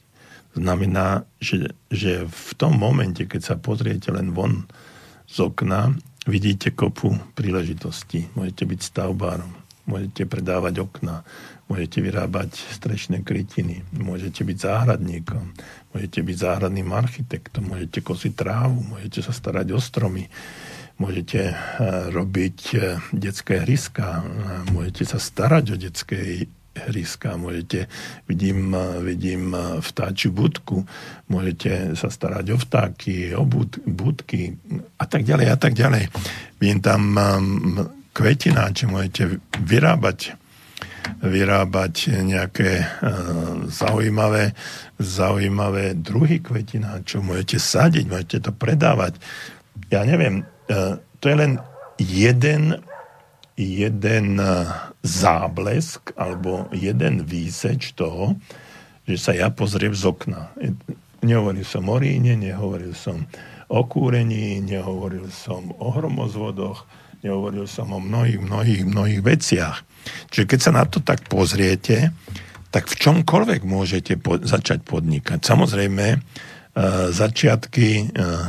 Znamená, 0.51 1.23
že, 1.39 1.71
že 1.87 2.27
v 2.27 2.51
tom 2.59 2.75
momente, 2.75 3.23
keď 3.23 3.41
sa 3.41 3.55
pozriete 3.55 4.11
len 4.11 4.35
von 4.35 4.67
z 5.31 5.47
okna, 5.47 5.95
vidíte 6.27 6.75
kopu 6.75 7.15
príležitostí. 7.33 8.27
Môžete 8.35 8.67
byť 8.67 8.79
stavbárom, 8.83 9.51
môžete 9.87 10.27
predávať 10.27 10.83
okna, 10.83 11.23
môžete 11.71 12.03
vyrábať 12.03 12.59
strešné 12.75 13.23
krytiny, 13.23 13.87
môžete 13.95 14.43
byť 14.43 14.57
záhradníkom, 14.59 15.55
môžete 15.95 16.19
byť 16.19 16.35
záhradným 16.35 16.89
architektom, 16.91 17.71
môžete 17.71 18.03
kosiť 18.03 18.33
trávu, 18.35 18.83
môžete 18.83 19.23
sa 19.23 19.31
starať 19.31 19.71
o 19.71 19.79
stromy, 19.79 20.27
môžete 20.99 21.41
eh, 21.47 21.55
robiť 22.11 22.59
eh, 22.75 22.99
detské 23.15 23.63
hryska, 23.63 24.19
môžete 24.75 25.07
sa 25.07 25.17
starať 25.17 25.65
o 25.73 25.75
detské 25.79 26.51
hryska, 26.75 27.35
môžete, 27.35 27.91
vidím, 28.27 28.71
eh, 28.75 29.03
vidím 29.03 29.55
vtáčiu 29.79 30.31
budku, 30.31 30.87
môžete 31.27 31.95
sa 31.99 32.07
starať 32.07 32.45
o 32.53 32.57
vtáky, 32.57 33.35
o 33.35 33.43
bud, 33.43 33.79
budky 33.83 34.55
a 34.99 35.05
tak 35.05 35.27
ďalej 35.27 35.47
a 35.51 35.57
tak 35.59 35.73
ďalej. 35.75 36.07
Vidím 36.59 36.79
tam 36.79 37.17
kvetináče, 38.13 38.85
môžete 38.85 39.41
vyrábať 39.65 40.37
vyrábať 41.21 42.23
nejaké 42.25 42.81
uh, 42.81 43.65
zaujímavé, 43.69 44.53
zaujímavé 45.01 45.97
druhy 45.97 46.41
kvetina, 46.41 47.01
čo 47.05 47.25
môžete 47.25 47.57
sadiť, 47.57 48.05
môžete 48.05 48.37
to 48.49 48.51
predávať. 48.53 49.17
Ja 49.89 50.05
neviem, 50.05 50.45
uh, 50.69 51.01
to 51.21 51.29
je 51.29 51.35
len 51.37 51.53
jeden, 51.97 52.81
jeden 53.59 54.39
záblesk 55.03 56.15
alebo 56.15 56.71
jeden 56.71 57.27
výseč 57.27 57.93
toho, 57.93 58.39
že 59.05 59.17
sa 59.17 59.31
ja 59.35 59.51
pozriem 59.51 59.91
z 59.91 60.07
okna. 60.07 60.53
Nehovoril 61.21 61.65
som 61.65 61.85
o 61.89 61.97
ríne, 61.99 62.33
nehovoril 62.37 62.95
som 62.97 63.27
o 63.71 63.81
kúrení, 63.87 64.59
nehovoril 64.63 65.31
som 65.31 65.71
o 65.79 65.87
hromozvodoch, 65.93 66.83
nehovoril 67.23 67.65
som 67.69 67.93
o 67.93 67.99
mnohých, 68.01 68.41
mnohých, 68.41 68.83
mnohých 68.83 69.21
veciach. 69.21 69.77
Čiže 70.33 70.45
keď 70.49 70.59
sa 70.59 70.71
na 70.73 70.83
to 70.89 70.99
tak 70.99 71.29
pozriete, 71.29 72.11
tak 72.71 72.87
v 72.87 72.95
čomkoľvek 72.97 73.61
môžete 73.67 74.17
po- 74.17 74.41
začať 74.41 74.81
podnikať. 74.87 75.43
Samozrejme, 75.43 76.05
e, 76.15 76.19
začiatky 77.11 77.87
e, 77.99 78.03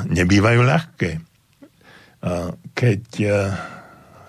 nebývajú 0.08 0.60
ľahké. 0.62 1.10
E, 1.12 1.20
keď 2.72 3.02
e, 3.18 3.30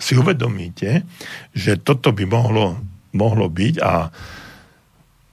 si 0.03 0.19
uvedomíte, 0.19 1.07
že 1.55 1.79
toto 1.79 2.11
by 2.11 2.27
mohlo, 2.27 2.75
mohlo 3.15 3.47
byť 3.47 3.75
a 3.79 4.11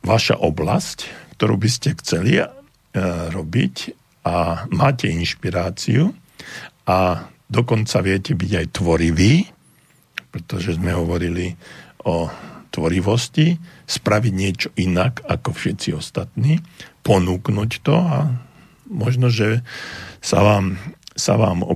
vaša 0.06 0.38
oblasť, 0.38 0.98
ktorú 1.34 1.58
by 1.58 1.68
ste 1.68 1.98
chceli 1.98 2.38
e, 2.38 2.46
robiť 3.34 3.76
a 4.22 4.68
máte 4.70 5.10
inšpiráciu 5.10 6.14
a 6.86 7.26
dokonca 7.50 7.98
viete 7.98 8.38
byť 8.38 8.52
aj 8.62 8.66
tvoriví, 8.70 9.50
pretože 10.30 10.78
sme 10.78 10.94
hovorili 10.94 11.58
o 12.06 12.30
tvorivosti, 12.70 13.58
spraviť 13.90 14.32
niečo 14.32 14.68
inak 14.78 15.26
ako 15.26 15.50
všetci 15.50 15.98
ostatní, 15.98 16.62
ponúknuť 17.02 17.70
to 17.82 17.98
a 17.98 18.30
možno, 18.86 19.26
že 19.26 19.66
sa 20.22 20.46
vám, 20.46 20.78
sa 21.18 21.34
vám 21.34 21.66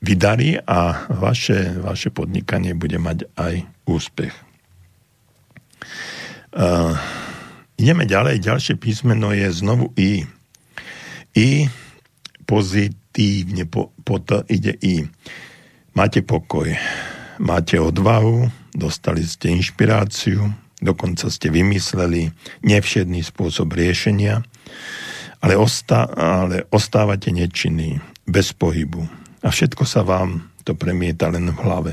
vydarí 0.00 0.56
a 0.64 1.06
vaše, 1.12 1.76
vaše 1.80 2.08
podnikanie 2.12 2.72
bude 2.76 2.96
mať 2.96 3.28
aj 3.36 3.54
úspech. 3.84 4.34
Uh, 6.50 6.98
ideme 7.78 8.08
ďalej. 8.08 8.42
Ďalšie 8.42 8.74
písmeno 8.80 9.30
je 9.30 9.48
znovu 9.54 9.94
I. 9.94 10.26
I 11.38 11.70
pozitívne, 12.42 13.70
po, 13.70 13.94
po 14.02 14.18
to 14.18 14.42
ide 14.50 14.74
I. 14.82 15.06
Máte 15.94 16.24
pokoj 16.26 16.74
máte 17.40 17.80
odvahu, 17.80 18.52
dostali 18.76 19.24
ste 19.24 19.56
inšpiráciu, 19.56 20.52
dokonca 20.84 21.32
ste 21.32 21.48
vymysleli 21.48 22.30
nevšedný 22.62 23.24
spôsob 23.24 23.72
riešenia, 23.72 24.44
ale, 25.40 25.56
ostá, 25.56 26.04
ale 26.12 26.68
ostávate 26.68 27.32
nečinní, 27.32 27.98
bez 28.28 28.52
pohybu. 28.52 29.19
A 29.40 29.48
všetko 29.48 29.84
sa 29.88 30.04
vám 30.04 30.52
to 30.64 30.76
premieta 30.76 31.32
len 31.32 31.48
v 31.48 31.58
hlave. 31.64 31.92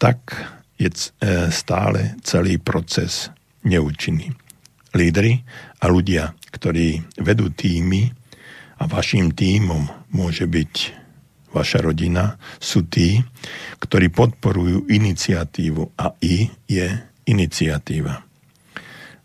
Tak 0.00 0.18
je 0.80 0.88
e, 0.88 1.06
stále 1.52 2.16
celý 2.24 2.58
proces 2.58 3.30
neúčinný. 3.62 4.32
Lídry 4.90 5.38
a 5.78 5.86
ľudia, 5.86 6.34
ktorí 6.50 7.20
vedú 7.22 7.52
týmy 7.54 8.10
a 8.80 8.88
vašim 8.90 9.30
tímom 9.30 9.86
môže 10.10 10.50
byť 10.50 10.74
vaša 11.54 11.82
rodina, 11.82 12.38
sú 12.58 12.86
tí, 12.86 13.22
ktorí 13.78 14.10
podporujú 14.10 14.86
iniciatívu 14.90 15.94
a 15.98 16.14
I 16.22 16.50
je 16.66 16.86
iniciatíva. 17.26 18.22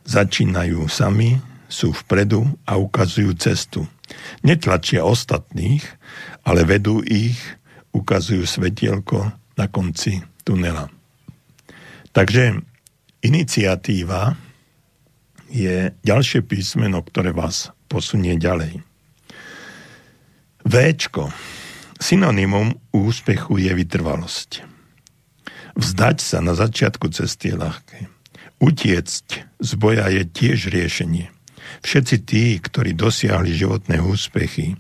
Začínajú 0.06 0.86
sami, 0.86 1.38
sú 1.66 1.94
vpredu 1.94 2.46
a 2.66 2.78
ukazujú 2.78 3.34
cestu. 3.38 3.90
Netlačia 4.46 5.02
ostatných, 5.02 5.82
ale 6.46 6.62
vedú 6.64 7.02
ich, 7.02 7.42
ukazujú 7.92 8.46
svetielko 8.46 9.34
na 9.58 9.66
konci 9.68 10.22
tunela. 10.46 10.88
Takže 12.14 12.62
iniciatíva 13.26 14.38
je 15.50 15.92
ďalšie 16.06 16.46
písmeno, 16.46 17.02
ktoré 17.02 17.36
vás 17.36 17.74
posunie 17.90 18.38
ďalej. 18.38 18.80
Véčko. 20.66 21.30
Synonymum 21.96 22.76
úspechu 22.92 23.56
je 23.56 23.72
vytrvalosť. 23.72 24.68
Vzdať 25.80 26.18
sa 26.20 26.40
na 26.44 26.56
začiatku 26.56 27.08
cesty 27.12 27.52
je 27.52 27.58
ľahké. 27.60 28.00
Utiecť 28.60 29.28
z 29.60 29.72
boja 29.76 30.08
je 30.12 30.24
tiež 30.28 30.72
riešenie. 30.72 31.35
Všetci 31.84 32.16
tí, 32.26 32.58
ktorí 32.58 32.98
dosiahli 32.98 33.54
životné 33.54 34.02
úspechy, 34.02 34.78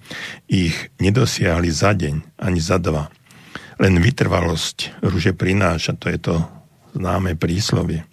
ich 0.50 0.76
nedosiahli 1.02 1.70
za 1.70 1.94
deň 1.94 2.40
ani 2.42 2.60
za 2.60 2.82
dva. 2.82 3.12
Len 3.78 4.00
vytrvalosť 4.00 5.04
ruže 5.04 5.36
prináša, 5.36 6.00
to 6.00 6.08
je 6.08 6.20
to 6.20 6.36
známe 6.96 7.36
príslovie. 7.36 8.08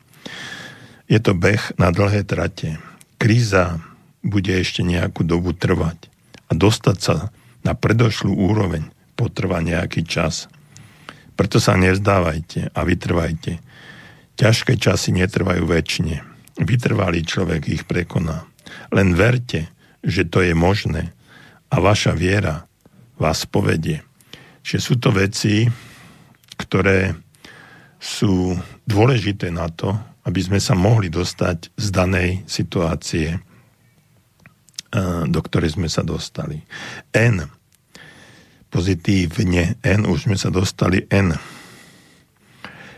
Je 1.06 1.22
to 1.22 1.36
beh 1.38 1.78
na 1.78 1.94
dlhé 1.94 2.26
trate. 2.26 2.82
Kríza 3.20 3.78
bude 4.22 4.54
ešte 4.58 4.82
nejakú 4.82 5.22
dobu 5.22 5.54
trvať 5.54 6.10
a 6.50 6.52
dostať 6.54 6.96
sa 6.98 7.16
na 7.62 7.78
predošlú 7.78 8.34
úroveň 8.34 8.90
potrvá 9.14 9.62
nejaký 9.62 10.02
čas. 10.02 10.50
Preto 11.38 11.62
sa 11.62 11.78
nevzdávajte 11.78 12.74
a 12.74 12.80
vytrvajte. 12.82 13.62
Ťažké 14.34 14.74
časy 14.78 15.14
netrvajú 15.14 15.62
väčšine. 15.64 16.16
Vytrvalý 16.58 17.22
človek 17.24 17.70
ich 17.70 17.82
prekoná. 17.86 18.44
Len 18.92 19.14
verte, 19.16 19.70
že 20.02 20.26
to 20.26 20.42
je 20.42 20.52
možné 20.52 21.14
a 21.72 21.80
vaša 21.80 22.12
viera 22.12 22.68
vás 23.16 23.48
povedie. 23.48 24.04
Že 24.60 24.78
sú 24.78 24.94
to 25.00 25.10
veci, 25.14 25.66
ktoré 26.60 27.16
sú 28.02 28.58
dôležité 28.84 29.48
na 29.54 29.70
to, 29.70 29.94
aby 30.26 30.40
sme 30.42 30.58
sa 30.58 30.74
mohli 30.74 31.10
dostať 31.10 31.74
z 31.74 31.86
danej 31.90 32.30
situácie, 32.46 33.38
eh, 33.38 33.40
do 35.26 35.40
ktorej 35.42 35.78
sme 35.78 35.86
sa 35.86 36.02
dostali. 36.02 36.62
N. 37.14 37.46
Pozitívne 38.72 39.78
N, 39.84 40.08
už 40.08 40.26
sme 40.30 40.36
sa 40.38 40.48
dostali 40.50 41.04
N. 41.10 41.36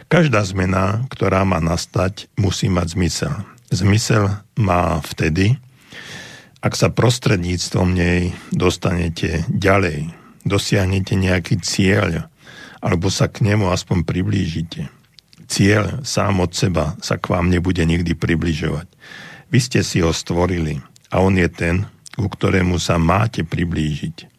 Každá 0.06 0.44
zmena, 0.46 1.02
ktorá 1.10 1.42
má 1.42 1.59
nastať, 1.59 2.30
musí 2.38 2.70
mať 2.70 2.94
zmysel. 2.94 3.34
Zmysel 3.74 4.30
má 4.55 5.02
vtedy, 5.02 5.59
ak 6.65 6.73
sa 6.73 6.89
prostredníctvom 6.89 7.93
nej 7.93 8.32
dostanete 8.49 9.45
ďalej, 9.53 10.09
dosiahnete 10.49 11.12
nejaký 11.12 11.61
cieľ, 11.61 12.32
alebo 12.81 13.12
sa 13.12 13.28
k 13.28 13.45
nemu 13.45 13.69
aspoň 13.69 14.09
priblížite. 14.09 14.89
Cieľ 15.45 16.01
sám 16.09 16.41
od 16.41 16.57
seba 16.57 16.97
sa 17.05 17.20
k 17.20 17.36
vám 17.36 17.53
nebude 17.53 17.85
nikdy 17.85 18.16
približovať. 18.16 18.89
Vy 19.53 19.59
ste 19.61 19.85
si 19.85 20.01
ho 20.01 20.09
stvorili 20.09 20.81
a 21.12 21.20
on 21.20 21.36
je 21.36 21.49
ten, 21.53 21.85
ku 22.16 22.32
ktorému 22.32 22.81
sa 22.81 22.97
máte 22.97 23.45
priblížiť. 23.45 24.32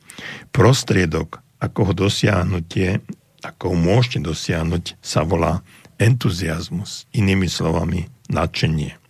Prostriedok, 0.49 1.45
ako 1.61 1.93
ho 1.93 1.93
dosiahnutie, 1.93 3.05
ako 3.45 3.69
ho 3.69 3.77
môžete 3.77 4.25
dosiahnuť, 4.25 4.97
sa 4.97 5.21
volá 5.21 5.61
entuziasmus, 6.01 7.05
inými 7.13 7.45
slovami 7.45 8.09
nadšenie. 8.33 9.04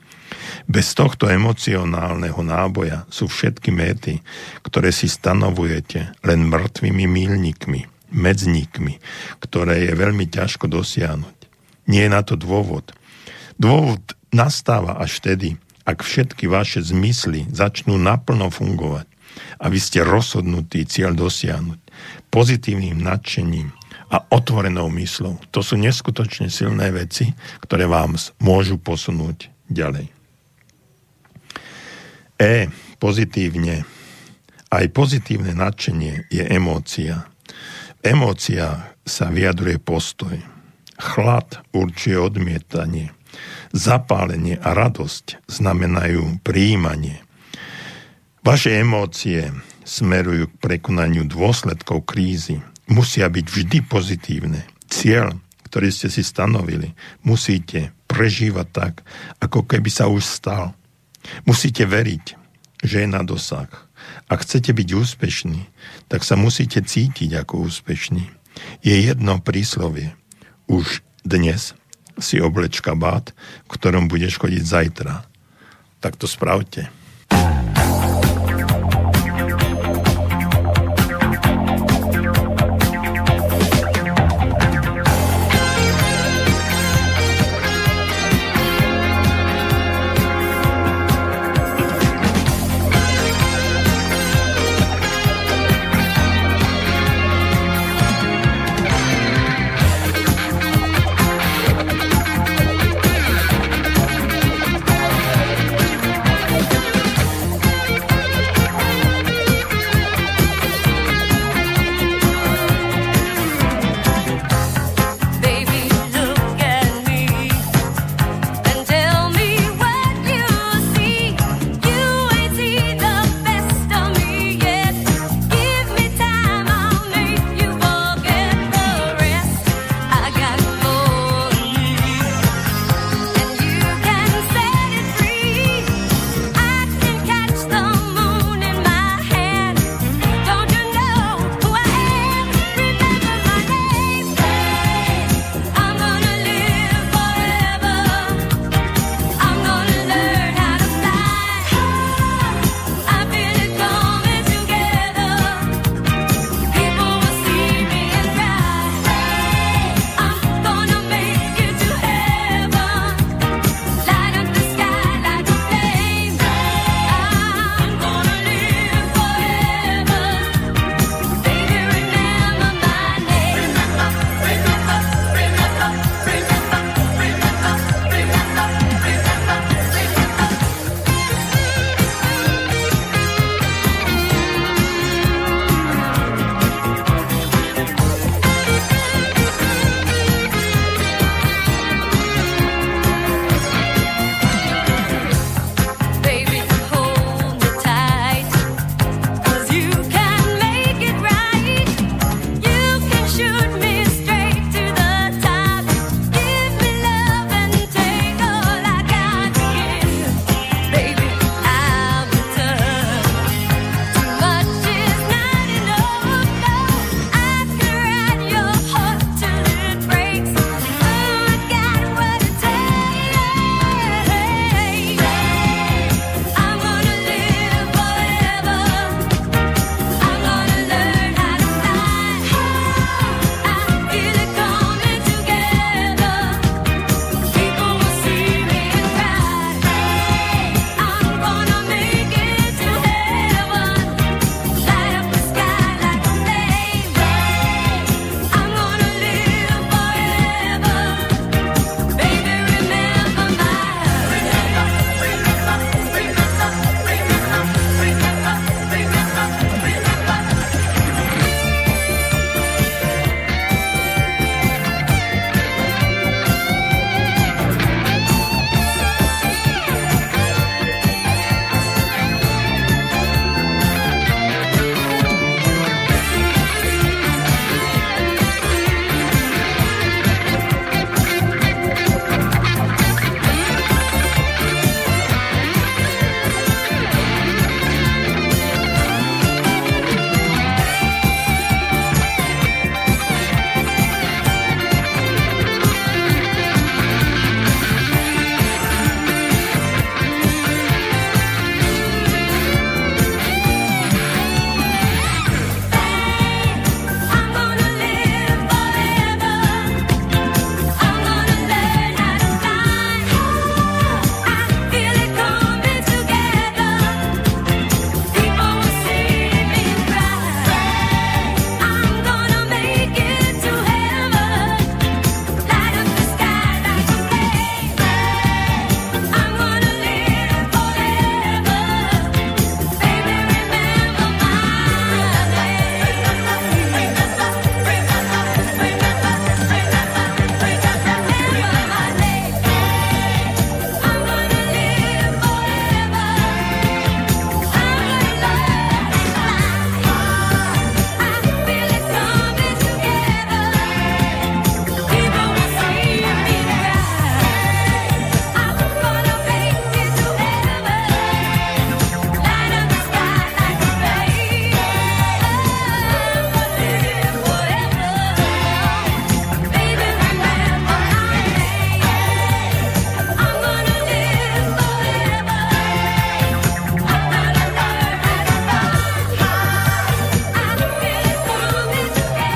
Bez 0.66 0.98
tohto 0.98 1.30
emocionálneho 1.30 2.42
náboja 2.42 3.06
sú 3.14 3.30
všetky 3.30 3.70
méty, 3.70 4.26
ktoré 4.66 4.90
si 4.90 5.06
stanovujete, 5.06 6.18
len 6.26 6.50
mŕtvými 6.50 7.06
mílnikmi, 7.06 7.86
medzníkmi, 8.10 8.98
ktoré 9.46 9.86
je 9.86 9.94
veľmi 9.94 10.26
ťažko 10.26 10.66
dosiahnuť. 10.66 11.38
Nie 11.86 12.10
je 12.10 12.12
na 12.12 12.26
to 12.26 12.34
dôvod. 12.34 12.98
Dôvod 13.62 14.02
nastáva 14.34 14.98
až 14.98 15.22
vtedy, 15.22 15.62
ak 15.86 16.02
všetky 16.02 16.50
vaše 16.50 16.82
zmysly 16.82 17.46
začnú 17.54 18.02
naplno 18.02 18.50
fungovať 18.50 19.06
a 19.62 19.70
vy 19.70 19.78
ste 19.78 20.02
rozhodnutí 20.02 20.82
cieľ 20.90 21.14
dosiahnuť 21.14 21.80
pozitívnym 22.34 23.06
nadšením 23.06 23.70
a 24.10 24.18
otvorenou 24.34 24.90
myslou. 24.98 25.38
To 25.54 25.62
sú 25.62 25.78
neskutočne 25.78 26.50
silné 26.50 26.90
veci, 26.90 27.32
ktoré 27.62 27.86
vám 27.86 28.18
môžu 28.42 28.82
posunúť 28.82 29.54
ďalej. 29.70 30.15
E, 32.36 32.68
pozitívne. 33.00 33.88
Aj 34.68 34.86
pozitívne 34.92 35.56
nadšenie 35.56 36.28
je 36.28 36.44
emócia. 36.52 37.32
Emócia 38.04 38.92
sa 39.08 39.32
vyjadruje 39.32 39.80
postoj. 39.80 40.36
Chlad 41.00 41.64
určuje 41.72 42.20
odmietanie. 42.20 43.16
Zapálenie 43.72 44.60
a 44.60 44.76
radosť 44.76 45.48
znamenajú 45.48 46.44
príjmanie. 46.44 47.24
Vaše 48.44 48.84
emócie 48.84 49.56
smerujú 49.88 50.52
k 50.52 50.60
prekonaniu 50.60 51.24
dôsledkov 51.24 52.04
krízy. 52.04 52.60
Musia 52.92 53.32
byť 53.32 53.46
vždy 53.48 53.80
pozitívne. 53.88 54.62
Cieľ, 54.92 55.34
ktorý 55.72 55.88
ste 55.88 56.12
si 56.12 56.22
stanovili, 56.22 56.92
musíte 57.24 57.96
prežívať 58.12 58.68
tak, 58.76 58.94
ako 59.40 59.64
keby 59.66 59.90
sa 59.90 60.12
už 60.12 60.24
stal. 60.24 60.76
Musíte 61.46 61.86
veriť, 61.86 62.26
že 62.84 63.06
je 63.06 63.08
na 63.10 63.22
dosah. 63.26 63.70
Ak 64.30 64.46
chcete 64.46 64.74
byť 64.74 64.90
úspešní, 64.94 65.62
tak 66.10 66.26
sa 66.26 66.38
musíte 66.38 66.82
cítiť 66.82 67.46
ako 67.46 67.70
úspešní. 67.70 68.26
Je 68.82 68.96
jedno 68.96 69.42
príslovie. 69.42 70.14
Už 70.66 71.02
dnes 71.26 71.74
si 72.18 72.40
obleč 72.40 72.80
kabát, 72.80 73.36
v 73.68 73.70
ktorom 73.76 74.08
budeš 74.08 74.40
chodiť 74.40 74.64
zajtra. 74.64 75.28
Tak 76.00 76.16
to 76.16 76.30
spravte. 76.30 76.88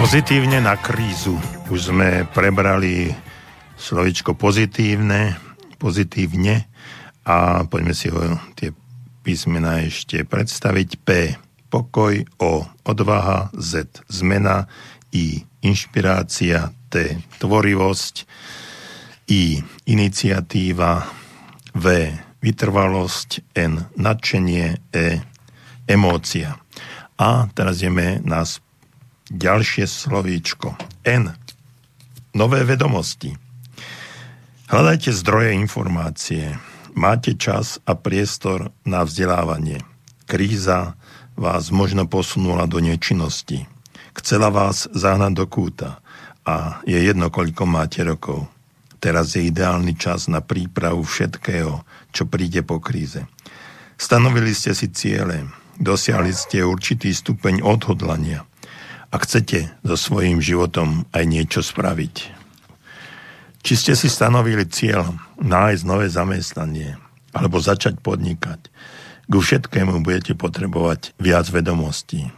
Pozitívne 0.09 0.57
na 0.57 0.73
krízu. 0.73 1.37
Už 1.69 1.93
sme 1.93 2.25
prebrali 2.33 3.13
slovičko 3.77 4.33
pozitívne, 4.33 5.37
pozitívne 5.77 6.65
a 7.29 7.61
poďme 7.69 7.93
si 7.93 8.09
ho 8.09 8.17
tie 8.57 8.73
písmena 9.21 9.85
ešte 9.85 10.25
predstaviť. 10.25 10.89
P. 11.05 11.37
Pokoj. 11.69 12.25
O. 12.41 12.65
Odvaha. 12.89 13.53
Z. 13.53 14.01
Zmena. 14.09 14.65
I. 15.13 15.45
Inšpirácia. 15.61 16.73
T. 16.89 17.21
Tvorivosť. 17.37 18.25
I. 19.29 19.61
Iniciatíva. 19.93 21.05
V. 21.77 21.85
Vytrvalosť. 22.41 23.53
N. 23.61 23.93
Nadšenie. 23.93 24.89
E. 24.89 25.21
Emócia. 25.85 26.57
A 27.21 27.45
teraz 27.53 27.85
ideme 27.85 28.17
na 28.25 28.41
ďalšie 29.29 29.85
slovíčko. 29.85 30.73
N. 31.05 31.33
Nové 32.33 32.65
vedomosti. 32.65 33.37
Hľadajte 34.69 35.09
zdroje 35.13 35.57
informácie. 35.57 36.57
Máte 36.93 37.33
čas 37.37 37.81
a 37.85 37.97
priestor 37.97 38.73
na 38.85 39.05
vzdelávanie. 39.05 39.81
Kríza 40.29 40.93
vás 41.33 41.73
možno 41.73 42.05
posunula 42.05 42.69
do 42.69 42.77
nečinnosti. 42.81 43.65
Chcela 44.13 44.53
vás 44.53 44.89
zahnať 44.91 45.33
do 45.33 45.45
kúta 45.49 46.01
a 46.45 46.81
je 46.85 46.97
jedno, 47.01 47.33
koľko 47.33 47.65
máte 47.65 48.05
rokov. 48.05 48.45
Teraz 48.99 49.33
je 49.33 49.47
ideálny 49.47 49.95
čas 49.95 50.27
na 50.27 50.43
prípravu 50.43 51.07
všetkého, 51.07 51.81
čo 52.11 52.27
príde 52.27 52.61
po 52.61 52.83
kríze. 52.83 53.25
Stanovili 53.95 54.51
ste 54.51 54.75
si 54.75 54.91
ciele, 54.91 55.47
dosiahli 55.79 56.35
ste 56.35 56.67
určitý 56.67 57.15
stupeň 57.15 57.63
odhodlania– 57.63 58.43
a 59.09 59.15
chcete 59.17 59.73
so 59.81 59.95
svojím 59.97 60.41
životom 60.41 61.09
aj 61.13 61.23
niečo 61.25 61.61
spraviť. 61.65 62.15
Či 63.59 63.73
ste 63.75 63.93
si 63.97 64.07
stanovili 64.07 64.63
cieľ 64.69 65.17
nájsť 65.41 65.83
nové 65.83 66.07
zamestnanie 66.07 66.95
alebo 67.35 67.61
začať 67.61 68.01
podnikať, 68.01 68.69
ku 69.29 69.37
všetkému 69.45 70.01
budete 70.01 70.33
potrebovať 70.33 71.13
viac 71.21 71.45
vedomostí. 71.53 72.33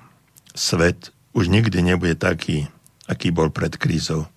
Svet 0.52 1.16
už 1.32 1.48
nikdy 1.48 1.80
nebude 1.80 2.20
taký, 2.20 2.68
aký 3.08 3.32
bol 3.32 3.48
pred 3.48 3.72
krízou. 3.80 4.28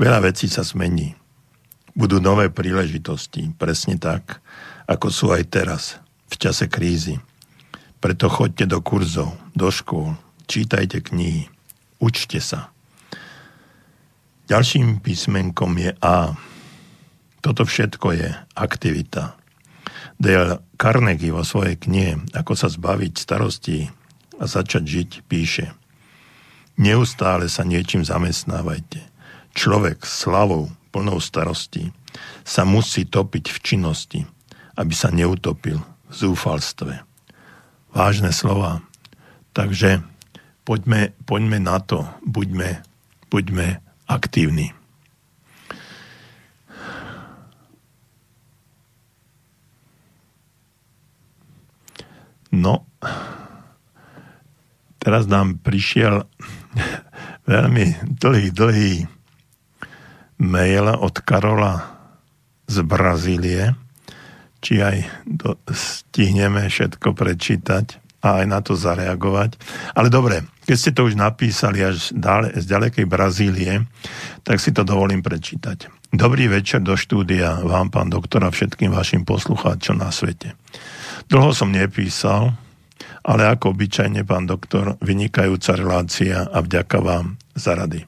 Veľa 0.00 0.32
vecí 0.32 0.48
sa 0.48 0.64
zmení. 0.64 1.12
Budú 1.92 2.20
nové 2.20 2.48
príležitosti, 2.48 3.52
presne 3.56 4.00
tak, 4.00 4.40
ako 4.88 5.06
sú 5.12 5.26
aj 5.32 5.44
teraz, 5.52 5.82
v 6.32 6.34
čase 6.40 6.68
krízy. 6.68 7.20
Preto 8.00 8.28
choďte 8.28 8.68
do 8.72 8.80
kurzov, 8.80 9.36
do 9.52 9.68
škôl, 9.68 10.16
čítajte 10.46 11.02
knihy, 11.02 11.50
učte 11.98 12.40
sa. 12.40 12.70
Ďalším 14.46 15.02
písmenkom 15.02 15.74
je 15.78 15.90
A. 16.02 16.38
Toto 17.42 17.66
všetko 17.66 18.14
je 18.14 18.30
aktivita. 18.54 19.34
Dale 20.16 20.62
Carnegie 20.80 21.28
vo 21.28 21.44
svojej 21.44 21.76
knihe 21.76 22.24
Ako 22.32 22.56
sa 22.56 22.72
zbaviť 22.72 23.12
starostí 23.20 23.92
a 24.40 24.48
začať 24.48 24.84
žiť 24.86 25.10
píše 25.28 25.76
Neustále 26.76 27.48
sa 27.48 27.64
niečím 27.64 28.04
zamestnávajte. 28.04 29.00
Človek 29.56 30.04
s 30.04 30.28
slavou, 30.28 30.68
plnou 30.92 31.16
starostí, 31.24 31.88
sa 32.44 32.68
musí 32.68 33.08
topiť 33.08 33.48
v 33.48 33.58
činnosti, 33.64 34.20
aby 34.76 34.92
sa 34.92 35.08
neutopil 35.08 35.80
v 35.80 36.12
zúfalstve. 36.12 37.00
Vážne 37.96 38.28
slova. 38.28 38.84
Takže 39.56 40.04
poďme, 40.66 41.14
poďme 41.22 41.62
na 41.62 41.78
to, 41.78 42.02
buďme, 42.26 42.82
buďme 43.30 43.78
aktívni. 44.10 44.74
No, 52.50 52.88
teraz 54.98 55.30
nám 55.30 55.62
prišiel 55.62 56.26
veľmi 57.52 58.16
dlhý, 58.18 58.48
dlhý 58.50 58.94
mail 60.42 60.86
od 60.90 61.16
Karola 61.22 61.94
z 62.66 62.76
Brazílie, 62.82 63.76
či 64.58 64.82
aj 64.82 65.06
stihneme 65.70 66.66
všetko 66.66 67.12
prečítať 67.14 68.02
a 68.24 68.42
aj 68.42 68.46
na 68.48 68.58
to 68.64 68.74
zareagovať. 68.74 69.60
Ale 69.94 70.08
dobre, 70.10 70.55
keď 70.66 70.76
ste 70.76 70.90
to 70.90 71.06
už 71.06 71.14
napísali 71.14 71.78
až 71.86 72.10
z 72.58 72.64
ďalekej 72.66 73.06
Brazílie, 73.06 73.86
tak 74.42 74.58
si 74.58 74.74
to 74.74 74.82
dovolím 74.82 75.22
prečítať. 75.22 75.86
Dobrý 76.10 76.50
večer 76.50 76.82
do 76.82 76.98
štúdia 76.98 77.62
vám, 77.62 77.94
pán 77.94 78.10
doktor, 78.10 78.42
a 78.42 78.50
všetkým 78.50 78.90
vašim 78.90 79.22
poslucháčom 79.22 80.02
na 80.02 80.10
svete. 80.10 80.58
Dlho 81.30 81.54
som 81.54 81.70
nepísal, 81.70 82.54
ale 83.26 83.42
ako 83.46 83.74
obyčajne, 83.74 84.22
pán 84.26 84.46
doktor, 84.46 84.98
vynikajúca 85.02 85.74
relácia 85.74 86.46
a 86.46 86.58
vďaka 86.62 86.98
vám 86.98 87.38
za 87.54 87.74
rady. 87.74 88.06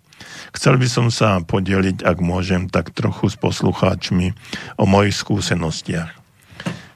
Chcel 0.54 0.78
by 0.78 0.88
som 0.90 1.06
sa 1.14 1.38
podeliť, 1.42 2.02
ak 2.02 2.18
môžem, 2.18 2.66
tak 2.66 2.90
trochu 2.90 3.30
s 3.30 3.36
poslucháčmi 3.38 4.34
o 4.78 4.84
mojich 4.86 5.14
skúsenostiach. 5.14 6.10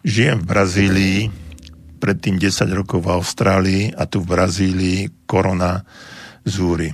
Žijem 0.02 0.42
v 0.42 0.48
Brazílii, 0.48 1.18
predtým 2.02 2.34
10 2.34 2.66
rokov 2.74 3.06
v 3.06 3.14
Austrálii 3.14 3.84
a 3.94 4.10
tu 4.10 4.18
v 4.18 4.34
Brazílii 4.34 4.98
korona 5.22 5.86
zúri. 6.42 6.90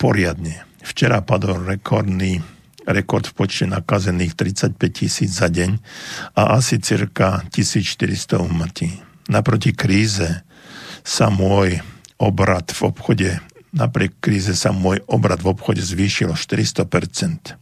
Poriadne. 0.00 0.64
Včera 0.80 1.20
padol 1.20 1.68
rekordný 1.68 2.40
rekord 2.88 3.28
v 3.28 3.36
počte 3.36 3.68
nakazených 3.68 4.32
35 4.36 4.76
tisíc 4.88 5.36
za 5.36 5.52
deň 5.52 5.76
a 6.36 6.56
asi 6.56 6.80
cirka 6.80 7.44
1400 7.52 8.40
umrtí. 8.40 8.88
Naproti 9.28 9.72
kríze 9.76 10.44
sa 11.04 11.28
môj 11.28 11.80
obrad 12.20 12.68
v 12.72 12.80
obchode, 12.88 13.30
napriek 13.72 14.20
kríze 14.20 14.52
sa 14.56 14.72
môj 14.72 15.00
obrad 15.08 15.40
v 15.40 15.52
obchode 15.52 15.80
zvýšil 15.80 16.32
o 16.32 16.36
400%. 16.36 17.56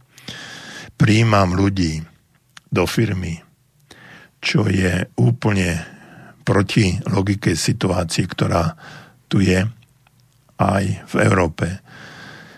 Príjmam 0.99 1.55
ľudí 1.55 2.03
do 2.71 2.83
firmy, 2.83 3.39
čo 4.43 4.67
je 4.67 5.07
úplne 5.15 5.79
proti 6.43 6.99
logike 7.07 7.55
situácii, 7.55 8.27
ktorá 8.27 8.75
tu 9.31 9.39
je 9.39 9.63
aj 10.59 10.83
v 11.07 11.15
Európe. 11.23 11.79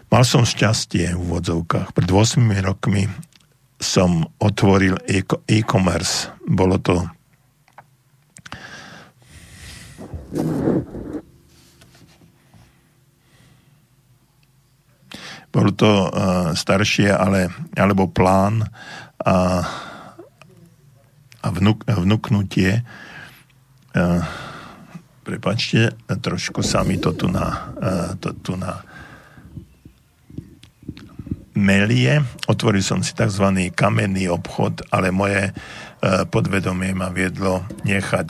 Mal 0.10 0.24
som 0.26 0.42
šťastie 0.42 1.14
v 1.14 1.22
úvodzovkách. 1.22 1.94
Pred 1.94 2.10
8 2.10 2.42
rokmi 2.66 3.06
som 3.78 4.26
otvoril 4.42 4.98
e-commerce. 5.46 6.34
Bolo 6.42 6.82
to 6.82 7.06
bolo 15.56 15.72
to 15.72 15.88
uh, 15.88 16.52
staršie, 16.52 17.08
ale, 17.08 17.48
alebo 17.80 18.12
plán 18.12 18.60
uh, 18.68 19.85
a 21.46 21.54
vnuk, 21.54 21.86
vnúknutie. 21.86 22.82
Uh, 23.94 24.26
prepačte, 25.22 25.94
trošku 26.10 26.66
sa 26.66 26.82
mi 26.82 26.98
to 26.98 27.14
tu 27.14 27.30
na, 27.30 27.70
uh, 27.78 28.12
to 28.18 28.34
tu 28.42 28.58
na 28.58 28.82
melie. 31.54 32.26
Otvoril 32.50 32.82
som 32.82 33.06
si 33.06 33.14
tzv. 33.14 33.72
kamenný 33.78 34.28
obchod, 34.28 34.90
ale 34.90 35.14
moje 35.14 35.54
uh, 35.54 36.26
podvedomie 36.26 36.98
ma 36.98 37.14
viedlo 37.14 37.62
nechať 37.86 38.28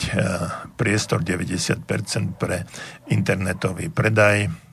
priestor 0.76 1.24
90% 1.24 2.36
pre 2.36 2.68
internetový 3.08 3.88
predaj. 3.88 4.65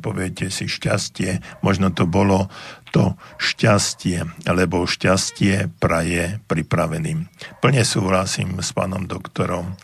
Poviete 0.00 0.48
si 0.48 0.64
šťastie, 0.64 1.60
možno 1.60 1.92
to 1.92 2.08
bolo 2.08 2.48
to 2.96 3.12
šťastie, 3.36 4.24
lebo 4.48 4.88
šťastie 4.88 5.68
praje 5.76 6.40
pripraveným. 6.48 7.28
Plne 7.60 7.84
súhlasím 7.84 8.64
s 8.64 8.72
pánom 8.72 9.04
doktorom. 9.04 9.76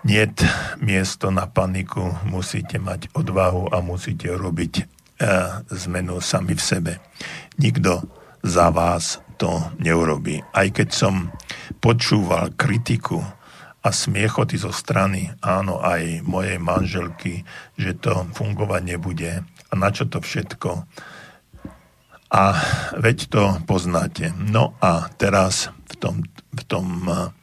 Nie 0.00 0.32
miesto 0.80 1.28
na 1.28 1.44
paniku, 1.44 2.16
musíte 2.24 2.80
mať 2.80 3.12
odvahu 3.12 3.68
a 3.68 3.84
musíte 3.84 4.32
robiť 4.32 4.72
e, 4.80 4.84
zmenu 5.68 6.24
sami 6.24 6.56
v 6.56 6.62
sebe. 6.64 6.92
Nikto 7.60 8.08
za 8.40 8.72
vás 8.72 9.20
to 9.36 9.60
neurobí. 9.76 10.40
Aj 10.56 10.68
keď 10.72 10.88
som 10.88 11.28
počúval 11.84 12.56
kritiku 12.56 13.20
a 13.80 13.88
smiechoty 13.88 14.60
zo 14.60 14.72
strany, 14.72 15.32
áno, 15.40 15.80
aj 15.80 16.20
mojej 16.24 16.60
manželky, 16.60 17.48
že 17.80 17.96
to 17.96 18.28
fungovať 18.36 18.82
nebude 18.84 19.40
a 19.44 19.72
na 19.72 19.88
čo 19.88 20.04
to 20.04 20.20
všetko, 20.20 20.84
a 22.30 22.54
veď 22.94 23.18
to 23.26 23.42
poznáte. 23.66 24.30
No 24.38 24.78
a 24.78 25.10
teraz 25.18 25.74
v 25.90 25.94
tom, 25.98 26.14
v 26.54 26.62
tom 26.70 26.86
uh, 27.10 27.34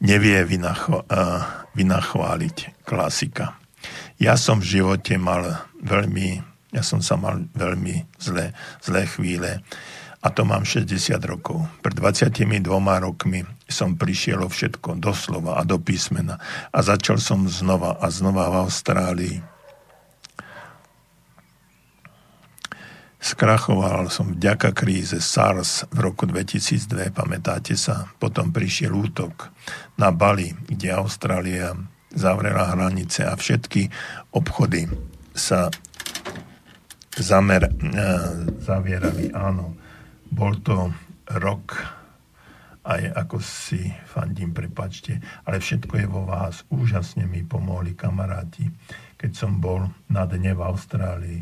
nevie 0.00 0.40
vynacho, 0.48 1.04
uh, 1.04 1.68
vynachváliť 1.76 2.88
klasika. 2.88 3.60
Ja 4.16 4.40
som 4.40 4.64
v 4.64 4.80
živote 4.80 5.20
mal 5.20 5.68
veľmi, 5.84 6.40
ja 6.72 6.80
som 6.80 7.04
sa 7.04 7.20
mal 7.20 7.44
veľmi 7.52 8.16
zlé, 8.16 8.56
zlé 8.80 9.04
chvíle 9.04 9.60
a 10.24 10.28
to 10.32 10.48
mám 10.48 10.64
60 10.64 11.20
rokov. 11.28 11.60
Pred 11.84 12.00
22 12.00 12.64
rokmi 12.80 13.44
som 13.68 14.00
prišiel 14.00 14.40
o 14.40 14.48
všetko, 14.48 14.96
doslova 14.96 15.60
a 15.60 15.62
do 15.68 15.76
písmena 15.76 16.40
a 16.72 16.78
začal 16.80 17.20
som 17.20 17.44
znova 17.44 18.00
a 18.00 18.08
znova 18.08 18.48
v 18.48 18.56
Austrálii 18.64 19.36
Skrachoval 23.24 24.12
som 24.12 24.36
vďaka 24.36 24.76
kríze 24.76 25.16
SARS 25.16 25.88
v 25.88 26.12
roku 26.12 26.28
2002, 26.28 27.08
pamätáte 27.08 27.72
sa? 27.72 28.12
Potom 28.20 28.52
prišiel 28.52 28.92
útok 28.92 29.48
na 29.96 30.12
Bali, 30.12 30.52
kde 30.68 30.92
Austrália 30.92 31.72
zavrela 32.12 32.76
hranice 32.76 33.24
a 33.24 33.32
všetky 33.32 33.88
obchody 34.36 34.92
sa 35.32 35.72
zamer, 37.16 37.72
e, 37.72 37.96
zavierali. 38.60 39.32
Áno, 39.32 39.72
bol 40.34 40.58
to 40.60 40.90
rok 41.38 41.78
aj 42.84 43.00
ako 43.16 43.40
si 43.40 43.80
fandím, 44.04 44.52
prepačte, 44.52 45.16
ale 45.48 45.56
všetko 45.56 45.94
je 45.96 46.06
vo 46.06 46.28
vás. 46.28 46.68
Úžasne 46.68 47.24
mi 47.24 47.40
pomohli 47.40 47.96
kamaráti, 47.96 48.68
keď 49.16 49.30
som 49.32 49.56
bol 49.56 49.88
na 50.12 50.28
dne 50.28 50.52
v 50.52 50.62
Austrálii. 50.68 51.40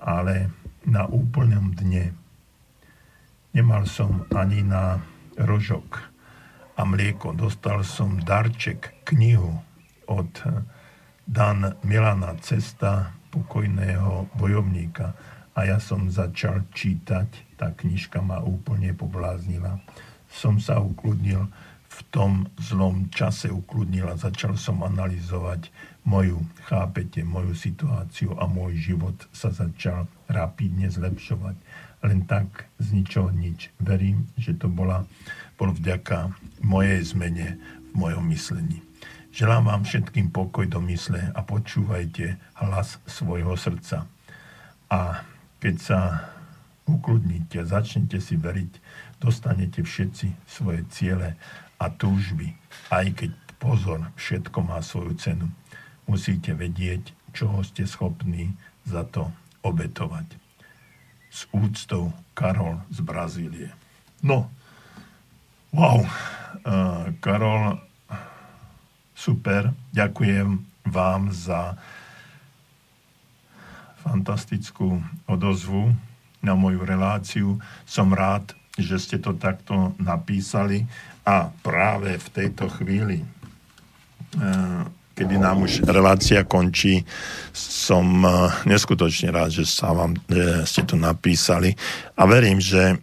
Ale 0.00 0.48
na 0.88 1.04
úplnom 1.06 1.76
dne. 1.76 2.16
Nemal 3.52 3.84
som 3.84 4.24
ani 4.32 4.64
na 4.64 4.98
rožok 5.36 6.08
a 6.74 6.82
mlieko. 6.88 7.36
Dostal 7.36 7.84
som 7.84 8.16
darček, 8.18 9.04
knihu 9.12 9.60
od 10.08 10.32
Dan 11.28 11.76
Milana 11.84 12.34
Cesta 12.40 13.12
pokojného 13.30 14.32
bojovníka 14.34 15.14
a 15.52 15.68
ja 15.68 15.78
som 15.78 16.08
začal 16.08 16.64
čítať. 16.72 17.58
Tá 17.60 17.70
knižka 17.76 18.24
ma 18.24 18.40
úplne 18.40 18.96
pobláznila. 18.96 19.78
Som 20.32 20.56
sa 20.56 20.80
ukludnil 20.80 21.48
v 21.92 22.00
tom 22.08 22.32
zlom 22.56 23.12
čase 23.12 23.52
ukludnil 23.52 24.08
a 24.08 24.16
začal 24.16 24.56
som 24.56 24.80
analyzovať 24.80 25.68
moju, 26.08 26.40
chápete, 26.64 27.20
moju 27.20 27.52
situáciu 27.52 28.32
a 28.40 28.48
môj 28.48 28.80
život 28.80 29.16
sa 29.30 29.52
začal 29.52 30.08
rapidne 30.26 30.88
zlepšovať. 30.88 31.56
Len 32.02 32.24
tak 32.26 32.66
z 32.80 32.96
ničoho 32.96 33.30
nič. 33.30 33.70
Verím, 33.78 34.26
že 34.40 34.56
to 34.56 34.72
bola, 34.72 35.04
bol 35.60 35.70
vďaka 35.70 36.32
mojej 36.64 37.04
zmene 37.12 37.60
v 37.92 37.94
mojom 37.94 38.24
myslení. 38.32 38.80
Želám 39.32 39.64
vám 39.68 39.82
všetkým 39.84 40.28
pokoj 40.32 40.68
do 40.68 40.80
mysle 40.88 41.32
a 41.32 41.40
počúvajte 41.44 42.36
hlas 42.60 43.00
svojho 43.08 43.56
srdca. 43.56 44.04
A 44.92 45.24
keď 45.62 45.76
sa 45.78 46.00
ukludníte, 46.90 47.62
začnete 47.62 48.18
si 48.18 48.34
veriť, 48.34 48.72
dostanete 49.22 49.86
všetci 49.86 50.50
svoje 50.50 50.82
ciele 50.90 51.38
a 51.78 51.86
túžby. 51.86 52.58
Aj 52.90 53.06
keď 53.06 53.30
pozor, 53.62 54.10
všetko 54.18 54.58
má 54.66 54.82
svoju 54.82 55.14
cenu 55.14 55.46
musíte 56.06 56.54
vedieť, 56.54 57.14
čoho 57.32 57.62
ste 57.62 57.86
schopní 57.86 58.52
za 58.84 59.06
to 59.06 59.30
obetovať. 59.62 60.26
S 61.32 61.48
úctou 61.54 62.12
Karol 62.36 62.82
z 62.92 62.98
Brazílie. 63.00 63.70
No, 64.20 64.52
wow, 65.72 66.04
uh, 66.04 67.08
Karol, 67.24 67.80
super, 69.16 69.72
ďakujem 69.96 70.60
vám 70.92 71.32
za 71.32 71.78
fantastickú 74.02 74.98
odozvu 75.30 75.94
na 76.42 76.58
moju 76.58 76.82
reláciu. 76.82 77.48
Som 77.86 78.10
rád, 78.10 78.50
že 78.74 78.98
ste 78.98 79.16
to 79.22 79.38
takto 79.38 79.94
napísali 80.02 80.84
a 81.22 81.54
práve 81.62 82.18
v 82.18 82.28
tejto 82.34 82.66
chvíli 82.66 83.22
uh, 83.22 84.82
kedy 85.12 85.36
nám 85.38 85.62
už 85.62 85.84
relácia 85.86 86.40
končí. 86.42 87.04
Som 87.52 88.24
eh, 88.24 88.32
neskutočne 88.64 89.28
rád, 89.28 89.52
že 89.52 89.64
sa 89.68 89.92
vám, 89.92 90.16
že 90.24 90.64
ste 90.64 90.82
to 90.88 90.96
napísali 90.96 91.76
a 92.16 92.24
verím, 92.24 92.58
že 92.58 92.96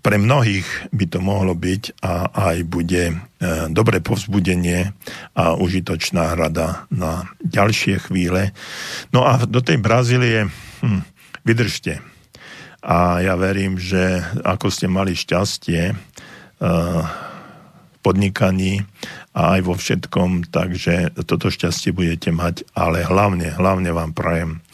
pre 0.00 0.16
mnohých 0.16 0.64
by 0.92 1.04
to 1.08 1.18
mohlo 1.20 1.52
byť 1.52 2.00
a 2.00 2.32
aj 2.32 2.56
bude 2.64 3.04
e, 3.12 3.14
dobré 3.68 4.00
povzbudenie 4.00 4.96
a 5.36 5.56
užitočná 5.56 6.32
rada 6.36 6.88
na 6.88 7.28
ďalšie 7.44 8.08
chvíle. 8.08 8.56
No 9.12 9.28
a 9.28 9.44
do 9.44 9.60
tej 9.60 9.76
Brazílie 9.76 10.48
hm, 10.80 11.04
vydržte. 11.44 12.00
A 12.80 13.20
ja 13.20 13.36
verím, 13.36 13.76
že 13.76 14.24
ako 14.40 14.72
ste 14.72 14.88
mali 14.88 15.12
šťastie 15.12 15.92
e, 15.92 15.94
v 16.60 17.98
podnikaní 18.00 18.80
a 19.36 19.56
aj 19.56 19.60
vo 19.68 19.76
všetkom, 19.76 20.48
takže 20.48 21.12
toto 21.28 21.52
šťastie 21.52 21.92
budete 21.92 22.32
mať, 22.32 22.64
ale 22.72 23.04
hlavne, 23.04 23.52
hlavne 23.52 23.92
vám 23.92 24.16
prajem 24.16 24.64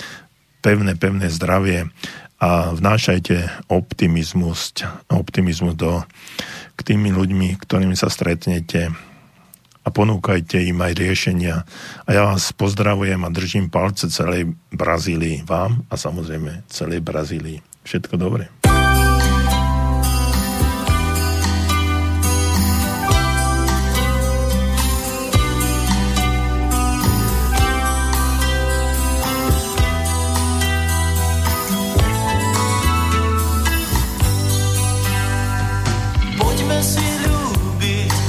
pevné, 0.62 0.94
pevné 0.94 1.26
zdravie 1.30 1.90
a 2.36 2.76
vnášajte 2.76 3.66
optimizmus, 3.72 4.76
optimizmus 5.08 5.74
do, 5.76 6.04
k 6.76 6.80
tými 6.84 7.12
ľuďmi, 7.12 7.56
ktorými 7.56 7.96
sa 7.96 8.12
stretnete 8.12 8.92
a 9.86 9.88
ponúkajte 9.88 10.58
im 10.66 10.82
aj 10.82 10.92
riešenia. 10.98 11.62
A 12.04 12.08
ja 12.10 12.22
vás 12.26 12.50
pozdravujem 12.50 13.22
a 13.22 13.30
držím 13.30 13.70
palce 13.70 14.10
celej 14.10 14.52
Brazílii, 14.74 15.46
vám 15.46 15.86
a 15.88 15.94
samozrejme 15.94 16.66
celej 16.66 17.00
Brazílii. 17.06 17.62
Všetko 17.86 18.18
dobré. 18.18 18.55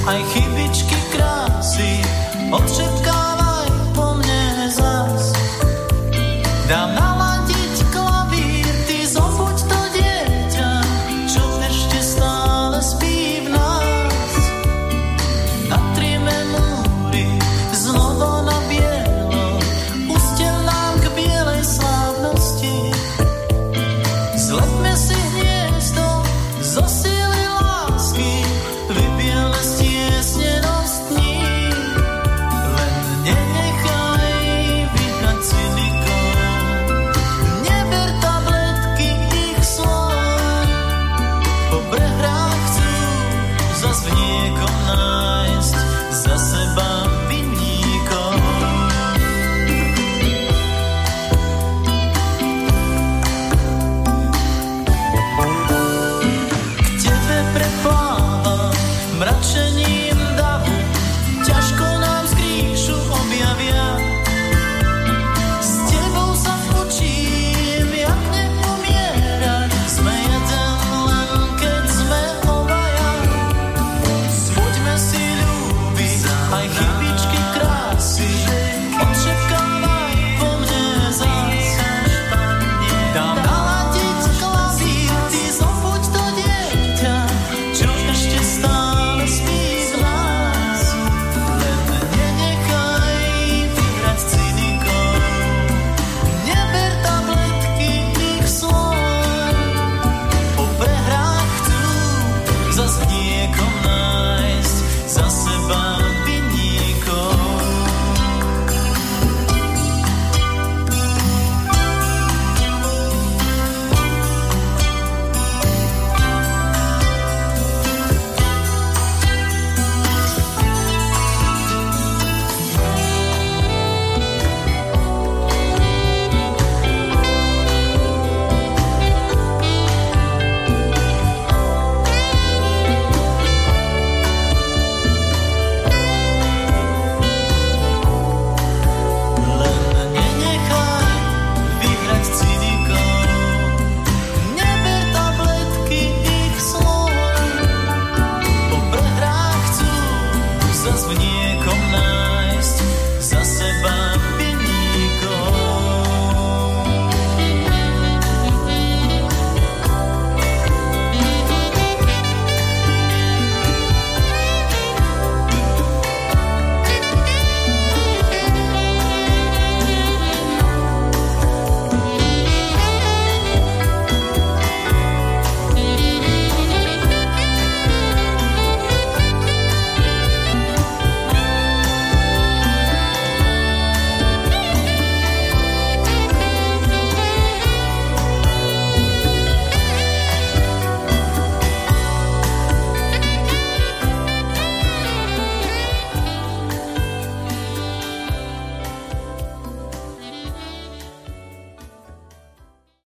Aj 0.08 0.24
chybičky 0.32 0.96
krásy, 1.12 2.00
odšetkávaj 2.48 2.97